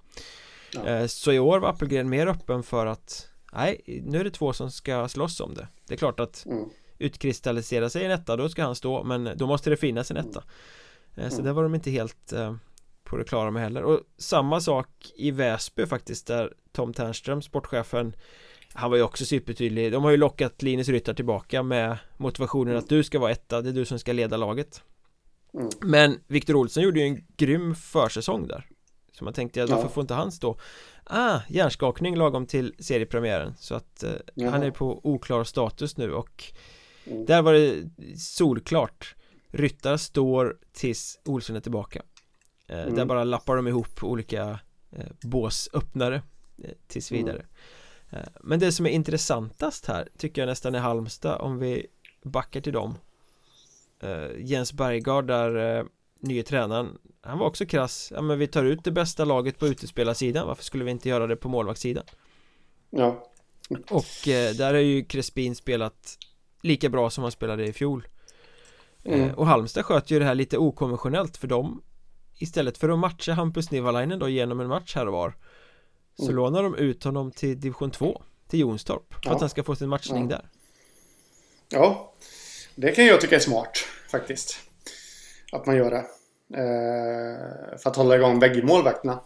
ja. 0.74 1.08
Så 1.08 1.32
i 1.32 1.40
år 1.40 1.60
var 1.60 1.70
Appelgren 1.70 2.10
mer 2.10 2.28
öppen 2.28 2.64
för 2.64 2.86
att 2.86 3.28
Nej, 3.54 4.04
nu 4.06 4.20
är 4.20 4.24
det 4.24 4.32
två 4.32 4.54
som 4.54 4.72
ska 4.72 5.08
slåss 5.08 5.40
om 5.40 5.54
det. 5.54 5.68
Det 5.88 5.94
är 5.94 5.98
klart 5.98 6.20
att 6.20 6.46
mm. 6.46 6.70
utkristallisera 6.98 7.90
sig 7.90 8.06
en 8.06 8.12
etta 8.12 8.36
då 8.36 8.50
ska 8.50 8.64
han 8.64 8.76
stå 8.76 9.04
men 9.04 9.30
då 9.36 9.48
måste 9.48 9.70
det 9.70 9.78
finnas 9.78 10.12
en 10.12 10.18
etta. 10.18 10.44
Eh, 11.16 11.30
Så 11.30 11.36
mm. 11.36 11.46
där 11.46 11.54
var 11.54 11.64
de 11.64 11.76
inte 11.76 11.92
helt 11.92 12.34
eh, 12.34 12.56
på 13.04 13.18
det 13.18 13.24
klara 13.24 13.52
med 13.52 13.62
heller. 13.64 13.84
Och 13.84 14.00
samma 14.18 14.62
sak 14.62 14.90
i 15.16 15.32
Väsby 15.32 15.86
faktiskt 15.86 16.28
där 16.28 16.54
Tom 16.72 16.94
Ternström, 16.94 17.42
sportchefen 17.42 18.14
han 18.74 18.90
var 18.90 18.98
ju 18.98 19.04
också 19.04 19.26
supertydlig. 19.26 19.92
De 19.92 20.04
har 20.04 20.12
ju 20.12 20.18
lockat 20.18 20.62
Linus 20.62 20.90
Ryttar 20.90 21.14
tillbaka 21.14 21.64
med 21.64 21.98
motivationen 22.18 22.78
att 22.78 22.90
du 22.90 23.04
ska 23.04 23.20
vara 23.20 23.32
etta 23.32 23.62
Det 23.62 23.70
är 23.70 23.74
du 23.74 23.86
som 23.86 24.00
ska 24.00 24.14
leda 24.14 24.38
laget. 24.38 24.84
Mm. 25.54 25.70
Men 25.82 26.20
Viktor 26.28 26.56
Olsson 26.56 26.84
gjorde 26.84 27.00
ju 27.00 27.06
en 27.06 27.26
grym 27.38 27.76
försäsong 27.76 28.48
där 28.48 28.66
Så 29.18 29.24
man 29.24 29.34
tänkte, 29.34 29.60
ja, 29.60 29.68
varför 29.70 29.88
får 29.88 30.02
inte 30.02 30.14
han 30.14 30.32
stå? 30.32 30.58
Ah, 31.04 31.40
hjärnskakning 31.48 32.16
lagom 32.16 32.46
till 32.46 32.76
seriepremiären 32.80 33.54
Så 33.60 33.76
att 33.76 34.04
eh, 34.04 34.52
han 34.52 34.64
är 34.64 34.72
på 34.72 35.00
oklar 35.04 35.44
status 35.44 35.98
nu 35.98 36.14
och 36.14 36.54
Mm. 37.12 37.26
Där 37.26 37.42
var 37.42 37.54
det 37.54 37.90
solklart 38.20 39.16
Ryttar 39.48 39.98
står 39.98 40.58
tills 40.74 41.20
Olsson 41.26 41.56
är 41.56 41.60
tillbaka 41.60 42.02
eh, 42.68 42.82
mm. 42.82 42.96
Där 42.96 43.06
bara 43.06 43.24
lappar 43.24 43.56
de 43.56 43.68
ihop 43.68 44.04
olika 44.04 44.60
eh, 44.92 45.06
båsöppnare 45.22 46.22
eh, 46.64 46.72
tills 46.88 47.12
mm. 47.12 47.26
vidare 47.26 47.46
mm. 48.10 48.26
Men 48.42 48.60
det 48.60 48.72
som 48.72 48.86
är 48.86 48.90
intressantast 48.90 49.86
här 49.86 50.10
tycker 50.18 50.42
jag 50.42 50.48
nästan 50.48 50.76
är 50.76 50.80
Halmstad 50.80 51.42
om 51.42 51.60
vi 51.60 51.88
backar 52.24 52.62
till 52.62 52.74
dem 52.74 52.96
eh, 54.00 54.30
Jens 54.38 54.74
Bergard 54.74 55.28
där 55.28 55.78
eh, 55.78 55.86
nye 56.20 56.44
tränaren 56.44 56.98
Han 57.22 57.40
var 57.40 57.48
också 57.48 57.66
krass 57.66 58.12
Ja 58.16 58.22
men 58.22 58.40
vi 58.40 58.48
tar 58.48 58.64
ut 58.64 58.84
det 58.84 58.92
bästa 58.92 59.26
laget 59.26 59.60
på 59.60 59.68
utespelarsidan 59.68 60.48
Varför 60.48 60.64
skulle 60.64 60.84
vi 60.84 60.92
inte 60.92 61.10
göra 61.10 61.28
det 61.28 61.36
på 61.36 61.50
målvaktssidan? 61.50 62.04
Ja 62.90 63.28
Och 63.90 64.28
eh, 64.28 64.54
där 64.54 64.74
har 64.74 64.82
ju 64.82 65.06
Crespin 65.06 65.56
spelat 65.56 66.18
lika 66.62 66.90
bra 66.90 67.10
som 67.10 67.24
han 67.24 67.32
spelade 67.32 67.66
i 67.66 67.74
fjol 67.74 68.08
mm. 69.04 69.22
eh, 69.22 69.34
Och 69.34 69.48
Halmstad 69.48 69.86
sköt 69.86 70.12
ju 70.12 70.20
det 70.20 70.26
här 70.26 70.36
lite 70.36 70.58
okonventionellt 70.58 71.38
för 71.38 71.48
dem 71.48 71.82
Istället 72.40 72.78
för 72.78 72.90
att 72.90 73.00
matcha 73.00 73.34
Hampus 73.34 73.72
Nivalainen 73.72 74.20
då 74.20 74.30
genom 74.30 74.60
en 74.60 74.68
match 74.68 74.96
här 74.96 75.06
och 75.06 75.14
var 75.14 75.34
Så 76.16 76.24
mm. 76.24 76.36
lånar 76.36 76.64
de 76.64 76.76
ut 76.76 77.04
honom 77.04 77.32
till 77.32 77.60
division 77.60 77.92
2 77.92 78.22
Till 78.48 78.60
Jonstorp 78.60 79.14
För 79.14 79.22
ja. 79.24 79.36
att 79.36 79.42
han 79.42 79.50
ska 79.50 79.64
få 79.64 79.76
sin 79.76 79.90
matchning 79.90 80.30
ja. 80.30 80.38
där 80.38 80.50
Ja 81.70 82.14
Det 82.76 82.92
kan 82.92 83.06
jag 83.06 83.22
tycka 83.22 83.36
är 83.36 83.40
smart 83.40 83.78
faktiskt 84.12 84.67
Att 85.52 85.66
man 85.66 85.76
gör 85.76 85.92
det 85.92 86.06
eh, 86.60 87.78
För 87.78 87.90
att 87.90 87.96
hålla 87.96 88.16
igång 88.16 88.40
bägge 88.40 88.64
målvakterna. 88.64 89.20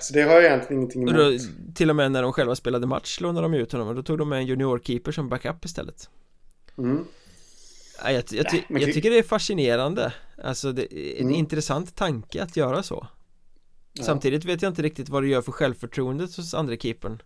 Så 0.00 0.14
det 0.14 0.22
har 0.22 0.32
jag 0.32 0.44
egentligen 0.44 0.82
ingenting 0.82 1.02
emot 1.02 1.14
då, 1.14 1.38
Till 1.74 1.90
och 1.90 1.96
med 1.96 2.12
när 2.12 2.22
de 2.22 2.32
själva 2.32 2.56
spelade 2.56 2.86
match 2.86 3.20
lånade 3.20 3.44
de 3.44 3.54
ut 3.54 3.72
honom 3.72 3.88
och 3.88 3.94
då 3.94 4.02
tog 4.02 4.18
de 4.18 4.28
med 4.28 4.38
en 4.38 4.46
juniorkeeper 4.46 5.12
som 5.12 5.28
backup 5.28 5.64
istället. 5.64 6.10
Mm. 6.78 7.04
ja, 8.02 8.10
jag, 8.10 8.24
jag, 8.30 8.50
ty 8.50 8.62
jag, 8.68 8.92
tycker 8.92 9.10
det 9.10 9.18
är 9.18 9.22
fascinerande. 9.22 10.12
Alltså 10.44 10.72
det 10.72 10.94
är 10.94 11.20
en 11.20 11.26
mm. 11.26 11.34
intressant 11.34 11.96
tanke 11.96 12.42
att 12.42 12.56
göra 12.56 12.82
så. 12.82 13.06
Ja. 13.92 14.04
Samtidigt 14.04 14.44
vet 14.44 14.62
jag 14.62 14.70
inte 14.70 14.82
riktigt 14.82 15.08
vad 15.08 15.22
det 15.22 15.28
gör 15.28 15.42
för 15.42 15.52
självförtroendet 15.52 16.36
hos 16.36 16.54
andra 16.54 16.76
keepern. 16.76 17.22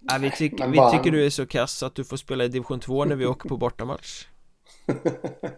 Ja, 0.00 0.18
vi, 0.18 0.30
tyck, 0.30 0.52
vi 0.52 0.78
tycker 0.92 1.10
du 1.10 1.26
är 1.26 1.30
så 1.30 1.46
kass 1.46 1.82
att 1.82 1.94
du 1.94 2.04
får 2.04 2.16
spela 2.16 2.44
i 2.44 2.48
division 2.48 2.80
2 2.80 3.04
när 3.04 3.16
vi 3.16 3.26
åker 3.26 3.48
på 3.48 3.56
bortamatch 3.56 4.26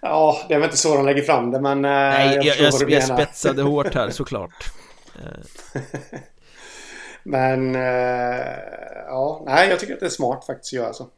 Ja, 0.00 0.44
det 0.48 0.54
är 0.54 0.58
väl 0.58 0.66
inte 0.66 0.76
så 0.76 0.96
de 0.96 1.06
lägger 1.06 1.22
fram 1.22 1.50
det 1.50 1.60
men... 1.60 1.84
Eh, 1.84 1.90
Nej, 1.90 2.34
jag, 2.34 2.44
jag, 2.44 2.56
jag, 2.56 2.90
jag 2.90 3.04
spetsade 3.04 3.62
hårt 3.72 3.94
här 3.94 4.10
såklart. 4.10 4.72
men... 7.22 7.76
Uh, 7.76 7.82
ja, 9.06 9.42
nej 9.46 9.68
jag 9.68 9.80
tycker 9.80 9.94
att 9.94 10.00
det 10.00 10.06
är 10.06 10.10
smart 10.10 10.46
faktiskt 10.46 10.72
att 10.72 10.76
göra 10.76 10.92
så. 10.92 11.08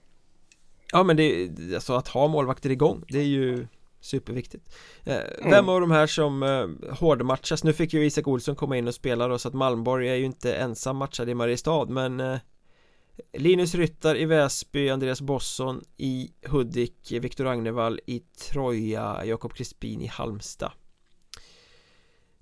Ja 0.92 1.02
men 1.02 1.16
det 1.16 1.22
är 1.22 1.74
alltså 1.74 1.94
att 1.94 2.08
ha 2.08 2.28
målvakter 2.28 2.70
igång 2.70 3.04
Det 3.08 3.18
är 3.18 3.24
ju 3.24 3.66
superviktigt 4.00 4.74
eh, 5.04 5.16
mm. 5.16 5.50
Vem 5.50 5.68
av 5.68 5.80
de 5.80 5.90
här 5.90 6.06
som 6.06 6.42
eh, 6.42 6.94
hårdmatchas 6.94 7.64
Nu 7.64 7.72
fick 7.72 7.92
ju 7.92 8.06
Isak 8.06 8.28
Olsson 8.28 8.56
komma 8.56 8.76
in 8.76 8.88
och 8.88 8.94
spela 8.94 9.28
då 9.28 9.38
så 9.38 9.48
att 9.48 9.54
Malmborg 9.54 10.08
är 10.08 10.14
ju 10.14 10.24
inte 10.24 10.54
ensam 10.54 10.96
matchad 10.96 11.28
i 11.28 11.34
Mariestad 11.34 11.84
men 11.84 12.20
eh, 12.20 12.38
Linus 13.32 13.74
Ryttar 13.74 14.16
i 14.16 14.24
Väsby, 14.24 14.90
Andreas 14.90 15.20
Bosson 15.20 15.84
i 15.96 16.30
Hudik, 16.46 17.12
Viktor 17.12 17.46
Agnevall 17.46 18.00
i 18.06 18.20
Troja, 18.20 19.24
Jakob 19.24 19.54
Crispin 19.54 20.00
i 20.00 20.06
Halmstad. 20.06 20.72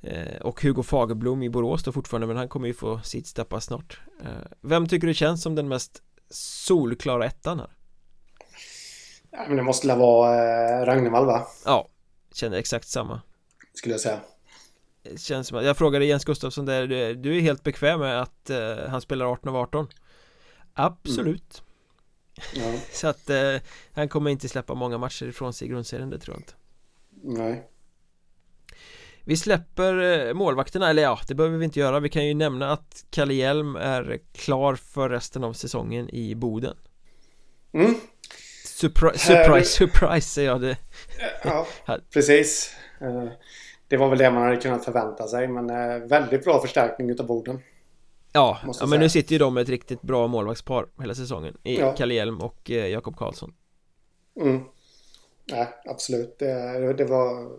Eh, 0.00 0.40
Och 0.40 0.62
Hugo 0.62 0.82
Fagerblom 0.82 1.42
i 1.42 1.50
Borås 1.50 1.84
då 1.84 1.92
fortfarande 1.92 2.26
men 2.26 2.36
han 2.36 2.48
kommer 2.48 2.66
ju 2.66 2.74
få 2.74 3.00
sitt 3.00 3.26
steppa 3.26 3.60
snart. 3.60 4.00
Eh, 4.22 4.28
Vem 4.60 4.86
tycker 4.88 5.06
du 5.06 5.14
känns 5.14 5.42
som 5.42 5.54
den 5.54 5.68
mest 5.68 6.02
solklara 6.30 7.26
ettan 7.26 7.58
här? 7.58 7.70
Ja, 9.30 9.44
men 9.48 9.56
det 9.56 9.62
måste 9.62 9.86
väl 9.86 9.98
vara 9.98 10.34
eh, 10.80 10.86
Ragnevall 10.86 11.26
va? 11.26 11.46
Ja, 11.64 11.88
känner 12.34 12.56
exakt 12.58 12.88
samma. 12.88 13.20
Skulle 13.74 13.94
jag 13.94 14.00
säga. 14.00 14.20
Känns 15.16 15.48
som 15.48 15.64
jag 15.64 15.76
frågade 15.76 16.04
Jens 16.04 16.24
Gustafsson 16.24 16.66
där, 16.66 16.86
du, 17.14 17.36
är 17.36 17.40
helt 17.40 17.62
bekväm 17.62 18.00
med 18.00 18.22
att 18.22 18.50
han 18.88 19.00
spelar 19.00 19.26
18 19.26 19.48
av 19.48 19.56
18 19.56 19.88
Absolut 20.78 21.62
mm. 22.56 22.72
ja. 22.72 22.80
Så 22.92 23.08
att 23.08 23.30
eh, 23.30 23.54
han 23.92 24.08
kommer 24.08 24.30
inte 24.30 24.48
släppa 24.48 24.74
många 24.74 24.98
matcher 24.98 25.26
ifrån 25.26 25.52
sig 25.52 25.68
i 25.68 25.70
grundserien, 25.70 26.10
det 26.10 26.18
tror 26.18 26.34
jag 26.36 26.40
inte 26.40 26.52
Nej 27.38 27.68
Vi 29.24 29.36
släpper 29.36 30.26
eh, 30.28 30.34
målvakterna, 30.34 30.90
eller 30.90 31.02
ja, 31.02 31.18
det 31.28 31.34
behöver 31.34 31.58
vi 31.58 31.64
inte 31.64 31.80
göra 31.80 32.00
Vi 32.00 32.08
kan 32.08 32.26
ju 32.26 32.34
nämna 32.34 32.72
att 32.72 33.04
Kalle 33.10 33.34
Hjelm 33.34 33.76
är 33.76 34.18
klar 34.32 34.74
för 34.74 35.08
resten 35.08 35.44
av 35.44 35.52
säsongen 35.52 36.14
i 36.14 36.34
Boden 36.34 36.76
mm. 37.72 37.94
Surpri 38.64 39.18
surprise, 39.18 39.64
surprise 39.64 40.28
säger 40.28 40.48
jag 40.48 40.60
det 40.60 40.76
Ja, 41.44 41.66
precis 42.12 42.76
uh, 43.02 43.28
det 43.88 43.96
var 43.96 44.08
väl 44.08 44.18
det 44.18 44.30
man 44.30 44.42
hade 44.42 44.56
kunnat 44.56 44.84
förvänta 44.84 45.26
sig. 45.26 45.48
Men 45.48 45.70
eh, 45.70 45.98
väldigt 46.08 46.44
bra 46.44 46.60
förstärkning 46.60 47.10
utav 47.10 47.26
Boden. 47.26 47.60
Ja, 48.32 48.58
ja 48.80 48.86
men 48.86 49.00
nu 49.00 49.08
sitter 49.08 49.32
ju 49.32 49.38
de 49.38 49.54
med 49.54 49.62
ett 49.62 49.68
riktigt 49.68 50.02
bra 50.02 50.26
målvaktspar 50.26 50.86
hela 51.00 51.14
säsongen. 51.14 51.56
I 51.64 51.78
ja. 51.78 51.92
Kalle 51.92 52.14
Hjelm 52.14 52.40
och 52.40 52.70
eh, 52.70 52.86
Jakob 52.86 53.16
Karlsson. 53.16 53.52
Mm. 54.40 54.60
Nej, 55.52 55.68
absolut. 55.84 56.38
Det, 56.38 56.92
det 56.92 57.04
var... 57.04 57.50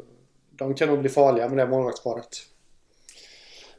De 0.52 0.74
kan 0.74 0.88
nog 0.90 1.00
bli 1.00 1.10
farliga 1.10 1.50
med 1.50 1.58
det 1.58 1.68
målvaktsparet. 1.68 2.38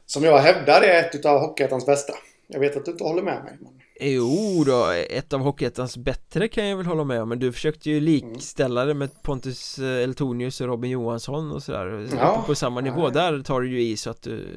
Som 0.05 0.23
jag 0.23 0.39
hävdar 0.39 0.81
är 0.81 0.99
ett 0.99 1.15
utav 1.15 1.39
Hockeyettans 1.39 1.85
bästa. 1.85 2.13
Jag 2.47 2.59
vet 2.59 2.77
att 2.77 2.85
du 2.85 2.91
inte 2.91 3.03
håller 3.03 3.23
med 3.23 3.43
mig. 3.43 3.57
Men... 3.59 3.81
Jo 3.99 4.63
då, 4.65 4.85
ett 5.09 5.33
av 5.33 5.39
Hockeyettans 5.39 5.97
bättre 5.97 6.47
kan 6.47 6.67
jag 6.67 6.77
väl 6.77 6.85
hålla 6.85 7.03
med 7.03 7.21
om 7.21 7.29
Men 7.29 7.39
du 7.39 7.51
försökte 7.51 7.89
ju 7.89 7.99
likställa 7.99 8.85
det 8.85 8.93
med 8.93 9.23
Pontus 9.23 9.79
eh, 9.79 10.03
Eltonius 10.03 10.61
och 10.61 10.67
Robin 10.67 10.91
Johansson 10.91 11.51
och 11.51 11.63
sådär 11.63 12.09
ja, 12.17 12.43
På 12.47 12.55
samma 12.55 12.81
nivå, 12.81 13.01
nej. 13.01 13.11
där 13.11 13.43
tar 13.43 13.61
du 13.61 13.71
ju 13.71 13.81
i 13.81 13.97
så 13.97 14.09
att 14.09 14.21
du 14.21 14.47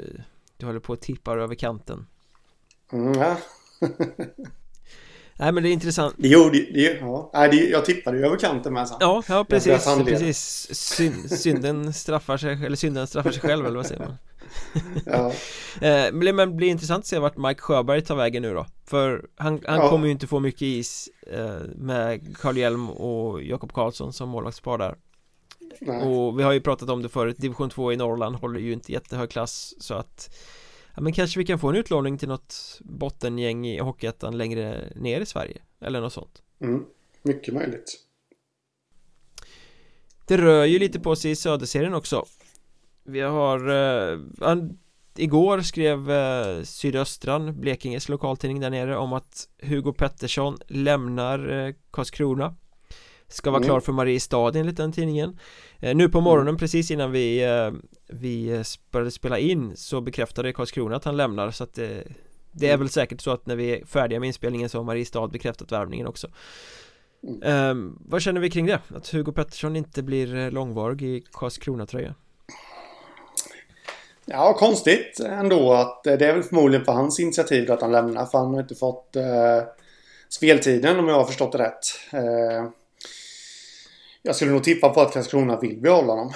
Du 0.57 0.67
håller 0.67 0.81
på 0.81 0.93
att 0.93 1.01
tippa 1.01 1.33
över 1.33 1.55
kanten 1.55 2.07
mm. 2.95 3.37
Nej 5.37 5.53
men 5.53 5.63
det 5.63 5.69
är 5.69 5.73
intressant 5.73 6.15
Det 6.19 6.29
gjorde 6.29 6.59
det, 6.59 6.99
ja. 7.01 7.31
Nej, 7.35 7.49
det, 7.49 7.57
jag 7.57 7.85
tippade 7.85 8.19
ju 8.19 8.27
över 8.27 8.37
kanten 8.37 8.73
med 8.73 8.89
sen 8.89 8.97
Ja, 9.01 9.23
ja 9.29 9.45
precis, 9.45 9.85
precis 10.05 10.69
Syn, 10.73 11.29
Synden 11.29 11.93
straffar 11.93 12.37
sig, 12.37 12.65
eller 12.67 12.77
synden 12.77 13.07
straffar 13.07 13.31
sig 13.31 13.41
själv 13.41 13.67
eller 13.67 13.77
vad 13.77 13.87
säger 13.87 14.03
man? 14.03 14.17
ja. 15.07 15.33
Eh, 15.81 16.13
men 16.13 16.37
det 16.37 16.47
blir 16.47 16.69
intressant 16.69 16.99
att 16.99 17.07
se 17.07 17.19
vart 17.19 17.37
Mike 17.37 17.61
Sjöberg 17.61 18.03
tar 18.03 18.17
vägen 18.17 18.43
nu 18.43 18.55
då 18.55 18.67
För 18.87 19.27
han, 19.37 19.61
han 19.67 19.79
ja. 19.79 19.89
kommer 19.91 20.07
ju 20.07 20.13
inte 20.13 20.27
få 20.27 20.41
mycket 20.41 20.63
is 20.63 21.09
eh, 21.33 21.59
Med 21.77 22.37
Carl 22.37 22.57
Hjelm 22.57 22.91
och 22.91 23.43
Jakob 23.43 23.73
Karlsson 23.73 24.13
som 24.13 24.29
målvaktspar 24.29 24.79
där 24.79 24.95
Nej. 25.81 26.03
Och 26.03 26.39
vi 26.39 26.43
har 26.43 26.53
ju 26.53 26.61
pratat 26.61 26.91
om 26.91 27.03
det 27.03 27.09
förut 27.09 27.37
Division 27.39 27.71
2 27.71 27.93
i 27.93 27.97
Norrland 27.97 28.37
håller 28.37 28.61
ju 28.61 28.73
inte 28.73 28.93
jättehög 28.93 29.31
klass 29.31 29.75
Så 29.79 29.95
att 29.95 30.37
Ja 30.95 31.03
men 31.03 31.13
kanske 31.13 31.39
vi 31.39 31.45
kan 31.47 31.59
få 31.59 31.69
en 31.69 31.77
utlåning 31.77 32.19
till 32.19 32.29
något 32.29 32.81
bottengäng 32.81 33.67
i 33.67 33.79
Hockeyettan 33.79 34.39
längre 34.39 34.93
ner 34.97 35.21
i 35.21 35.27
Sverige 35.27 35.63
Eller 35.81 36.01
något 36.01 36.13
sånt. 36.13 36.43
Mm, 36.61 36.85
Mycket 37.23 37.55
möjligt. 37.55 38.01
Det 40.27 40.37
rör 40.37 40.65
ju 40.65 40.79
lite 40.79 41.01
på 41.01 41.17
sig 41.17 41.31
i 41.31 41.37
Söderserien 41.37 41.95
också. 41.95 42.25
Vi 43.05 43.21
har 43.21 43.69
eh, 43.69 44.19
Igår 45.17 45.61
skrev 45.61 46.11
eh, 46.11 46.63
Sydöstran, 46.63 47.61
Blekinges 47.61 48.09
lokaltidning 48.09 48.61
där 48.61 48.71
nere 48.71 48.97
om 48.97 49.13
att 49.13 49.49
Hugo 49.63 49.93
Pettersson 49.93 50.59
lämnar 50.67 51.67
eh, 51.67 51.75
Karlskrona 51.91 52.55
Ska 53.35 53.51
vara 53.51 53.59
mm. 53.59 53.69
klar 53.69 53.81
för 53.81 53.93
Mariestad 53.93 54.59
enligt 54.59 54.77
den 54.77 54.93
tidningen 54.93 55.39
eh, 55.81 55.95
Nu 55.95 56.09
på 56.09 56.21
morgonen 56.21 56.49
mm. 56.49 56.59
precis 56.59 56.91
innan 56.91 57.13
vi 57.13 57.45
eh, 57.45 57.71
Vi 58.07 58.63
började 58.91 59.11
spela 59.11 59.39
in 59.39 59.77
så 59.77 60.01
bekräftade 60.01 60.53
Karlskrona 60.53 60.97
att 60.97 61.05
han 61.05 61.17
lämnar 61.17 61.51
så 61.51 61.65
att 61.65 61.75
det 61.75 62.05
Det 62.53 62.67
är 62.67 62.71
mm. 62.71 62.81
väl 62.81 62.89
säkert 62.89 63.21
så 63.21 63.31
att 63.31 63.47
när 63.47 63.57
vi 63.57 63.71
är 63.71 63.85
färdiga 63.85 64.21
med 64.21 64.27
inspelningen 64.27 64.69
så 64.69 64.79
har 64.79 64.85
Mariestad 64.85 65.29
bekräftat 65.29 65.73
värvningen 65.73 66.07
också 66.07 66.29
um, 67.45 67.99
Vad 68.05 68.23
känner 68.23 68.41
vi 68.41 68.51
kring 68.51 68.67
det? 68.67 68.81
Att 68.95 69.09
Hugo 69.09 69.33
Pettersson 69.33 69.77
inte 69.77 70.03
blir 70.03 70.37
eh, 70.37 70.51
långvarig 70.51 71.03
i 71.03 71.25
Karlskrona-tröja? 71.33 72.15
Ja, 74.25 74.55
konstigt 74.59 75.21
ändå 75.21 75.73
att 75.73 76.05
det 76.05 76.27
är 76.27 76.35
väl 76.35 76.43
förmodligen 76.43 76.85
på 76.85 76.93
hans 76.93 77.21
initiativ 77.21 77.73
att 77.73 77.83
han 77.83 77.93
lämnar 77.93 78.27
för 78.27 78.39
han 78.39 78.55
har 78.55 78.61
inte 78.61 78.75
fått 78.75 79.17
eh, 79.17 79.63
speltiden 80.29 80.99
om 80.99 81.09
jag 81.09 81.15
har 81.15 81.25
förstått 81.25 81.53
det 81.53 81.59
rätt. 81.59 81.85
Eh, 82.13 82.71
jag 84.27 84.37
skulle 84.37 84.53
nog 84.53 84.65
tippa 84.65 84.89
på 84.89 85.01
att 85.01 85.13
Karlskrona 85.13 85.61
vill 85.61 85.81
behålla 85.81 86.13
honom. 86.13 86.33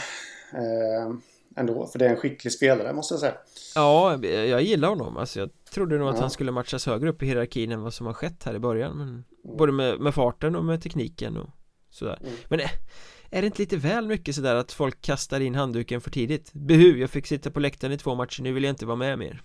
Eh, 0.52 1.16
ändå, 1.56 1.86
för 1.86 1.98
det 1.98 2.06
är 2.06 2.10
en 2.10 2.16
skicklig 2.16 2.52
spelare 2.52 2.92
måste 2.92 3.14
jag 3.14 3.20
säga. 3.20 3.34
Ja, 3.74 4.18
jag 4.24 4.62
gillar 4.62 4.88
honom. 4.88 5.16
Alltså, 5.16 5.40
jag 5.40 5.50
trodde 5.70 5.98
nog 5.98 6.08
att 6.08 6.18
han 6.18 6.30
skulle 6.30 6.52
matchas 6.52 6.86
högre 6.86 7.08
upp 7.08 7.22
i 7.22 7.26
hierarkin 7.26 7.72
än 7.72 7.82
vad 7.82 7.94
som 7.94 8.06
har 8.06 8.14
skett 8.14 8.44
här 8.44 8.54
i 8.54 8.58
början. 8.58 8.96
Men 8.98 9.08
mm. 9.08 9.24
Både 9.58 9.72
med, 9.72 10.00
med, 10.00 10.14
farten 10.14 10.56
och 10.56 10.64
med 10.64 10.82
tekniken 10.82 11.36
och 11.36 11.50
sådär. 11.90 12.18
Mm. 12.20 12.34
Men 12.48 12.60
eh, 12.60 12.70
är 13.30 13.40
det 13.40 13.46
inte 13.46 13.62
lite 13.62 13.76
väl 13.76 14.06
mycket 14.06 14.34
sådär 14.34 14.54
att 14.54 14.72
folk 14.72 15.02
kastar 15.02 15.40
in 15.40 15.54
handduken 15.54 16.00
för 16.00 16.10
tidigt? 16.10 16.52
Behu, 16.52 16.98
jag 17.00 17.10
fick 17.10 17.26
sitta 17.26 17.50
på 17.50 17.60
läktaren 17.60 17.92
i 17.92 17.98
två 17.98 18.14
matcher, 18.14 18.42
nu 18.42 18.52
vill 18.52 18.64
jag 18.64 18.72
inte 18.72 18.86
vara 18.86 18.96
med 18.96 19.18
mer. 19.18 19.42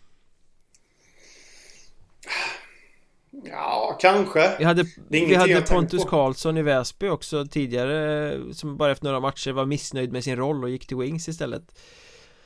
Ja, 3.41 3.97
kanske. 4.01 4.55
Vi 4.57 4.63
hade, 4.63 4.85
vi 5.07 5.35
hade 5.35 5.61
Pontus 5.61 6.05
Karlsson 6.05 6.57
i 6.57 6.61
Väsby 6.61 7.07
också 7.07 7.45
tidigare 7.45 8.53
Som 8.53 8.77
bara 8.77 8.91
efter 8.91 9.05
några 9.05 9.19
matcher 9.19 9.51
var 9.51 9.65
missnöjd 9.65 10.11
med 10.11 10.23
sin 10.23 10.35
roll 10.35 10.63
och 10.63 10.69
gick 10.69 10.87
till 10.87 10.97
Wings 10.97 11.27
istället. 11.27 11.63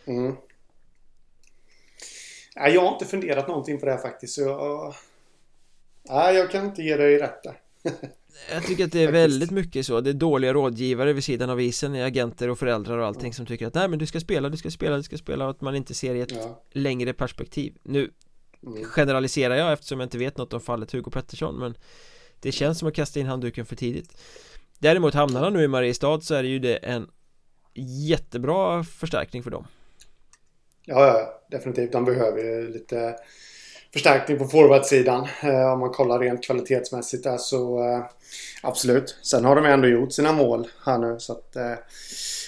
Mm. 0.06 0.36
Nej, 2.56 2.74
jag 2.74 2.82
har 2.82 2.94
inte 2.94 3.06
funderat 3.06 3.48
någonting 3.48 3.80
på 3.80 3.86
det 3.86 3.92
här 3.92 4.00
faktiskt 4.00 4.34
så 4.34 4.42
jag... 4.42 4.96
Nej, 6.10 6.36
jag 6.36 6.52
kan 6.52 6.66
inte 6.66 6.82
ge 6.82 6.98
dig 6.98 7.18
rätt 7.18 7.44
där. 7.44 7.60
Jag 8.52 8.64
tycker 8.66 8.86
att 8.86 8.92
det 8.92 9.04
är 9.04 9.12
väldigt 9.12 9.52
mycket 9.52 9.86
så. 9.86 10.02
Det 10.02 10.10
är 10.10 10.14
dåliga 10.14 10.54
rådgivare 10.54 11.14
vid 11.14 11.24
sidan 11.24 11.50
av 11.50 11.62
isen 11.62 11.96
Agenter 11.96 12.50
och 12.50 12.60
föräldrar 12.60 12.98
och 12.98 13.06
allting 13.06 13.34
som 13.34 13.46
tycker 13.46 13.68
att 13.68 13.74
Nej 13.74 13.88
men 13.88 14.00
du 14.00 14.06
ska 14.06 14.20
spela, 14.20 14.50
du 14.50 14.58
ska 14.58 14.72
spela, 14.72 14.98
du 14.98 15.04
ska 15.04 15.18
spela 15.18 15.46
och 15.46 15.52
att 15.52 15.62
man 15.62 15.76
inte 15.76 15.94
ser 15.94 16.16
i 16.16 16.22
ett 16.22 16.32
ja. 16.32 16.64
längre 16.72 17.14
perspektiv. 17.14 17.74
Nu 17.84 18.12
Mm. 18.66 18.84
Generaliserar 18.84 19.56
jag 19.56 19.74
eftersom 19.74 20.00
jag 20.00 20.06
inte 20.06 20.18
vet 20.18 20.38
något 20.38 20.54
om 20.54 20.62
fallet 20.62 20.92
Hugo 20.92 21.12
Pettersson 21.12 21.60
men 21.60 21.78
Det 22.40 22.52
känns 22.52 22.80
som 22.80 22.88
att 22.88 22.96
kasta 22.96 23.20
in 23.20 23.26
handduken 23.26 23.66
för 23.66 23.76
tidigt 23.76 24.18
Däremot 24.80 25.14
hamnar 25.14 25.44
han 25.44 25.54
nu 25.54 25.64
i 25.64 25.68
Mariestad 25.68 26.22
så 26.22 26.36
är 26.36 26.44
det 26.44 26.50
ju 26.50 26.60
det 26.60 26.76
en 26.76 27.10
Jättebra 28.08 28.84
förstärkning 28.84 29.44
för 29.44 29.52
dem 29.52 29.68
Ja, 30.90 31.08
ja 31.08 31.42
definitivt. 31.52 31.92
De 31.92 32.06
behöver 32.06 32.44
ju 32.44 32.70
lite 32.74 33.16
förstärkning 33.94 34.38
på 34.38 34.46
forwardsidan. 34.46 35.28
Eh, 35.44 35.74
om 35.74 35.80
man 35.80 35.90
kollar 35.90 36.20
rent 36.20 36.44
kvalitetsmässigt 36.44 37.24
där 37.24 37.38
så 37.38 37.84
eh, 37.84 38.06
absolut. 38.62 39.18
Sen 39.22 39.46
har 39.46 39.56
de 39.56 39.66
ändå 39.66 39.88
gjort 39.88 40.14
sina 40.14 40.32
mål 40.32 40.68
här 40.86 40.98
nu 40.98 41.20
så 41.20 41.34
att 41.34 41.56
eh, 41.56 41.74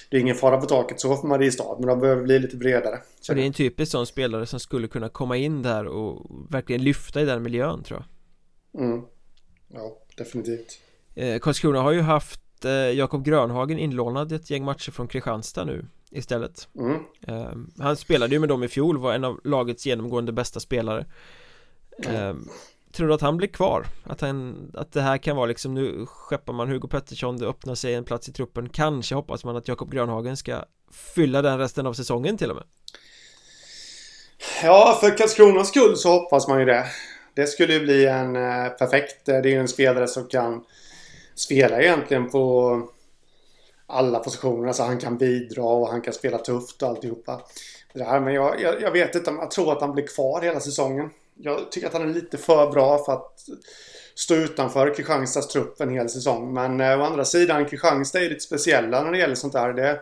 det 0.10 0.18
är 0.18 0.22
ingen 0.22 0.36
fara 0.36 0.58
på 0.58 0.66
taket 0.66 1.00
så 1.00 1.16
för 1.16 1.28
Mariestad 1.28 1.76
men 1.80 1.88
de 1.88 2.00
behöver 2.00 2.24
bli 2.24 2.40
lite 2.40 2.58
bredare 2.58 3.00
Och 3.30 3.36
det 3.36 3.42
är 3.42 3.46
en 3.46 3.54
typisk 3.54 3.92
sån 3.92 4.06
spelare 4.06 4.46
som 4.46 4.60
skulle 4.60 4.88
kunna 4.88 5.10
komma 5.10 5.38
in 5.38 5.62
där 5.62 5.86
och 5.86 6.26
verkligen 6.50 6.84
lyfta 6.84 7.22
i 7.22 7.26
den 7.26 7.44
miljön 7.44 7.84
tror 7.84 8.04
jag 8.74 8.82
mm. 8.84 9.02
Ja, 9.68 9.98
definitivt 10.18 10.80
eh, 11.16 11.40
Karlskrona 11.40 11.82
har 11.82 11.92
ju 11.92 12.02
haft 12.02 12.66
eh, 12.66 12.72
Jakob 12.72 13.26
Grönhagen 13.26 13.80
inlånad 13.80 14.32
ett 14.32 14.50
gäng 14.50 14.64
matcher 14.64 14.92
från 14.92 15.08
Kristianstad 15.08 15.66
nu 15.66 15.86
istället 16.12 16.68
mm. 16.76 17.02
eh, 17.28 17.84
Han 17.84 17.98
spelade 17.98 18.34
ju 18.34 18.40
med 18.40 18.50
dem 18.50 18.64
i 18.64 18.68
fjol, 18.68 18.98
var 18.98 19.14
en 19.14 19.24
av 19.24 19.40
lagets 19.44 19.86
genomgående 19.86 20.32
bästa 20.32 20.60
spelare 20.60 21.06
mm. 22.06 22.48
Tror 22.94 23.08
du 23.08 23.14
att 23.14 23.22
han 23.22 23.38
blir 23.38 23.48
kvar? 23.48 23.86
Att, 24.04 24.22
han, 24.22 24.72
att 24.74 24.92
det 24.92 25.02
här 25.02 25.18
kan 25.18 25.36
vara 25.36 25.46
liksom 25.46 25.74
nu 25.74 26.06
skeppar 26.06 26.54
man 26.54 26.70
Hugo 26.70 26.88
Pettersson, 26.88 27.38
det 27.38 27.48
öppnar 27.48 27.76
sig 27.76 27.94
en 27.94 28.04
plats 28.04 28.30
i 28.30 28.34
truppen 28.34 28.70
Kanske 28.70 29.16
hoppas 29.16 29.44
man 29.44 29.58
att 29.58 29.68
Jakob 29.68 29.92
Grönhagen 29.92 30.38
ska 30.38 30.64
fylla 31.16 31.42
den 31.42 31.58
resten 31.58 31.88
av 31.88 31.94
säsongen 31.94 32.38
till 32.38 32.50
och 32.50 32.56
med 32.56 32.66
Ja, 34.64 34.98
för 35.02 35.18
Karlskronas 35.18 35.68
skull 35.68 35.98
så 35.98 36.10
hoppas 36.10 36.48
man 36.48 36.60
ju 36.60 36.66
det 36.66 36.86
Det 37.34 37.48
skulle 37.48 37.74
ju 37.74 37.80
bli 37.80 38.06
en 38.06 38.36
eh, 38.36 38.70
perfekt, 38.70 39.30
eh, 39.30 39.38
det 39.42 39.50
är 39.50 39.54
ju 39.54 39.60
en 39.60 39.68
spelare 39.68 40.08
som 40.08 40.28
kan 40.28 40.64
spela 41.36 41.82
egentligen 41.82 42.30
på 42.30 42.82
alla 43.88 44.20
positioner. 44.20 44.68
Alltså 44.68 44.84
han 44.84 45.00
kan 45.00 45.18
bidra 45.18 45.64
och 45.64 45.90
han 45.90 46.02
kan 46.02 46.14
spela 46.14 46.38
tufft 46.38 46.84
och 46.84 46.90
alltihopa. 46.90 47.42
Det 47.94 48.04
här, 48.04 48.20
men 48.20 48.34
jag, 48.34 48.62
jag, 48.62 48.82
jag 48.82 48.92
vet 48.92 49.16
inte, 49.16 49.32
jag 49.32 49.52
tror 49.52 49.72
att 49.72 49.82
han 49.82 49.92
blir 49.92 50.08
kvar 50.08 50.42
hela 50.42 50.60
säsongen 50.60 51.10
jag 51.42 51.72
tycker 51.72 51.88
att 51.88 51.94
han 51.94 52.10
är 52.10 52.14
lite 52.14 52.38
för 52.38 52.72
bra 52.72 53.06
för 53.06 53.14
att 53.14 53.40
stå 54.16 54.36
utanför 54.36 54.96
Kristianstads 54.96 55.48
trupp 55.48 55.82
en 55.82 55.90
hel 55.90 56.10
säsong. 56.10 56.54
Men 56.54 56.82
eh, 56.82 57.00
å 57.00 57.04
andra 57.04 57.26
sidan, 57.26 57.66
Kristianstad 57.66 58.20
är 58.20 58.30
lite 58.30 58.42
speciella 58.42 59.04
när 59.04 59.12
det 59.12 59.18
gäller 59.18 59.36
sånt 59.36 59.54
där. 59.54 59.74
Det, 59.74 60.00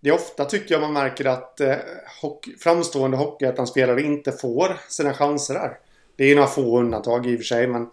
det 0.00 0.08
är 0.08 0.14
ofta 0.14 0.44
tycker 0.44 0.74
jag 0.74 0.80
man 0.80 0.92
märker 0.92 1.24
att 1.24 1.60
eh, 1.60 1.76
hockey, 2.22 2.56
framstående 2.58 3.16
hockeyettan-spelare 3.16 4.02
inte 4.02 4.32
får 4.32 4.80
sina 4.88 5.14
chanser 5.14 5.54
där. 5.54 5.78
Det 6.16 6.24
är 6.24 6.34
några 6.34 6.48
få 6.48 6.78
undantag 6.78 7.26
i 7.26 7.34
och 7.34 7.38
för 7.38 7.44
sig, 7.44 7.66
men 7.66 7.90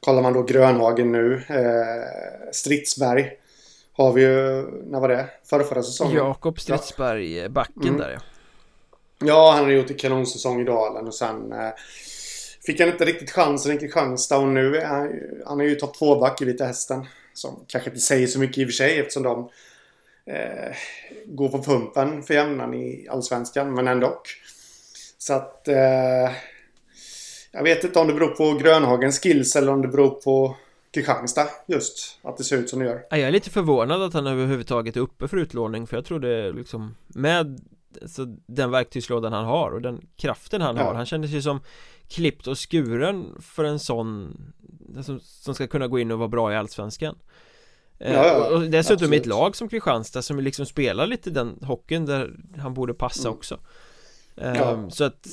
kollar 0.00 0.22
man 0.22 0.32
då 0.32 0.42
Grönhagen 0.42 1.12
nu, 1.12 1.42
eh, 1.48 2.50
Stridsberg 2.52 3.32
har 3.92 4.12
vi 4.12 4.22
ju, 4.22 4.66
när 4.86 5.00
var 5.00 5.08
det? 5.08 5.26
Förra, 5.44 5.64
förra 5.64 5.82
säsongen? 5.82 6.16
Jakob 6.16 6.60
Stridsberg, 6.60 7.36
ja. 7.36 7.48
backen 7.48 7.82
mm. 7.82 7.96
där 7.96 8.10
ja. 8.10 8.20
Ja, 9.24 9.52
han 9.52 9.64
har 9.64 9.70
gjort 9.70 9.90
en 9.90 9.96
kanonsäsong 9.96 10.60
i 10.60 10.64
Dalen 10.64 11.06
och 11.06 11.14
sen 11.14 11.52
eh, 11.52 11.70
fick 12.66 12.80
han 12.80 12.88
inte 12.88 13.04
riktigt 13.04 13.30
chansen 13.30 13.72
i 13.72 13.78
Kristianstad 13.78 14.38
och 14.38 14.48
nu 14.48 14.76
är 14.76 14.86
han, 14.86 15.12
han 15.46 15.60
är 15.60 15.64
ju 15.64 15.74
topp 15.74 15.96
2-back 15.96 16.42
i 16.42 16.44
Vita 16.44 16.64
Hästen. 16.64 17.06
Som 17.34 17.64
kanske 17.66 17.90
inte 17.90 18.02
säger 18.02 18.26
så 18.26 18.38
mycket 18.38 18.58
i 18.58 18.64
och 18.64 18.68
för 18.68 18.72
sig 18.72 18.98
eftersom 18.98 19.22
de 19.22 19.48
eh, 20.32 20.76
går 21.26 21.48
på 21.48 21.62
pumpen 21.62 22.22
för 22.22 22.34
jämnan 22.34 22.74
i 22.74 23.06
Allsvenskan, 23.10 23.74
men 23.74 23.88
ändå. 23.88 24.22
Så 25.18 25.32
att... 25.32 25.68
Eh, 25.68 26.32
jag 27.52 27.62
vet 27.62 27.84
inte 27.84 27.98
om 27.98 28.08
det 28.08 28.14
beror 28.14 28.28
på 28.28 28.52
Grönhagens 28.52 29.20
skills 29.20 29.56
eller 29.56 29.72
om 29.72 29.82
det 29.82 29.88
beror 29.88 30.10
på 30.10 30.56
Kristianstad 30.94 31.48
just. 31.66 32.18
Att 32.22 32.36
det 32.36 32.44
ser 32.44 32.56
ut 32.56 32.70
som 32.70 32.78
det 32.78 32.84
gör. 32.84 33.02
Jag 33.10 33.20
är 33.20 33.30
lite 33.30 33.50
förvånad 33.50 34.02
att 34.02 34.14
han 34.14 34.26
överhuvudtaget 34.26 34.96
är 34.96 35.00
uppe 35.00 35.28
för 35.28 35.36
utlåning 35.36 35.86
för 35.86 35.96
jag 35.96 36.04
trodde 36.04 36.52
liksom 36.52 36.94
med 37.06 37.60
alltså, 38.02 38.24
den 38.46 38.70
verktygslådan 38.70 39.32
han 39.32 39.44
har 39.44 39.70
och 39.70 39.82
den 39.82 40.06
kraften 40.16 40.60
han 40.60 40.76
ja. 40.76 40.82
har 40.82 40.94
Han 40.94 41.06
kändes 41.06 41.30
ju 41.30 41.42
som 41.42 41.60
klippt 42.08 42.46
och 42.46 42.70
skuren 42.70 43.36
för 43.40 43.64
en 43.64 43.78
sån 43.78 44.36
som, 45.02 45.20
som 45.20 45.54
ska 45.54 45.66
kunna 45.66 45.88
gå 45.88 45.98
in 45.98 46.10
och 46.10 46.18
vara 46.18 46.28
bra 46.28 46.52
i 46.52 46.56
Allsvenskan 46.56 47.18
eh, 47.98 48.14
ja, 48.14 48.26
ja, 48.26 48.56
och 48.56 48.62
dessutom 48.62 48.94
absolut. 48.94 49.14
i 49.14 49.16
ett 49.16 49.26
lag 49.26 49.56
som 49.56 49.68
Kristianstad 49.68 50.22
som 50.22 50.40
liksom 50.40 50.66
spelar 50.66 51.06
lite 51.06 51.30
den 51.30 51.58
hockeyn 51.62 52.06
där 52.06 52.36
han 52.58 52.74
borde 52.74 52.94
passa 52.94 53.28
mm. 53.28 53.36
också 53.36 53.58
um, 54.36 54.90
Så 54.90 55.04
att 55.04 55.28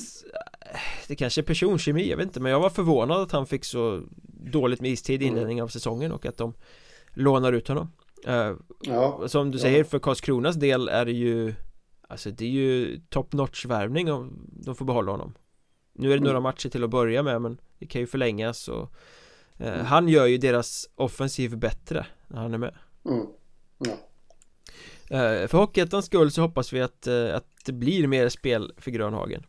Det 1.08 1.16
kanske 1.16 1.40
är 1.40 1.42
personkemi, 1.42 2.10
jag 2.10 2.16
vet 2.16 2.26
inte 2.26 2.40
men 2.40 2.52
jag 2.52 2.60
var 2.60 2.70
förvånad 2.70 3.20
att 3.20 3.32
han 3.32 3.46
fick 3.46 3.64
så 3.64 4.02
dåligt 4.52 4.80
med 4.80 4.90
istid 4.90 5.22
i 5.22 5.24
mm. 5.24 5.36
inledningen 5.36 5.64
av 5.64 5.68
säsongen 5.68 6.12
och 6.12 6.26
att 6.26 6.36
de 6.36 6.54
lånar 7.14 7.52
ut 7.52 7.68
honom 7.68 7.92
uh, 8.28 9.26
Som 9.26 9.50
du 9.50 9.58
säger 9.58 9.84
för 9.84 9.98
Karlskronas 9.98 10.56
del 10.56 10.88
är 10.88 11.04
det 11.04 11.12
ju 11.12 11.54
Alltså 12.08 12.30
det 12.30 12.44
är 12.44 12.50
ju 12.50 13.00
top 13.08 13.32
notch 13.32 13.64
värvning 13.64 14.12
om 14.12 14.50
de 14.52 14.74
får 14.74 14.84
behålla 14.84 15.12
honom 15.12 15.34
Nu 15.92 16.12
är 16.12 16.16
det 16.16 16.24
några 16.24 16.36
mm. 16.36 16.42
matcher 16.42 16.68
till 16.68 16.84
att 16.84 16.90
börja 16.90 17.22
med 17.22 17.42
men 17.42 17.60
det 17.78 17.86
kan 17.86 18.00
ju 18.00 18.06
förlängas 18.06 18.68
och 18.68 18.92
eh, 19.58 19.74
mm. 19.74 19.86
Han 19.86 20.08
gör 20.08 20.26
ju 20.26 20.38
deras 20.38 20.88
offensiv 20.94 21.56
bättre 21.56 22.06
när 22.26 22.40
han 22.40 22.54
är 22.54 22.58
med 22.58 22.74
mm. 23.04 23.26
ja. 23.78 23.92
eh, 25.16 25.48
För 25.48 25.58
Hockeyettans 25.58 26.06
skull 26.06 26.30
så 26.30 26.42
hoppas 26.42 26.72
vi 26.72 26.82
att, 26.82 27.06
eh, 27.06 27.36
att 27.36 27.46
det 27.64 27.72
blir 27.72 28.06
mer 28.06 28.28
spel 28.28 28.72
för 28.76 28.90
Grönhagen 28.90 29.46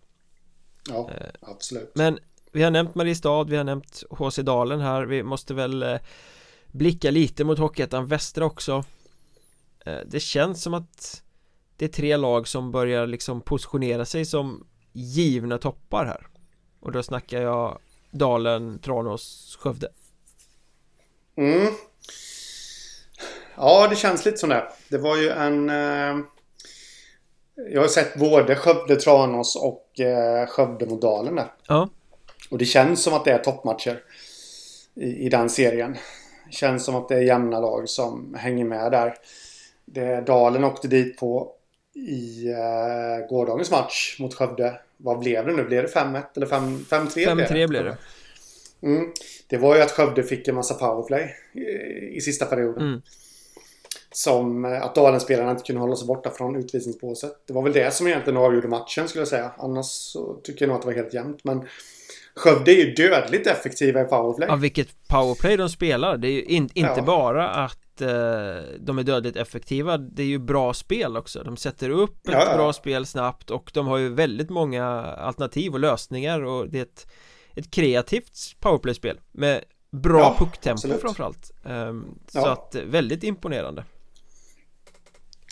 Ja, 0.90 1.12
eh, 1.12 1.30
absolut 1.42 1.92
Men 1.96 2.20
vi 2.52 2.64
har 2.64 2.72
nämnt 2.72 2.96
Mariestad, 2.96 3.44
vi 3.44 3.58
har 3.58 3.64
nämnt 3.64 4.04
HC 4.10 4.38
Dalen 4.38 4.80
här 4.80 5.06
Vi 5.06 5.24
måste 5.24 5.54
väl 5.54 5.84
eh, 5.84 5.98
blicka 6.68 7.12
lite 7.12 7.44
mot 7.44 7.60
Hockeyettan 7.60 8.08
Västra 8.08 8.46
också 8.46 8.84
eh, 9.86 10.00
Det 10.06 10.20
känns 10.20 10.64
som 10.64 10.74
att 10.74 11.24
det 11.78 11.86
är 11.86 11.90
tre 11.90 12.18
lag 12.18 12.48
som 12.48 12.72
börjar 12.72 13.08
liksom 13.08 13.42
positionera 13.42 14.06
sig 14.06 14.26
som 14.26 14.68
givna 14.94 15.58
toppar 15.58 16.06
här. 16.06 16.28
Och 16.80 16.92
då 16.92 17.04
snackar 17.04 17.42
jag 17.42 17.80
Dalen, 18.12 18.80
Tranås, 18.80 19.58
Skövde. 19.60 19.88
Mm. 21.38 21.74
Ja, 23.56 23.88
det 23.90 23.96
känns 23.96 24.26
lite 24.26 24.48
det 24.48 24.68
Det 24.90 24.98
var 24.98 25.18
ju 25.18 25.30
en 25.30 25.70
eh, 25.70 26.26
Jag 27.72 27.82
har 27.82 27.88
sett 27.88 28.16
både 28.16 28.56
Skövde, 28.56 28.96
Tranås 28.96 29.56
och 29.56 30.00
eh, 30.00 30.48
Skövde 30.48 30.86
mot 30.86 31.02
Dalen 31.02 31.36
där. 31.36 31.54
Ja. 31.68 31.90
Och 32.50 32.58
det 32.58 32.66
känns 32.66 33.04
som 33.04 33.14
att 33.14 33.26
det 33.26 33.32
är 33.32 33.40
toppmatcher 33.40 34.04
i, 34.96 35.26
i 35.26 35.30
den 35.30 35.50
serien. 35.50 35.98
Känns 36.50 36.86
som 36.86 36.96
att 36.96 37.10
det 37.10 37.16
är 37.16 37.22
jämna 37.22 37.60
lag 37.60 37.90
som 37.90 38.34
hänger 38.40 38.66
med 38.66 38.92
där. 38.92 39.14
Det 39.86 40.22
Dalen 40.22 40.64
åkte 40.64 40.88
dit 40.88 41.18
på 41.18 41.57
i 41.98 42.50
uh, 42.50 43.28
gårdagens 43.30 43.72
match 43.72 44.20
mot 44.20 44.34
Skövde. 44.34 44.80
Vad 44.98 45.20
blev 45.20 45.46
det 45.46 45.54
nu? 45.54 45.64
Blev 45.64 45.84
det 45.84 45.90
5-1 45.90 46.24
eller 46.36 46.46
5-3? 46.46 46.86
5-3 46.86 47.68
blev 47.68 47.84
det. 47.84 47.98
Mm. 48.82 49.14
Det 49.48 49.58
var 49.58 49.76
ju 49.76 49.82
att 49.82 49.92
Skövde 49.92 50.24
fick 50.24 50.48
en 50.48 50.56
massa 50.56 50.74
powerplay 50.74 51.36
i, 51.54 52.18
i 52.18 52.22
sista 52.22 52.46
perioden. 52.46 52.88
Mm. 52.88 53.02
Som 54.12 54.66
eh, 54.66 54.84
att 54.84 54.96
Dalen-spelarna 54.96 55.52
inte 55.52 55.64
kunde 55.64 55.82
hålla 55.82 55.96
sig 55.96 56.08
borta 56.08 56.30
från 56.30 56.56
utvisningsbåset. 56.56 57.32
Det 57.48 57.54
var 57.54 57.62
väl 57.62 57.74
det 57.74 57.94
som 57.94 58.08
egentligen 58.08 58.38
avgjorde 58.38 58.68
matchen 58.68 59.08
skulle 59.08 59.22
jag 59.22 59.28
säga. 59.28 59.52
Annars 59.58 59.86
så 59.86 60.34
tycker 60.44 60.66
jag 60.66 60.68
nog 60.68 60.76
att 60.76 60.82
det 60.82 60.88
var 60.88 60.96
helt 60.96 61.14
jämnt. 61.14 61.44
Men 61.44 61.68
Skövde 62.36 62.72
är 62.72 62.76
ju 62.76 62.94
dödligt 62.94 63.48
effektiva 63.48 64.02
i 64.02 64.04
powerplay. 64.04 64.48
Ja, 64.50 64.56
vilket 64.56 65.08
powerplay 65.08 65.58
de 65.58 65.70
spelar. 65.70 66.18
Det 66.18 66.28
är 66.28 66.32
ju 66.32 66.44
in, 66.44 66.70
inte 66.74 66.94
ja. 66.98 67.02
bara 67.02 67.50
att 67.50 67.80
eh, 68.02 68.08
de 68.80 69.00
är 69.00 69.04
dödligt 69.04 69.36
effektiva. 69.36 69.98
Det 69.98 70.22
är 70.22 70.28
ju 70.28 70.40
bra 70.40 70.74
spel 70.74 71.18
också. 71.18 71.44
De 71.44 71.58
sätter 71.58 71.90
upp 71.90 72.28
ett 72.28 72.34
ja, 72.34 72.56
bra 72.56 72.74
spel 72.74 73.06
snabbt 73.06 73.52
och 73.52 73.72
de 73.74 73.88
har 73.88 73.98
ju 73.98 74.14
väldigt 74.14 74.50
många 74.50 74.86
alternativ 75.04 75.74
och 75.74 75.80
lösningar 75.80 76.42
och 76.44 76.70
det 76.70 76.80
är 76.80 76.84
ett, 76.84 77.08
ett 77.56 77.72
kreativt 77.72 78.56
powerplay-spel 78.60 79.20
med 79.32 79.64
bra 79.92 80.20
ja, 80.20 80.36
pucktempo 80.40 80.98
framförallt. 81.02 81.52
Um, 81.64 82.20
Så 82.28 82.48
att 82.48 82.76
väldigt 82.86 83.24
imponerande. 83.24 83.84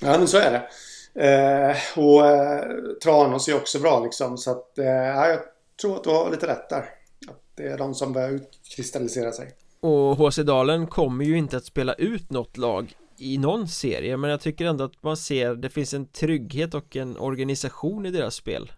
Ja 0.01 0.17
men 0.17 0.27
så 0.27 0.37
är 0.37 0.51
det. 0.51 0.69
Eh, 1.15 1.75
Och 1.95 2.27
eh, 2.27 2.63
Tranås 3.03 3.47
är 3.47 3.55
också 3.55 3.79
bra 3.79 4.03
liksom 4.03 4.37
så 4.37 4.51
att 4.51 4.77
eh, 4.77 4.85
jag 4.85 5.39
tror 5.81 5.95
att 5.95 6.03
du 6.03 6.09
har 6.09 6.31
lite 6.31 6.47
rätt 6.47 6.69
där. 6.69 6.89
Att 7.27 7.41
det 7.55 7.63
är 7.63 7.77
de 7.77 7.95
som 7.95 8.13
börjar 8.13 8.29
utkristallisera 8.29 9.31
sig 9.31 9.51
och 9.86 10.17
HC 10.17 10.38
Dalen 10.38 10.88
kommer 10.88 11.25
ju 11.25 11.38
inte 11.38 11.57
att 11.57 11.65
spela 11.65 11.93
ut 11.93 12.31
något 12.31 12.57
lag 12.57 12.93
i 13.17 13.38
någon 13.38 13.67
serie 13.67 14.17
men 14.17 14.29
jag 14.29 14.41
tycker 14.41 14.65
ändå 14.65 14.83
att 14.83 15.03
man 15.03 15.17
ser 15.17 15.55
det 15.55 15.69
finns 15.69 15.93
en 15.93 16.05
trygghet 16.05 16.73
och 16.73 16.95
en 16.95 17.17
organisation 17.17 18.05
i 18.05 18.11
deras 18.11 18.36
spel. 18.36 18.71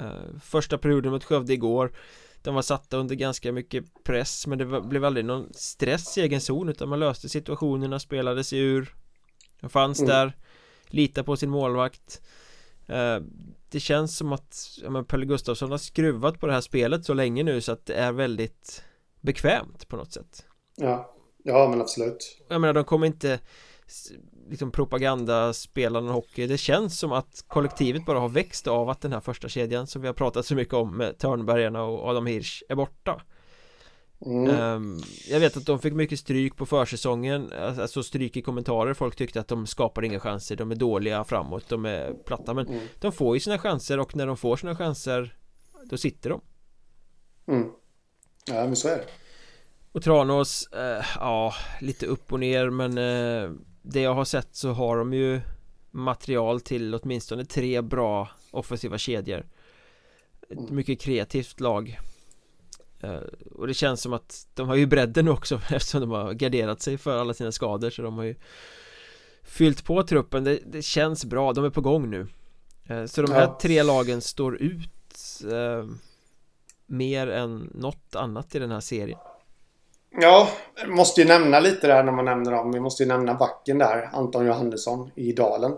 Uh, 0.00 0.38
Första 0.42 0.78
perioden 0.78 1.12
mot 1.12 1.24
Skövde 1.24 1.52
igår 1.52 1.92
De 2.42 2.54
var 2.54 2.62
satta 2.62 2.96
under 2.96 3.14
ganska 3.14 3.52
mycket 3.52 3.84
press 4.04 4.46
men 4.46 4.58
det 4.58 4.80
blev 4.80 5.04
aldrig 5.04 5.24
någon 5.24 5.52
stress 5.54 6.18
i 6.18 6.20
egen 6.20 6.40
zon 6.40 6.68
utan 6.68 6.88
man 6.88 7.00
löste 7.00 7.28
situationerna, 7.28 8.00
spelade 8.00 8.44
sig 8.44 8.58
ur. 8.58 8.94
De 9.60 9.70
fanns 9.70 9.98
mm. 9.98 10.08
där 10.08 10.32
Lita 10.86 11.24
på 11.24 11.36
sin 11.36 11.50
målvakt. 11.50 12.20
Uh, 12.90 13.26
Det 13.68 13.80
känns 13.80 14.16
som 14.16 14.32
att 14.32 14.78
ja, 14.82 14.90
men 14.90 15.04
Pelle 15.04 15.26
Gustafsson 15.26 15.70
har 15.70 15.78
skruvat 15.78 16.40
på 16.40 16.46
det 16.46 16.52
här 16.52 16.60
spelet 16.60 17.04
så 17.04 17.14
länge 17.14 17.42
nu 17.42 17.60
så 17.60 17.72
att 17.72 17.86
det 17.86 17.94
är 17.94 18.12
väldigt 18.12 18.84
bekvämt 19.20 19.88
på 19.88 19.96
något 19.96 20.12
sätt 20.12 20.46
Ja, 20.76 21.14
ja 21.42 21.68
men 21.68 21.80
absolut. 21.80 22.42
Jag 22.48 22.60
menar 22.60 22.74
de 22.74 22.84
kommer 22.84 23.06
inte 23.06 23.40
liksom 24.48 24.70
propaganda 24.70 25.52
spela 25.52 26.00
någon 26.00 26.14
hockey. 26.14 26.46
Det 26.46 26.58
känns 26.58 26.98
som 26.98 27.12
att 27.12 27.44
kollektivet 27.46 28.06
bara 28.06 28.18
har 28.20 28.28
växt 28.28 28.66
av 28.66 28.90
att 28.90 29.00
den 29.00 29.12
här 29.12 29.20
första 29.20 29.48
kedjan 29.48 29.86
som 29.86 30.02
vi 30.02 30.08
har 30.08 30.14
pratat 30.14 30.46
så 30.46 30.54
mycket 30.54 30.74
om 30.74 30.96
med 30.96 31.18
Törnbergarna 31.18 31.82
och 31.82 32.08
Adam 32.08 32.26
Hirsch 32.26 32.62
är 32.68 32.74
borta. 32.74 33.22
Mm. 34.26 34.60
um, 34.60 35.02
Jag 35.28 35.40
vet 35.40 35.56
att 35.56 35.66
de 35.66 35.78
fick 35.78 35.94
mycket 35.94 36.18
stryk 36.18 36.56
på 36.56 36.66
försäsongen. 36.66 37.52
Alltså 37.52 38.02
stryk 38.02 38.36
i 38.36 38.42
kommentarer. 38.42 38.94
Folk 38.94 39.16
tyckte 39.16 39.40
att 39.40 39.48
de 39.48 39.66
skapar 39.66 40.04
inga 40.04 40.20
chanser. 40.20 40.56
De 40.56 40.70
är 40.70 40.74
dåliga 40.74 41.24
framåt. 41.24 41.68
De 41.68 41.84
är 41.84 42.14
platta. 42.24 42.54
Men 42.54 42.66
mm. 42.66 42.86
de 43.00 43.12
får 43.12 43.36
ju 43.36 43.40
sina 43.40 43.58
chanser 43.58 44.00
och 44.00 44.16
när 44.16 44.26
de 44.26 44.36
får 44.36 44.56
sina 44.56 44.76
chanser 44.76 45.36
Då 45.84 45.96
sitter 45.96 46.30
de. 46.30 46.40
Mm. 47.46 47.70
Ja 48.46 48.54
men 48.66 48.76
så 48.76 48.88
är 48.88 48.96
det 48.96 49.04
och 49.94 50.02
Tranås, 50.02 50.66
eh, 50.66 51.04
ja, 51.20 51.54
lite 51.80 52.06
upp 52.06 52.32
och 52.32 52.40
ner 52.40 52.70
men 52.70 52.98
eh, 52.98 53.50
Det 53.82 54.00
jag 54.00 54.14
har 54.14 54.24
sett 54.24 54.48
så 54.56 54.72
har 54.72 54.96
de 54.96 55.14
ju 55.14 55.40
Material 55.90 56.60
till 56.60 56.94
åtminstone 56.94 57.44
tre 57.44 57.80
bra 57.82 58.30
offensiva 58.50 58.98
kedjor. 58.98 59.46
Ett 60.50 60.58
mm. 60.58 60.76
mycket 60.76 61.00
kreativt 61.00 61.60
lag. 61.60 62.00
Eh, 63.00 63.20
Och 63.54 63.66
det 63.66 63.74
känns 63.74 64.00
som 64.00 64.12
att 64.12 64.46
de 64.54 64.68
har 64.68 64.76
ju 64.76 64.86
bredden 64.86 65.28
också 65.28 65.54
eftersom 65.70 66.00
de 66.00 66.10
har 66.10 66.32
garderat 66.32 66.82
sig 66.82 66.98
för 66.98 67.18
alla 67.18 67.34
sina 67.34 67.52
skador 67.52 67.90
så 67.90 68.02
de 68.02 68.16
har 68.16 68.24
ju 68.24 68.34
Fyllt 69.42 69.84
på 69.84 70.02
truppen, 70.02 70.44
det, 70.44 70.58
det 70.66 70.82
känns 70.82 71.24
bra, 71.24 71.52
de 71.52 71.64
är 71.64 71.70
på 71.70 71.80
gång 71.80 72.10
nu. 72.10 72.26
Eh, 72.88 73.04
Så 73.04 73.22
de 73.22 73.32
här 73.32 73.42
ja. 73.42 73.58
tre 73.62 73.82
lagen 73.82 74.20
står 74.20 74.56
ut 74.56 75.42
eh, 75.52 75.86
Mer 76.86 77.26
än 77.26 77.70
något 77.74 78.14
annat 78.14 78.54
i 78.54 78.58
den 78.58 78.70
här 78.70 78.80
serien 78.80 79.18
Ja, 80.20 80.48
måste 80.86 81.20
ju 81.20 81.26
nämna 81.26 81.60
lite 81.60 81.86
där 81.86 82.02
när 82.02 82.12
man 82.12 82.24
nämner 82.24 82.52
dem. 82.52 82.72
Vi 82.72 82.80
måste 82.80 83.02
ju 83.02 83.08
nämna 83.08 83.34
backen 83.34 83.78
där, 83.78 84.10
Anton 84.12 84.46
Johannesson 84.46 85.10
i 85.14 85.32
Dalen. 85.32 85.72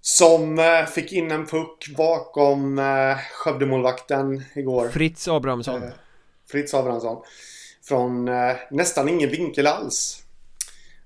Som 0.00 0.58
eh, 0.58 0.84
fick 0.84 1.12
in 1.12 1.30
en 1.30 1.46
puck 1.46 1.94
bakom 1.96 2.78
eh, 2.78 3.16
Skövdemålvakten 3.32 4.42
igår. 4.54 4.88
Fritz 4.88 5.28
Abrahamsson. 5.28 5.82
Eh, 5.82 5.88
Fritz 6.50 6.74
Abrahamsson. 6.74 7.22
Från 7.84 8.28
eh, 8.28 8.56
nästan 8.70 9.08
ingen 9.08 9.30
vinkel 9.30 9.66
alls. 9.66 10.22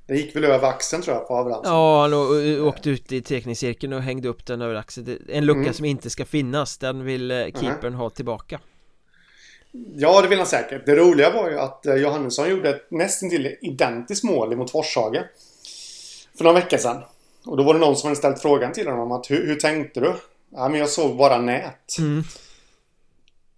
Det 0.06 0.14
gick 0.16 0.36
väl 0.36 0.44
över 0.44 0.68
axeln 0.68 1.02
tror 1.02 1.16
jag 1.16 1.28
på 1.28 1.36
Abrahamsson. 1.36 1.72
Ja, 1.72 2.00
han 2.02 2.14
åkte 2.60 2.90
ut 2.90 3.12
i 3.12 3.22
tekningscirkeln 3.22 3.92
och 3.92 4.02
hängde 4.02 4.28
upp 4.28 4.46
den 4.46 4.62
över 4.62 4.74
axeln. 4.74 5.18
En 5.28 5.44
lucka 5.44 5.60
mm. 5.60 5.74
som 5.74 5.84
inte 5.84 6.10
ska 6.10 6.24
finnas. 6.24 6.78
Den 6.78 7.04
vill 7.04 7.30
eh, 7.30 7.36
keepern 7.36 7.86
mm. 7.86 7.94
ha 7.94 8.10
tillbaka. 8.10 8.60
Ja, 9.72 10.22
det 10.22 10.28
vill 10.28 10.38
han 10.38 10.46
säkert. 10.46 10.86
Det 10.86 10.96
roliga 10.96 11.30
var 11.30 11.50
ju 11.50 11.58
att 11.58 11.86
eh, 11.86 11.94
Johannesson 11.94 12.50
gjorde 12.50 12.70
ett 12.70 12.90
nästintill 12.90 13.56
identiskt 13.60 14.24
mål 14.24 14.56
mot 14.56 14.70
Forshaga. 14.70 15.24
För 16.36 16.44
några 16.44 16.60
veckor 16.60 16.76
sedan. 16.76 17.02
Och 17.46 17.56
då 17.56 17.62
var 17.62 17.74
det 17.74 17.80
någon 17.80 17.96
som 17.96 18.06
hade 18.06 18.16
ställt 18.16 18.42
frågan 18.42 18.72
till 18.72 18.88
honom 18.88 19.12
att 19.12 19.30
hur, 19.30 19.46
hur 19.46 19.54
tänkte 19.54 20.00
du? 20.00 20.14
Ja, 20.50 20.68
men 20.68 20.80
jag 20.80 20.88
såg 20.88 21.16
bara 21.16 21.38
nät. 21.38 21.98
Mm. 21.98 22.22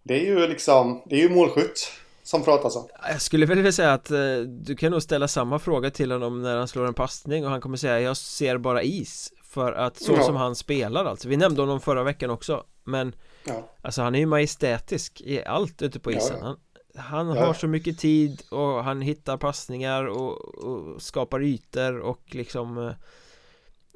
Det 0.02 0.14
är 0.14 0.24
ju 0.24 0.46
liksom, 0.46 1.02
det 1.06 1.16
är 1.16 1.20
ju 1.20 1.28
målskytt 1.28 1.92
som 2.22 2.44
pratar 2.44 2.68
så. 2.68 2.90
Jag 3.08 3.22
skulle 3.22 3.46
väl 3.46 3.56
vilja 3.56 3.72
säga 3.72 3.92
att 3.92 4.10
eh, 4.10 4.36
du 4.46 4.76
kan 4.76 4.92
nog 4.92 5.02
ställa 5.02 5.28
samma 5.28 5.58
fråga 5.58 5.90
till 5.90 6.12
honom 6.12 6.42
när 6.42 6.56
han 6.56 6.68
slår 6.68 6.86
en 6.86 6.94
passning 6.94 7.44
och 7.44 7.50
han 7.50 7.60
kommer 7.60 7.76
säga 7.76 8.00
jag 8.00 8.16
ser 8.16 8.58
bara 8.58 8.82
is. 8.82 9.32
För 9.42 9.72
att 9.72 9.96
så 9.96 10.12
ja. 10.12 10.22
som 10.22 10.36
han 10.36 10.54
spelar 10.54 11.04
alltså. 11.04 11.28
Vi 11.28 11.36
nämnde 11.36 11.62
honom 11.62 11.80
förra 11.80 12.02
veckan 12.02 12.30
också. 12.30 12.64
Men 12.84 13.14
ja. 13.46 13.70
Alltså 13.82 14.02
han 14.02 14.14
är 14.14 14.18
ju 14.18 14.26
majestätisk 14.26 15.20
i 15.20 15.44
allt 15.44 15.82
ute 15.82 16.00
på 16.00 16.12
isen 16.12 16.38
ja, 16.40 16.46
han, 16.46 17.26
Han 17.26 17.36
ja. 17.36 17.46
har 17.46 17.54
så 17.54 17.66
mycket 17.66 17.98
tid 17.98 18.42
och 18.50 18.84
han 18.84 19.00
hittar 19.00 19.36
passningar 19.36 20.06
och, 20.06 20.54
och 20.64 21.02
skapar 21.02 21.42
ytor 21.42 21.98
och 21.98 22.20
liksom 22.26 22.78
eh, 22.78 22.92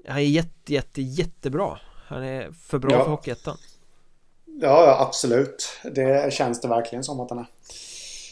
Han 0.09 0.19
är 0.19 0.23
jätte, 0.23 0.73
jätte, 0.73 1.03
jättebra 1.03 1.79
Han 2.07 2.23
är 2.23 2.51
för 2.53 2.79
bra 2.79 2.93
ja. 2.93 3.05
för 3.05 3.11
Hockeyettan 3.11 3.57
Ja, 4.61 4.85
ja, 4.87 5.07
absolut 5.07 5.81
Det 5.95 6.33
känns 6.33 6.61
det 6.61 6.69
verkligen 6.69 7.05
som 7.05 7.21
att 7.21 7.31
han 7.31 7.39
är 7.39 7.47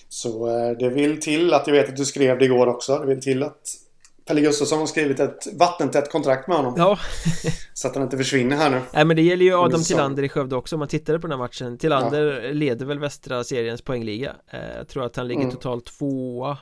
Så 0.09 0.49
eh, 0.49 0.71
det 0.79 0.89
vill 0.89 1.21
till 1.21 1.55
att 1.55 1.67
jag 1.67 1.75
vet 1.75 1.89
att 1.89 1.97
du 1.97 2.05
skrev 2.05 2.39
det 2.39 2.45
igår 2.45 2.67
också 2.67 2.99
Det 2.99 3.07
vill 3.07 3.23
till 3.23 3.43
att 3.43 3.86
Pelle 4.27 4.41
Gustafsson 4.41 4.79
har 4.79 4.87
skrivit 4.87 5.21
ett 5.21 5.47
vattentätt 5.59 6.11
kontrakt 6.13 6.49
med 6.49 6.57
honom. 6.57 6.75
Ja. 6.77 6.99
så 7.75 7.89
att 7.89 7.95
han 7.95 8.05
inte 8.05 8.17
försvinner 8.17 8.57
här 8.57 8.71
nu. 8.71 8.81
Nej 8.93 9.05
men 9.05 9.17
det 9.17 9.23
gäller 9.23 9.45
ju 9.45 9.55
Adam 9.55 9.83
Tillander 9.83 10.23
i 10.23 10.29
Skövde 10.29 10.57
också 10.57 10.77
om 10.77 10.79
man 10.79 10.89
tittade 10.89 11.19
på 11.21 11.27
den 11.27 11.39
här 11.39 11.45
matchen. 11.45 11.79
Tillander 11.79 12.43
ja. 12.45 12.53
leder 12.53 12.87
väl 12.87 12.99
västra 12.99 13.45
seriens 13.45 13.83
poängliga. 13.83 14.37
Eh, 14.51 14.77
jag 14.77 14.89
tror 14.89 15.05
att 15.05 15.17
han 15.17 15.29
ligger 15.29 15.43
mm. 15.43 15.55
totalt 15.55 15.85
tvåa. 15.85 16.59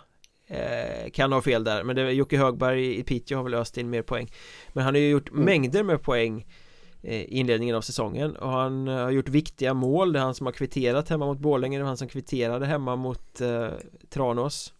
Eh, 0.46 1.10
kan 1.10 1.32
ha 1.32 1.42
fel 1.42 1.64
där, 1.64 1.82
men 1.82 1.96
det 1.96 2.02
är 2.02 2.10
Jocke 2.10 2.38
Högberg 2.38 2.98
i 2.98 3.02
Piteå 3.02 3.38
har 3.38 3.44
väl 3.44 3.54
öst 3.54 3.78
in 3.78 3.90
mer 3.90 4.02
poäng. 4.02 4.32
Men 4.72 4.84
han 4.84 4.94
har 4.94 5.00
ju 5.00 5.08
gjort 5.08 5.30
mm. 5.30 5.44
mängder 5.44 5.82
med 5.82 6.02
poäng 6.02 6.46
eh, 7.02 7.20
i 7.22 7.38
inledningen 7.38 7.76
av 7.76 7.80
säsongen 7.80 8.36
och 8.36 8.50
han 8.50 8.86
har 8.86 9.10
gjort 9.10 9.28
viktiga 9.28 9.74
mål. 9.74 10.12
Det 10.12 10.18
är 10.18 10.22
han 10.22 10.34
som 10.34 10.46
har 10.46 10.52
kvitterat 10.52 11.08
hemma 11.08 11.26
mot 11.26 11.38
Borlänge, 11.38 11.78
det 11.78 11.82
var 11.82 11.88
han 11.88 11.96
som 11.96 12.08
kvitterade 12.08 12.66
hemma 12.66 12.96
mot 12.96 13.40
Tranås. 14.10 14.72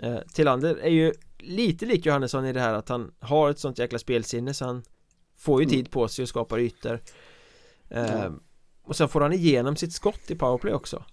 Eh, 0.00 0.18
Tillander 0.32 0.74
är 0.74 0.90
ju 0.90 1.12
lite 1.38 1.86
lik 1.86 2.06
Johannesson 2.06 2.46
i 2.46 2.52
det 2.52 2.60
här 2.60 2.74
att 2.74 2.88
han 2.88 3.12
har 3.20 3.50
ett 3.50 3.58
sånt 3.58 3.78
jäkla 3.78 3.98
spelsinne 3.98 4.54
så 4.54 4.64
han 4.64 4.82
får 5.36 5.60
ju 5.60 5.64
mm. 5.64 5.76
tid 5.76 5.90
på 5.90 6.08
sig 6.08 6.22
och 6.22 6.28
skapar 6.28 6.58
ytor 6.58 7.00
eh, 7.88 8.32
och 8.82 8.96
sen 8.96 9.08
får 9.08 9.20
han 9.20 9.32
igenom 9.32 9.76
sitt 9.76 9.92
skott 9.92 10.30
i 10.30 10.34
powerplay 10.34 10.74
också 10.74 11.04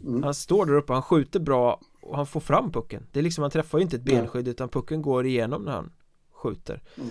mm. 0.00 0.22
han 0.22 0.34
står 0.34 0.66
där 0.66 0.74
uppe, 0.74 0.92
han 0.92 1.02
skjuter 1.02 1.40
bra 1.40 1.80
och 2.02 2.16
han 2.16 2.26
får 2.26 2.40
fram 2.40 2.72
pucken 2.72 3.06
det 3.12 3.18
är 3.18 3.22
liksom, 3.22 3.42
han 3.42 3.50
träffar 3.50 3.78
ju 3.78 3.84
inte 3.84 3.96
ett 3.96 4.02
benskydd 4.02 4.48
utan 4.48 4.68
pucken 4.68 5.02
går 5.02 5.26
igenom 5.26 5.62
när 5.62 5.72
han 5.72 5.92
skjuter 6.32 6.82
mm. 6.96 7.10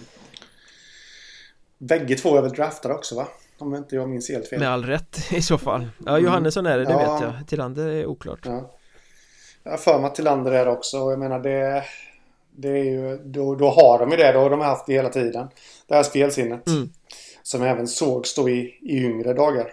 Bägge 1.80 2.16
två 2.16 2.38
är 2.38 2.42
väl 2.42 2.52
draftade 2.52 2.94
också 2.94 3.16
va? 3.16 3.28
Om 3.58 3.76
inte 3.76 3.96
jag 3.96 4.10
minns 4.10 4.30
helt 4.30 4.48
fel 4.48 4.60
Med 4.60 4.70
all 4.70 4.86
rätt 4.86 5.32
i 5.32 5.42
så 5.42 5.58
fall 5.58 5.88
Ja, 6.06 6.12
mm. 6.12 6.24
Johannesson 6.24 6.66
är 6.66 6.78
det, 6.78 6.86
det 6.86 6.92
ja. 6.92 7.14
vet 7.14 7.22
jag 7.22 7.48
Tillander 7.48 7.88
är 7.88 8.06
oklart 8.06 8.40
ja. 8.44 8.77
Jag 9.68 9.72
har 9.72 9.78
för 9.78 10.00
mig 10.00 10.08
att 10.08 10.16
Tillander 10.16 10.52
är 10.52 10.66
det 10.66 10.72
också 10.72 11.00
och 11.00 11.12
jag 11.12 11.20
menar 11.20 11.40
det 11.40 11.84
det 12.58 12.70
är 12.70 12.84
ju, 12.84 13.18
då, 13.26 13.56
då 13.56 13.70
har 13.70 14.00
de 14.00 14.12
ju 14.12 14.18
det. 14.18 14.32
Då 14.32 14.40
har 14.40 14.50
de 14.50 14.62
haft 14.62 14.86
det 14.86 14.94
hela 14.94 15.10
tiden. 15.10 15.48
Det 15.88 15.96
här 15.96 16.04
spelsinnet. 16.04 16.68
Mm. 16.68 16.90
Som 17.44 17.64
även 17.64 17.88
sågs 17.88 18.36
då 18.36 18.50
i, 18.50 18.78
i 18.82 19.04
yngre 19.06 19.34
dagar. 19.34 19.68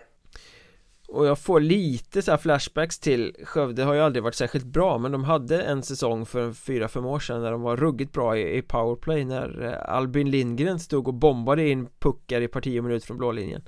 Och 1.08 1.26
jag 1.26 1.38
får 1.38 1.60
lite 1.60 2.22
så 2.22 2.36
flashbacks 2.36 2.98
till 2.98 3.36
Skövde 3.44 3.84
har 3.84 3.94
ju 3.94 4.00
aldrig 4.00 4.22
varit 4.22 4.34
särskilt 4.34 4.64
bra 4.64 4.98
men 4.98 5.12
de 5.12 5.24
hade 5.24 5.62
en 5.62 5.82
säsong 5.82 6.26
för 6.26 6.52
fyra, 6.52 6.88
fem 6.88 7.06
år 7.06 7.18
sedan 7.18 7.42
när 7.42 7.50
de 7.50 7.62
var 7.62 7.76
ruggigt 7.76 8.12
bra 8.12 8.38
i, 8.38 8.56
i 8.56 8.62
powerplay 8.62 9.24
när 9.24 9.62
eh, 9.62 9.94
Albin 9.94 10.30
Lindgren 10.30 10.78
stod 10.78 11.08
och 11.08 11.14
bombade 11.14 11.68
in 11.68 11.88
puckar 11.98 12.40
i 12.40 12.48
parti 12.48 12.80
och 12.80 12.84
minut 12.84 13.04
från 13.04 13.18
blålinjen 13.18 13.62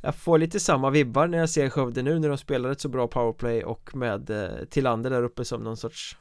Jag 0.00 0.14
får 0.14 0.38
lite 0.38 0.60
samma 0.60 0.90
vibbar 0.90 1.26
när 1.26 1.38
jag 1.38 1.50
ser 1.50 1.68
Skövde 1.70 2.02
nu 2.02 2.18
när 2.18 2.28
de 2.28 2.38
spelar 2.38 2.70
ett 2.70 2.80
så 2.80 2.88
bra 2.88 3.08
powerplay 3.08 3.64
och 3.64 3.96
med 3.96 4.30
eh, 4.30 4.64
Tillander 4.70 5.10
där 5.10 5.22
uppe 5.22 5.44
som 5.44 5.64
någon 5.64 5.76
sorts 5.76 6.16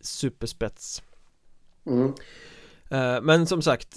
superspets 0.00 1.02
Mm. 1.86 2.14
Eh, 2.90 3.20
men 3.22 3.46
som 3.46 3.62
sagt 3.62 3.88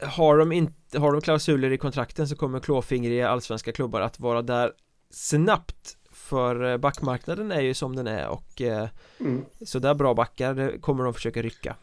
Har 0.00 0.38
de 0.38 0.52
inte, 0.52 0.98
har 0.98 1.12
de 1.12 1.20
klausuler 1.20 1.70
i 1.70 1.78
kontrakten 1.78 2.28
så 2.28 2.36
kommer 2.36 2.60
klåfingriga 2.60 3.28
allsvenska 3.28 3.72
klubbar 3.72 4.00
att 4.00 4.20
vara 4.20 4.42
där 4.42 4.72
snabbt 5.10 5.96
För 6.12 6.64
eh, 6.64 6.76
backmarknaden 6.76 7.52
är 7.52 7.60
ju 7.60 7.74
som 7.74 7.96
den 7.96 8.06
är 8.06 8.28
och 8.28 8.62
eh, 8.62 8.88
mm. 9.20 9.44
Så 9.66 9.78
där 9.78 9.94
bra 9.94 10.14
backar 10.14 10.80
kommer 10.80 11.04
de 11.04 11.14
försöka 11.14 11.42
rycka 11.42 11.76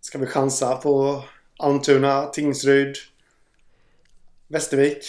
Ska 0.00 0.18
vi 0.18 0.26
chansa 0.26 0.76
på 0.76 1.24
Almtuna, 1.58 2.26
Tingsryd 2.26 2.96
Västervik 4.48 5.04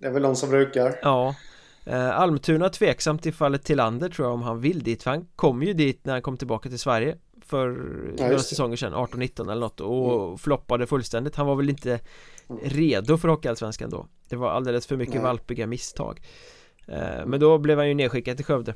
Det 0.00 0.06
är 0.06 0.10
väl 0.10 0.22
de 0.22 0.36
som 0.36 0.50
brukar. 0.50 0.98
Ja. 1.02 1.34
Almtuna 2.12 2.68
tveksamt 2.68 3.26
i 3.26 3.32
fallet 3.32 3.64
Tillander 3.64 4.08
tror 4.08 4.28
jag 4.28 4.34
om 4.34 4.42
han 4.42 4.60
vill 4.60 4.82
dit 4.82 5.02
för 5.02 5.10
han 5.10 5.26
kom 5.36 5.62
ju 5.62 5.72
dit 5.72 6.04
när 6.04 6.12
han 6.12 6.22
kom 6.22 6.36
tillbaka 6.36 6.68
till 6.68 6.78
Sverige 6.78 7.16
för 7.48 7.68
ja, 8.18 8.24
några 8.24 8.38
säsonger 8.38 8.76
sedan, 8.76 8.94
18-19 8.94 9.42
eller 9.42 9.60
något 9.60 9.80
och 9.80 10.24
mm. 10.24 10.38
floppade 10.38 10.86
fullständigt. 10.86 11.36
Han 11.36 11.46
var 11.46 11.54
väl 11.54 11.70
inte 11.70 12.00
mm. 12.48 12.62
redo 12.64 13.18
för 13.18 13.28
Hockeyallsvenskan 13.28 13.90
då. 13.90 14.06
Det 14.28 14.36
var 14.36 14.50
alldeles 14.50 14.86
för 14.86 14.96
mycket 14.96 15.14
Nej. 15.14 15.22
valpiga 15.22 15.66
misstag. 15.66 16.20
Eh, 16.86 17.26
Men 17.26 17.40
då 17.40 17.58
blev 17.58 17.78
han 17.78 17.88
ju 17.88 17.94
nedskickad 17.94 18.36
till 18.36 18.46
Skövde. 18.46 18.74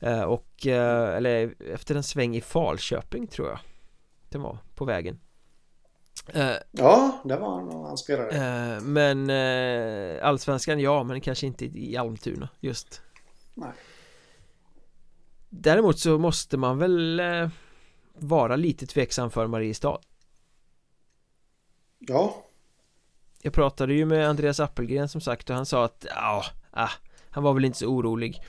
Eh, 0.00 0.22
Och, 0.22 0.66
eh, 0.66 1.16
eller 1.16 1.54
efter 1.72 1.94
en 1.94 2.02
sväng 2.02 2.36
i 2.36 2.40
Falköping 2.40 3.26
tror 3.26 3.48
jag 3.48 3.58
Det 4.28 4.38
var 4.38 4.58
på 4.74 4.84
vägen 4.84 5.18
eh, 6.26 6.52
Ja, 6.70 7.20
det 7.24 7.36
var 7.36 7.54
han 7.54 7.84
han 7.84 7.98
spelade 7.98 8.36
eh, 8.36 8.80
Men 8.80 9.30
eh, 9.30 10.28
Allsvenskan 10.28 10.80
ja, 10.80 11.02
men 11.02 11.20
kanske 11.20 11.46
inte 11.46 11.64
i 11.64 11.96
Almtuna 11.96 12.48
just. 12.60 13.02
Nej. 13.54 13.72
Däremot 15.48 15.98
så 15.98 16.18
måste 16.18 16.56
man 16.56 16.78
väl 16.78 17.22
vara 18.14 18.56
lite 18.56 18.86
tveksam 18.86 19.30
för 19.30 19.46
Mariestad. 19.46 19.98
Ja. 21.98 22.44
Jag 23.42 23.52
pratade 23.52 23.94
ju 23.94 24.04
med 24.04 24.28
Andreas 24.28 24.60
Appelgren 24.60 25.08
som 25.08 25.20
sagt 25.20 25.50
och 25.50 25.56
han 25.56 25.66
sa 25.66 25.84
att 25.84 26.06
ja, 26.10 26.44
ah, 26.70 26.90
han 27.30 27.42
var 27.42 27.54
väl 27.54 27.64
inte 27.64 27.78
så 27.78 27.86
orolig 27.86 28.42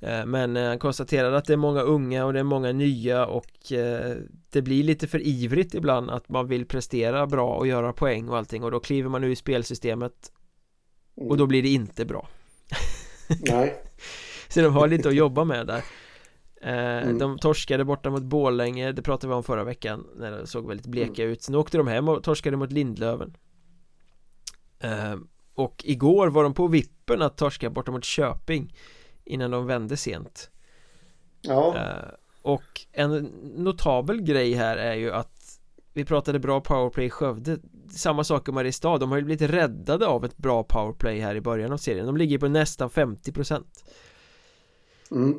men 0.00 0.56
eh, 0.56 0.68
han 0.68 0.78
konstaterade 0.78 1.36
att 1.36 1.44
det 1.44 1.52
är 1.52 1.56
många 1.56 1.80
unga 1.80 2.24
och 2.24 2.32
det 2.32 2.38
är 2.38 2.44
många 2.44 2.72
nya 2.72 3.26
och 3.26 3.72
eh, 3.72 4.16
det 4.50 4.62
blir 4.62 4.84
lite 4.84 5.06
för 5.06 5.26
ivrigt 5.26 5.74
ibland 5.74 6.10
att 6.10 6.28
man 6.28 6.48
vill 6.48 6.66
prestera 6.66 7.26
bra 7.26 7.54
och 7.54 7.66
göra 7.66 7.92
poäng 7.92 8.28
och 8.28 8.36
allting 8.36 8.64
och 8.64 8.70
då 8.70 8.80
kliver 8.80 9.08
man 9.08 9.24
ur 9.24 9.30
i 9.30 9.36
spelsystemet 9.36 10.32
och 11.14 11.36
då 11.36 11.46
blir 11.46 11.62
det 11.62 11.68
inte 11.68 12.04
bra. 12.04 12.28
Nej. 13.40 13.82
Så 14.48 14.60
de 14.60 14.72
har 14.74 14.88
lite 14.88 15.08
att 15.08 15.14
jobba 15.14 15.44
med 15.44 15.66
där. 15.66 15.82
Eh, 16.62 17.02
mm. 17.02 17.18
De 17.18 17.38
torskade 17.38 17.84
borta 17.84 18.10
mot 18.10 18.22
Bålänge, 18.22 18.92
det 18.92 19.02
pratade 19.02 19.28
vi 19.28 19.34
om 19.34 19.44
förra 19.44 19.64
veckan 19.64 20.06
när 20.16 20.30
det 20.30 20.46
såg 20.46 20.68
väldigt 20.68 20.86
bleka 20.86 21.22
mm. 21.22 21.32
ut. 21.32 21.42
Sen 21.42 21.54
åkte 21.54 21.78
de 21.78 21.86
hem 21.86 22.08
och 22.08 22.22
torskade 22.22 22.56
mot 22.56 22.72
Lindlöven. 22.72 23.36
Eh, 24.78 25.16
Och 25.54 25.84
igår 25.84 26.28
var 26.28 26.42
de 26.42 26.54
på 26.54 26.66
vippen 26.66 27.22
att 27.22 27.36
torska 27.36 27.70
borta 27.70 27.92
mot 27.92 28.04
Köping 28.04 28.74
Innan 29.24 29.50
de 29.50 29.66
vände 29.66 29.96
sent 29.96 30.50
Ja 31.42 31.76
eh, 31.76 32.14
Och 32.42 32.86
en 32.92 33.12
notabel 33.56 34.22
grej 34.22 34.52
här 34.52 34.76
är 34.76 34.94
ju 34.94 35.12
att 35.12 35.60
Vi 35.92 36.04
pratade 36.04 36.38
bra 36.38 36.60
powerplay 36.60 37.06
i 37.06 37.10
Skövde 37.10 37.58
Samma 37.96 38.24
sak 38.24 38.48
i 38.48 38.52
Mariestad, 38.52 38.98
de 38.98 39.10
har 39.10 39.18
ju 39.18 39.24
blivit 39.24 39.50
räddade 39.50 40.06
av 40.06 40.24
ett 40.24 40.36
bra 40.36 40.62
powerplay 40.62 41.20
här 41.20 41.34
i 41.34 41.40
början 41.40 41.72
av 41.72 41.76
serien 41.76 42.06
De 42.06 42.16
ligger 42.16 42.38
på 42.38 42.48
nästan 42.48 42.90
50% 42.90 43.64
Mm 45.10 45.38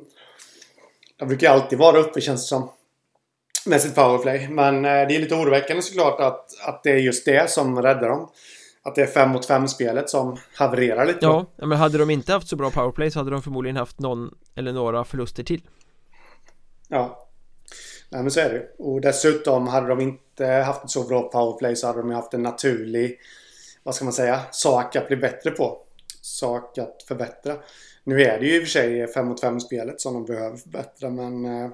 de 1.21 1.27
brukar 1.27 1.51
alltid 1.51 1.79
vara 1.79 1.99
uppe 1.99 2.21
känns 2.21 2.41
det 2.41 2.47
som. 2.47 2.71
Med 3.65 3.81
sitt 3.81 3.95
powerplay. 3.95 4.49
Men 4.49 4.75
eh, 4.75 5.07
det 5.07 5.15
är 5.15 5.19
lite 5.19 5.35
oroväckande 5.35 5.81
såklart 5.81 6.19
att, 6.19 6.45
att 6.67 6.83
det 6.83 6.91
är 6.91 6.97
just 6.97 7.25
det 7.25 7.49
som 7.49 7.81
räddar 7.81 8.09
dem. 8.09 8.29
Att 8.83 8.95
det 8.95 9.01
är 9.01 9.07
5 9.07 9.29
mot 9.29 9.45
5 9.45 9.67
spelet 9.67 10.09
som 10.09 10.37
havererar 10.55 11.05
lite. 11.05 11.19
Ja, 11.21 11.45
men 11.55 11.71
hade 11.71 11.97
de 11.97 12.09
inte 12.09 12.33
haft 12.33 12.47
så 12.47 12.55
bra 12.55 12.71
powerplay 12.71 13.11
så 13.11 13.19
hade 13.19 13.31
de 13.31 13.41
förmodligen 13.41 13.77
haft 13.77 13.99
någon 13.99 14.35
eller 14.55 14.73
några 14.73 15.03
förluster 15.03 15.43
till. 15.43 15.61
Ja. 16.87 17.27
Nej 18.09 18.21
men 18.21 18.31
så 18.31 18.39
är 18.39 18.49
det 18.49 18.83
Och 18.83 19.01
dessutom 19.01 19.67
hade 19.67 19.87
de 19.87 20.01
inte 20.01 20.45
haft 20.45 20.83
ett 20.83 20.89
så 20.89 21.03
bra 21.03 21.21
powerplay 21.21 21.75
så 21.75 21.87
hade 21.87 21.99
de 21.99 22.11
haft 22.11 22.33
en 22.33 22.43
naturlig 22.43 23.19
Vad 23.83 23.95
ska 23.95 24.05
man 24.05 24.13
säga? 24.13 24.41
Sak 24.51 24.95
att 24.95 25.07
bli 25.07 25.17
bättre 25.17 25.51
på. 25.51 25.77
Sak 26.21 26.77
att 26.77 27.03
förbättra. 27.07 27.55
Nu 28.03 28.21
är 28.21 28.39
det 28.39 28.45
ju 28.45 28.55
i 28.55 28.59
och 28.59 28.63
för 28.63 28.69
sig 28.69 29.07
5 29.07 29.27
mot 29.27 29.41
5 29.41 29.59
spelet 29.59 30.01
som 30.01 30.13
de 30.13 30.25
behöver 30.25 30.57
förbättra 30.57 31.09
men 31.09 31.45
eh, 31.45 31.71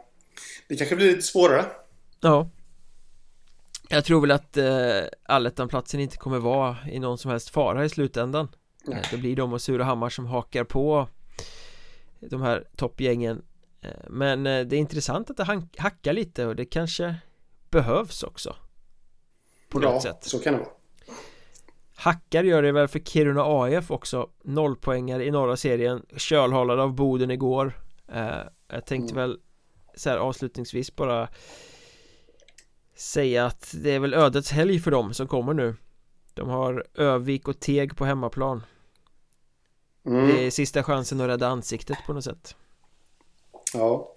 det 0.67 0.75
kanske 0.75 0.95
blir 0.95 1.07
lite 1.07 1.21
svårare. 1.21 1.65
Ja. 2.21 2.47
Jag 3.89 4.05
tror 4.05 4.21
väl 4.21 4.31
att 4.31 4.57
eh, 4.57 5.01
allettan-platsen 5.23 5.99
inte 5.99 6.17
kommer 6.17 6.39
vara 6.39 6.77
i 6.91 6.99
någon 6.99 7.17
som 7.17 7.31
helst 7.31 7.49
fara 7.49 7.85
i 7.85 7.89
slutändan. 7.89 8.47
Nej. 8.85 9.03
Det 9.11 9.17
blir 9.17 9.35
de 9.35 9.53
och 9.53 9.61
Surahammar 9.61 10.09
som 10.09 10.25
hakar 10.25 10.63
på 10.63 11.07
de 12.19 12.41
här 12.41 12.67
toppgängen. 12.75 13.41
Eh, 13.81 13.89
men 14.09 14.47
eh, 14.47 14.65
det 14.65 14.75
är 14.75 14.79
intressant 14.79 15.29
att 15.29 15.37
det 15.37 15.67
hackar 15.77 16.13
lite 16.13 16.45
och 16.45 16.55
det 16.55 16.65
kanske 16.65 17.15
behövs 17.69 18.23
också. 18.23 18.55
På 19.69 19.79
något 19.79 19.93
ja, 19.93 20.01
sätt. 20.01 20.23
så 20.23 20.39
kan 20.39 20.53
det 20.53 20.59
vara. 20.59 20.69
Hackar 21.95 22.43
gör 22.43 22.61
det 22.61 22.71
väl 22.71 22.87
för 22.87 22.99
Kiruna 22.99 23.43
AF 23.45 23.91
också 23.91 24.29
Nollpoängare 24.43 25.25
i 25.25 25.31
norra 25.31 25.57
serien 25.57 26.05
Kölhalade 26.17 26.83
av 26.83 26.93
Boden 26.93 27.31
igår 27.31 27.73
eh, 28.07 28.37
Jag 28.67 28.85
tänkte 28.85 29.13
mm. 29.13 29.29
väl 29.29 29.39
så 29.95 30.09
här 30.09 30.17
avslutningsvis 30.17 30.95
bara 30.95 31.27
Säga 32.97 33.45
att 33.45 33.73
det 33.77 33.91
är 33.91 33.99
väl 33.99 34.13
ödets 34.13 34.51
helg 34.51 34.79
för 34.79 34.91
dem 34.91 35.13
som 35.13 35.27
kommer 35.27 35.53
nu 35.53 35.75
De 36.33 36.49
har 36.49 36.85
Övik 36.95 37.47
och 37.47 37.59
Teg 37.59 37.97
på 37.97 38.05
hemmaplan 38.05 38.63
mm. 40.05 40.27
Det 40.27 40.45
är 40.45 40.51
sista 40.51 40.83
chansen 40.83 41.21
att 41.21 41.27
rädda 41.27 41.47
ansiktet 41.47 41.97
på 42.05 42.13
något 42.13 42.23
sätt 42.23 42.55
Ja. 43.73 44.13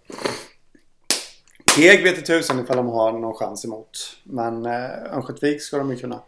Teg 1.76 2.03
vet 2.03 2.18
i 2.18 2.22
tusan 2.22 2.61
ifall 2.61 2.76
de 2.76 2.87
har 2.87 3.12
någon 3.12 3.35
chans 3.35 3.64
emot. 3.64 4.16
Men 4.24 4.66
eh, 4.66 5.14
Örnsköldsvik 5.14 5.62
ska 5.62 5.78
de 5.78 5.91
ju 5.91 5.97
kunna 5.97 6.22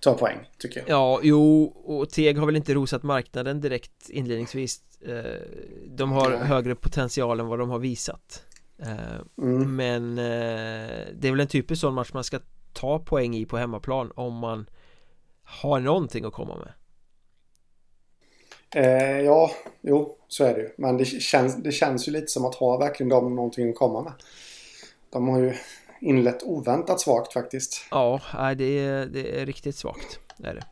ta 0.00 0.14
poäng, 0.14 0.38
tycker 0.58 0.80
jag. 0.80 0.88
Ja, 0.88 1.20
jo, 1.22 1.64
och 1.84 2.10
Teg 2.10 2.38
har 2.38 2.46
väl 2.46 2.56
inte 2.56 2.74
rosat 2.74 3.02
marknaden 3.02 3.60
direkt 3.60 4.08
inledningsvis. 4.08 4.80
Eh, 5.00 5.42
de 5.86 6.12
har 6.12 6.30
högre 6.30 6.74
potential 6.74 7.40
än 7.40 7.46
vad 7.46 7.58
de 7.58 7.70
har 7.70 7.78
visat. 7.78 8.44
Eh, 8.82 9.20
mm. 9.38 9.76
Men 9.76 10.18
eh, 10.18 11.06
det 11.14 11.28
är 11.28 11.30
väl 11.30 11.40
en 11.40 11.46
typisk 11.46 11.80
sån 11.80 11.94
match 11.94 12.10
man 12.12 12.24
ska 12.24 12.40
ta 12.72 12.98
poäng 12.98 13.36
i 13.36 13.46
på 13.46 13.56
hemmaplan 13.56 14.12
om 14.14 14.34
man 14.34 14.70
har 15.42 15.80
någonting 15.80 16.24
att 16.24 16.32
komma 16.32 16.56
med. 16.56 16.72
Eh, 18.74 19.20
ja, 19.20 19.50
jo, 19.82 20.16
så 20.28 20.44
är 20.44 20.54
det 20.54 20.60
ju. 20.60 20.70
Men 20.76 20.96
det 20.96 21.04
känns, 21.04 21.56
det 21.56 21.72
känns 21.72 22.08
ju 22.08 22.12
lite 22.12 22.26
som 22.26 22.44
att 22.44 22.54
ha 22.54 22.76
verkligen 22.76 23.08
de 23.08 23.36
någonting 23.36 23.70
att 23.70 23.76
komma 23.76 24.02
med. 24.02 24.12
De 25.10 25.28
har 25.28 25.38
ju 25.38 25.54
inlett 26.00 26.42
oväntat 26.42 27.00
svagt 27.00 27.32
faktiskt. 27.32 27.86
Ja, 27.90 28.20
det 28.56 28.78
är, 28.78 29.06
det 29.06 29.40
är 29.40 29.46
riktigt 29.46 29.76
svagt. 29.76 30.18
Är 30.44 30.54
det. 30.54 30.64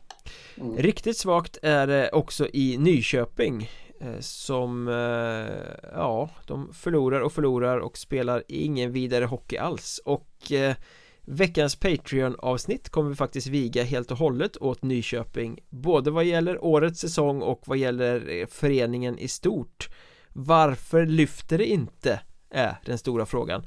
Mm. 0.61 0.77
Riktigt 0.77 1.17
svagt 1.17 1.57
är 1.61 1.87
det 1.87 2.09
också 2.11 2.47
i 2.53 2.77
Nyköping 2.77 3.69
Eh, 3.99 4.19
som, 4.19 4.87
eh, 4.87 5.89
ja, 5.93 6.29
de 6.45 6.73
förlorar 6.73 7.21
och 7.21 7.33
förlorar 7.33 7.77
och 7.77 7.97
spelar 7.97 8.43
ingen 8.47 8.91
vidare 8.91 9.25
hockey 9.25 9.57
alls. 9.57 10.01
Och 10.05 10.51
eh, 10.51 10.75
Veckans 11.21 11.75
Patreon-avsnitt 11.75 12.89
kommer 12.89 13.09
vi 13.09 13.15
faktiskt 13.15 13.47
viga 13.47 13.83
helt 13.83 14.11
och 14.11 14.17
hållet 14.17 14.57
åt 14.57 14.81
Nyköping 14.81 15.59
Både 15.69 16.11
vad 16.11 16.25
gäller 16.25 16.63
årets 16.63 16.99
säsong 16.99 17.41
och 17.41 17.61
vad 17.65 17.77
gäller 17.77 18.45
föreningen 18.45 19.19
i 19.19 19.27
stort. 19.27 19.89
Varför 20.29 21.05
lyfter 21.05 21.57
det 21.57 21.65
inte? 21.65 22.19
Är 22.49 22.75
den 22.85 22.97
stora 22.97 23.25
frågan. 23.25 23.65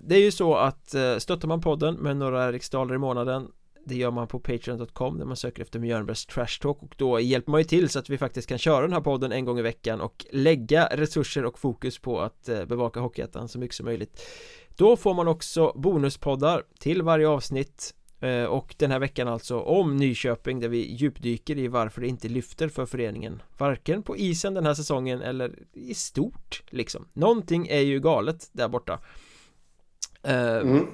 Det 0.00 0.14
är 0.14 0.20
ju 0.20 0.32
så 0.32 0.54
att 0.54 0.94
stöttar 1.18 1.48
man 1.48 1.60
podden 1.60 1.94
med 1.94 2.16
några 2.16 2.52
riksdaler 2.52 2.94
i 2.94 2.98
månaden 2.98 3.48
det 3.86 3.94
gör 3.94 4.10
man 4.10 4.26
på 4.26 4.40
Patreon.com 4.40 5.18
där 5.18 5.24
man 5.24 5.36
söker 5.36 5.62
efter 5.62 5.78
Mjölnbergs 5.78 6.26
Trash 6.26 6.60
Talk 6.60 6.82
och 6.82 6.94
då 6.98 7.20
hjälper 7.20 7.50
man 7.50 7.60
ju 7.60 7.64
till 7.64 7.88
så 7.88 7.98
att 7.98 8.10
vi 8.10 8.18
faktiskt 8.18 8.48
kan 8.48 8.58
köra 8.58 8.82
den 8.82 8.92
här 8.92 9.00
podden 9.00 9.32
en 9.32 9.44
gång 9.44 9.58
i 9.58 9.62
veckan 9.62 10.00
och 10.00 10.26
lägga 10.30 10.86
resurser 10.86 11.44
och 11.44 11.58
fokus 11.58 11.98
på 11.98 12.20
att 12.20 12.48
eh, 12.48 12.64
bevaka 12.64 13.00
Hockeyettan 13.00 13.48
så 13.48 13.58
mycket 13.58 13.76
som 13.76 13.86
möjligt. 13.86 14.22
Då 14.76 14.96
får 14.96 15.14
man 15.14 15.28
också 15.28 15.72
bonuspoddar 15.74 16.62
till 16.78 17.02
varje 17.02 17.28
avsnitt 17.28 17.94
eh, 18.20 18.44
och 18.44 18.74
den 18.78 18.90
här 18.90 18.98
veckan 18.98 19.28
alltså 19.28 19.60
om 19.60 19.96
Nyköping 19.96 20.60
där 20.60 20.68
vi 20.68 20.94
djupdyker 20.94 21.58
i 21.58 21.68
varför 21.68 22.00
det 22.00 22.08
inte 22.08 22.28
lyfter 22.28 22.68
för 22.68 22.86
föreningen. 22.86 23.42
Varken 23.58 24.02
på 24.02 24.16
isen 24.16 24.54
den 24.54 24.66
här 24.66 24.74
säsongen 24.74 25.22
eller 25.22 25.58
i 25.72 25.94
stort 25.94 26.62
liksom. 26.70 27.08
Någonting 27.12 27.66
är 27.66 27.80
ju 27.80 28.00
galet 28.00 28.48
där 28.52 28.68
borta. 28.68 29.00
Eh, 30.22 30.56
mm. 30.56 30.86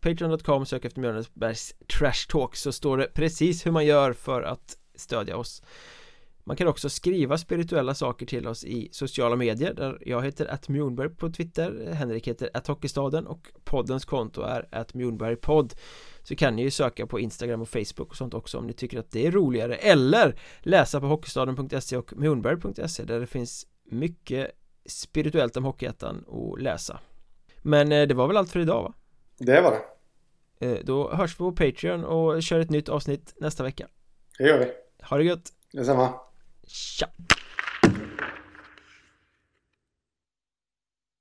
Patreon.com, 0.00 0.66
sök 0.66 0.84
efter 0.84 1.00
Mjölnbergs 1.00 1.74
Trash 1.98 2.28
Talk 2.28 2.56
så 2.56 2.72
står 2.72 2.98
det 2.98 3.14
precis 3.14 3.66
hur 3.66 3.70
man 3.70 3.86
gör 3.86 4.12
för 4.12 4.42
att 4.42 4.76
stödja 4.94 5.36
oss. 5.36 5.62
Man 6.44 6.56
kan 6.56 6.68
också 6.68 6.88
skriva 6.88 7.38
spirituella 7.38 7.94
saker 7.94 8.26
till 8.26 8.46
oss 8.46 8.64
i 8.64 8.88
sociala 8.92 9.36
medier 9.36 9.74
där 9.74 9.98
jag 10.00 10.24
heter 10.24 10.46
att 10.46 10.68
Mjornberg 10.68 11.08
på 11.08 11.30
Twitter 11.30 11.92
Henrik 11.92 12.28
heter 12.28 12.50
att 12.54 12.66
Hockeystaden 12.66 13.26
och 13.26 13.48
poddens 13.64 14.04
konto 14.04 14.42
är 14.42 14.68
att 14.72 14.94
Mjornbergpodd 14.94 15.74
så 16.22 16.36
kan 16.36 16.56
ni 16.56 16.62
ju 16.62 16.70
söka 16.70 17.06
på 17.06 17.20
Instagram 17.20 17.60
och 17.60 17.68
Facebook 17.68 18.10
och 18.10 18.16
sånt 18.16 18.34
också 18.34 18.58
om 18.58 18.66
ni 18.66 18.72
tycker 18.72 18.98
att 18.98 19.10
det 19.10 19.26
är 19.26 19.30
roligare. 19.30 19.74
Eller 19.76 20.40
läsa 20.60 21.00
på 21.00 21.06
hockeystaden.se 21.06 21.96
och 21.96 22.16
mjornberg.se 22.16 23.04
där 23.04 23.20
det 23.20 23.26
finns 23.26 23.66
mycket 23.90 24.50
spirituellt 24.86 25.56
om 25.56 25.64
Hockeyettan 25.64 26.24
att 26.28 26.62
läsa. 26.62 27.00
Men 27.62 27.92
eh, 27.92 28.06
det 28.06 28.14
var 28.14 28.26
väl 28.26 28.36
allt 28.36 28.50
för 28.50 28.60
idag 28.60 28.82
va? 28.82 28.94
Det 29.40 29.60
var 29.60 29.70
det. 29.70 30.66
Eh, 30.66 30.78
Då 30.84 31.10
hörs 31.14 31.34
vi 31.34 31.38
på 31.38 31.52
Patreon 31.52 32.04
och 32.04 32.42
kör 32.42 32.60
ett 32.60 32.70
nytt 32.70 32.88
avsnitt 32.88 33.34
nästa 33.40 33.62
vecka. 33.62 33.88
Det 34.38 34.44
gör 34.44 34.58
vi. 34.58 34.66
Ha 35.04 35.16
det 35.18 35.24
gött. 35.24 35.48
Detsamma. 35.72 36.14
Tja 36.66 37.06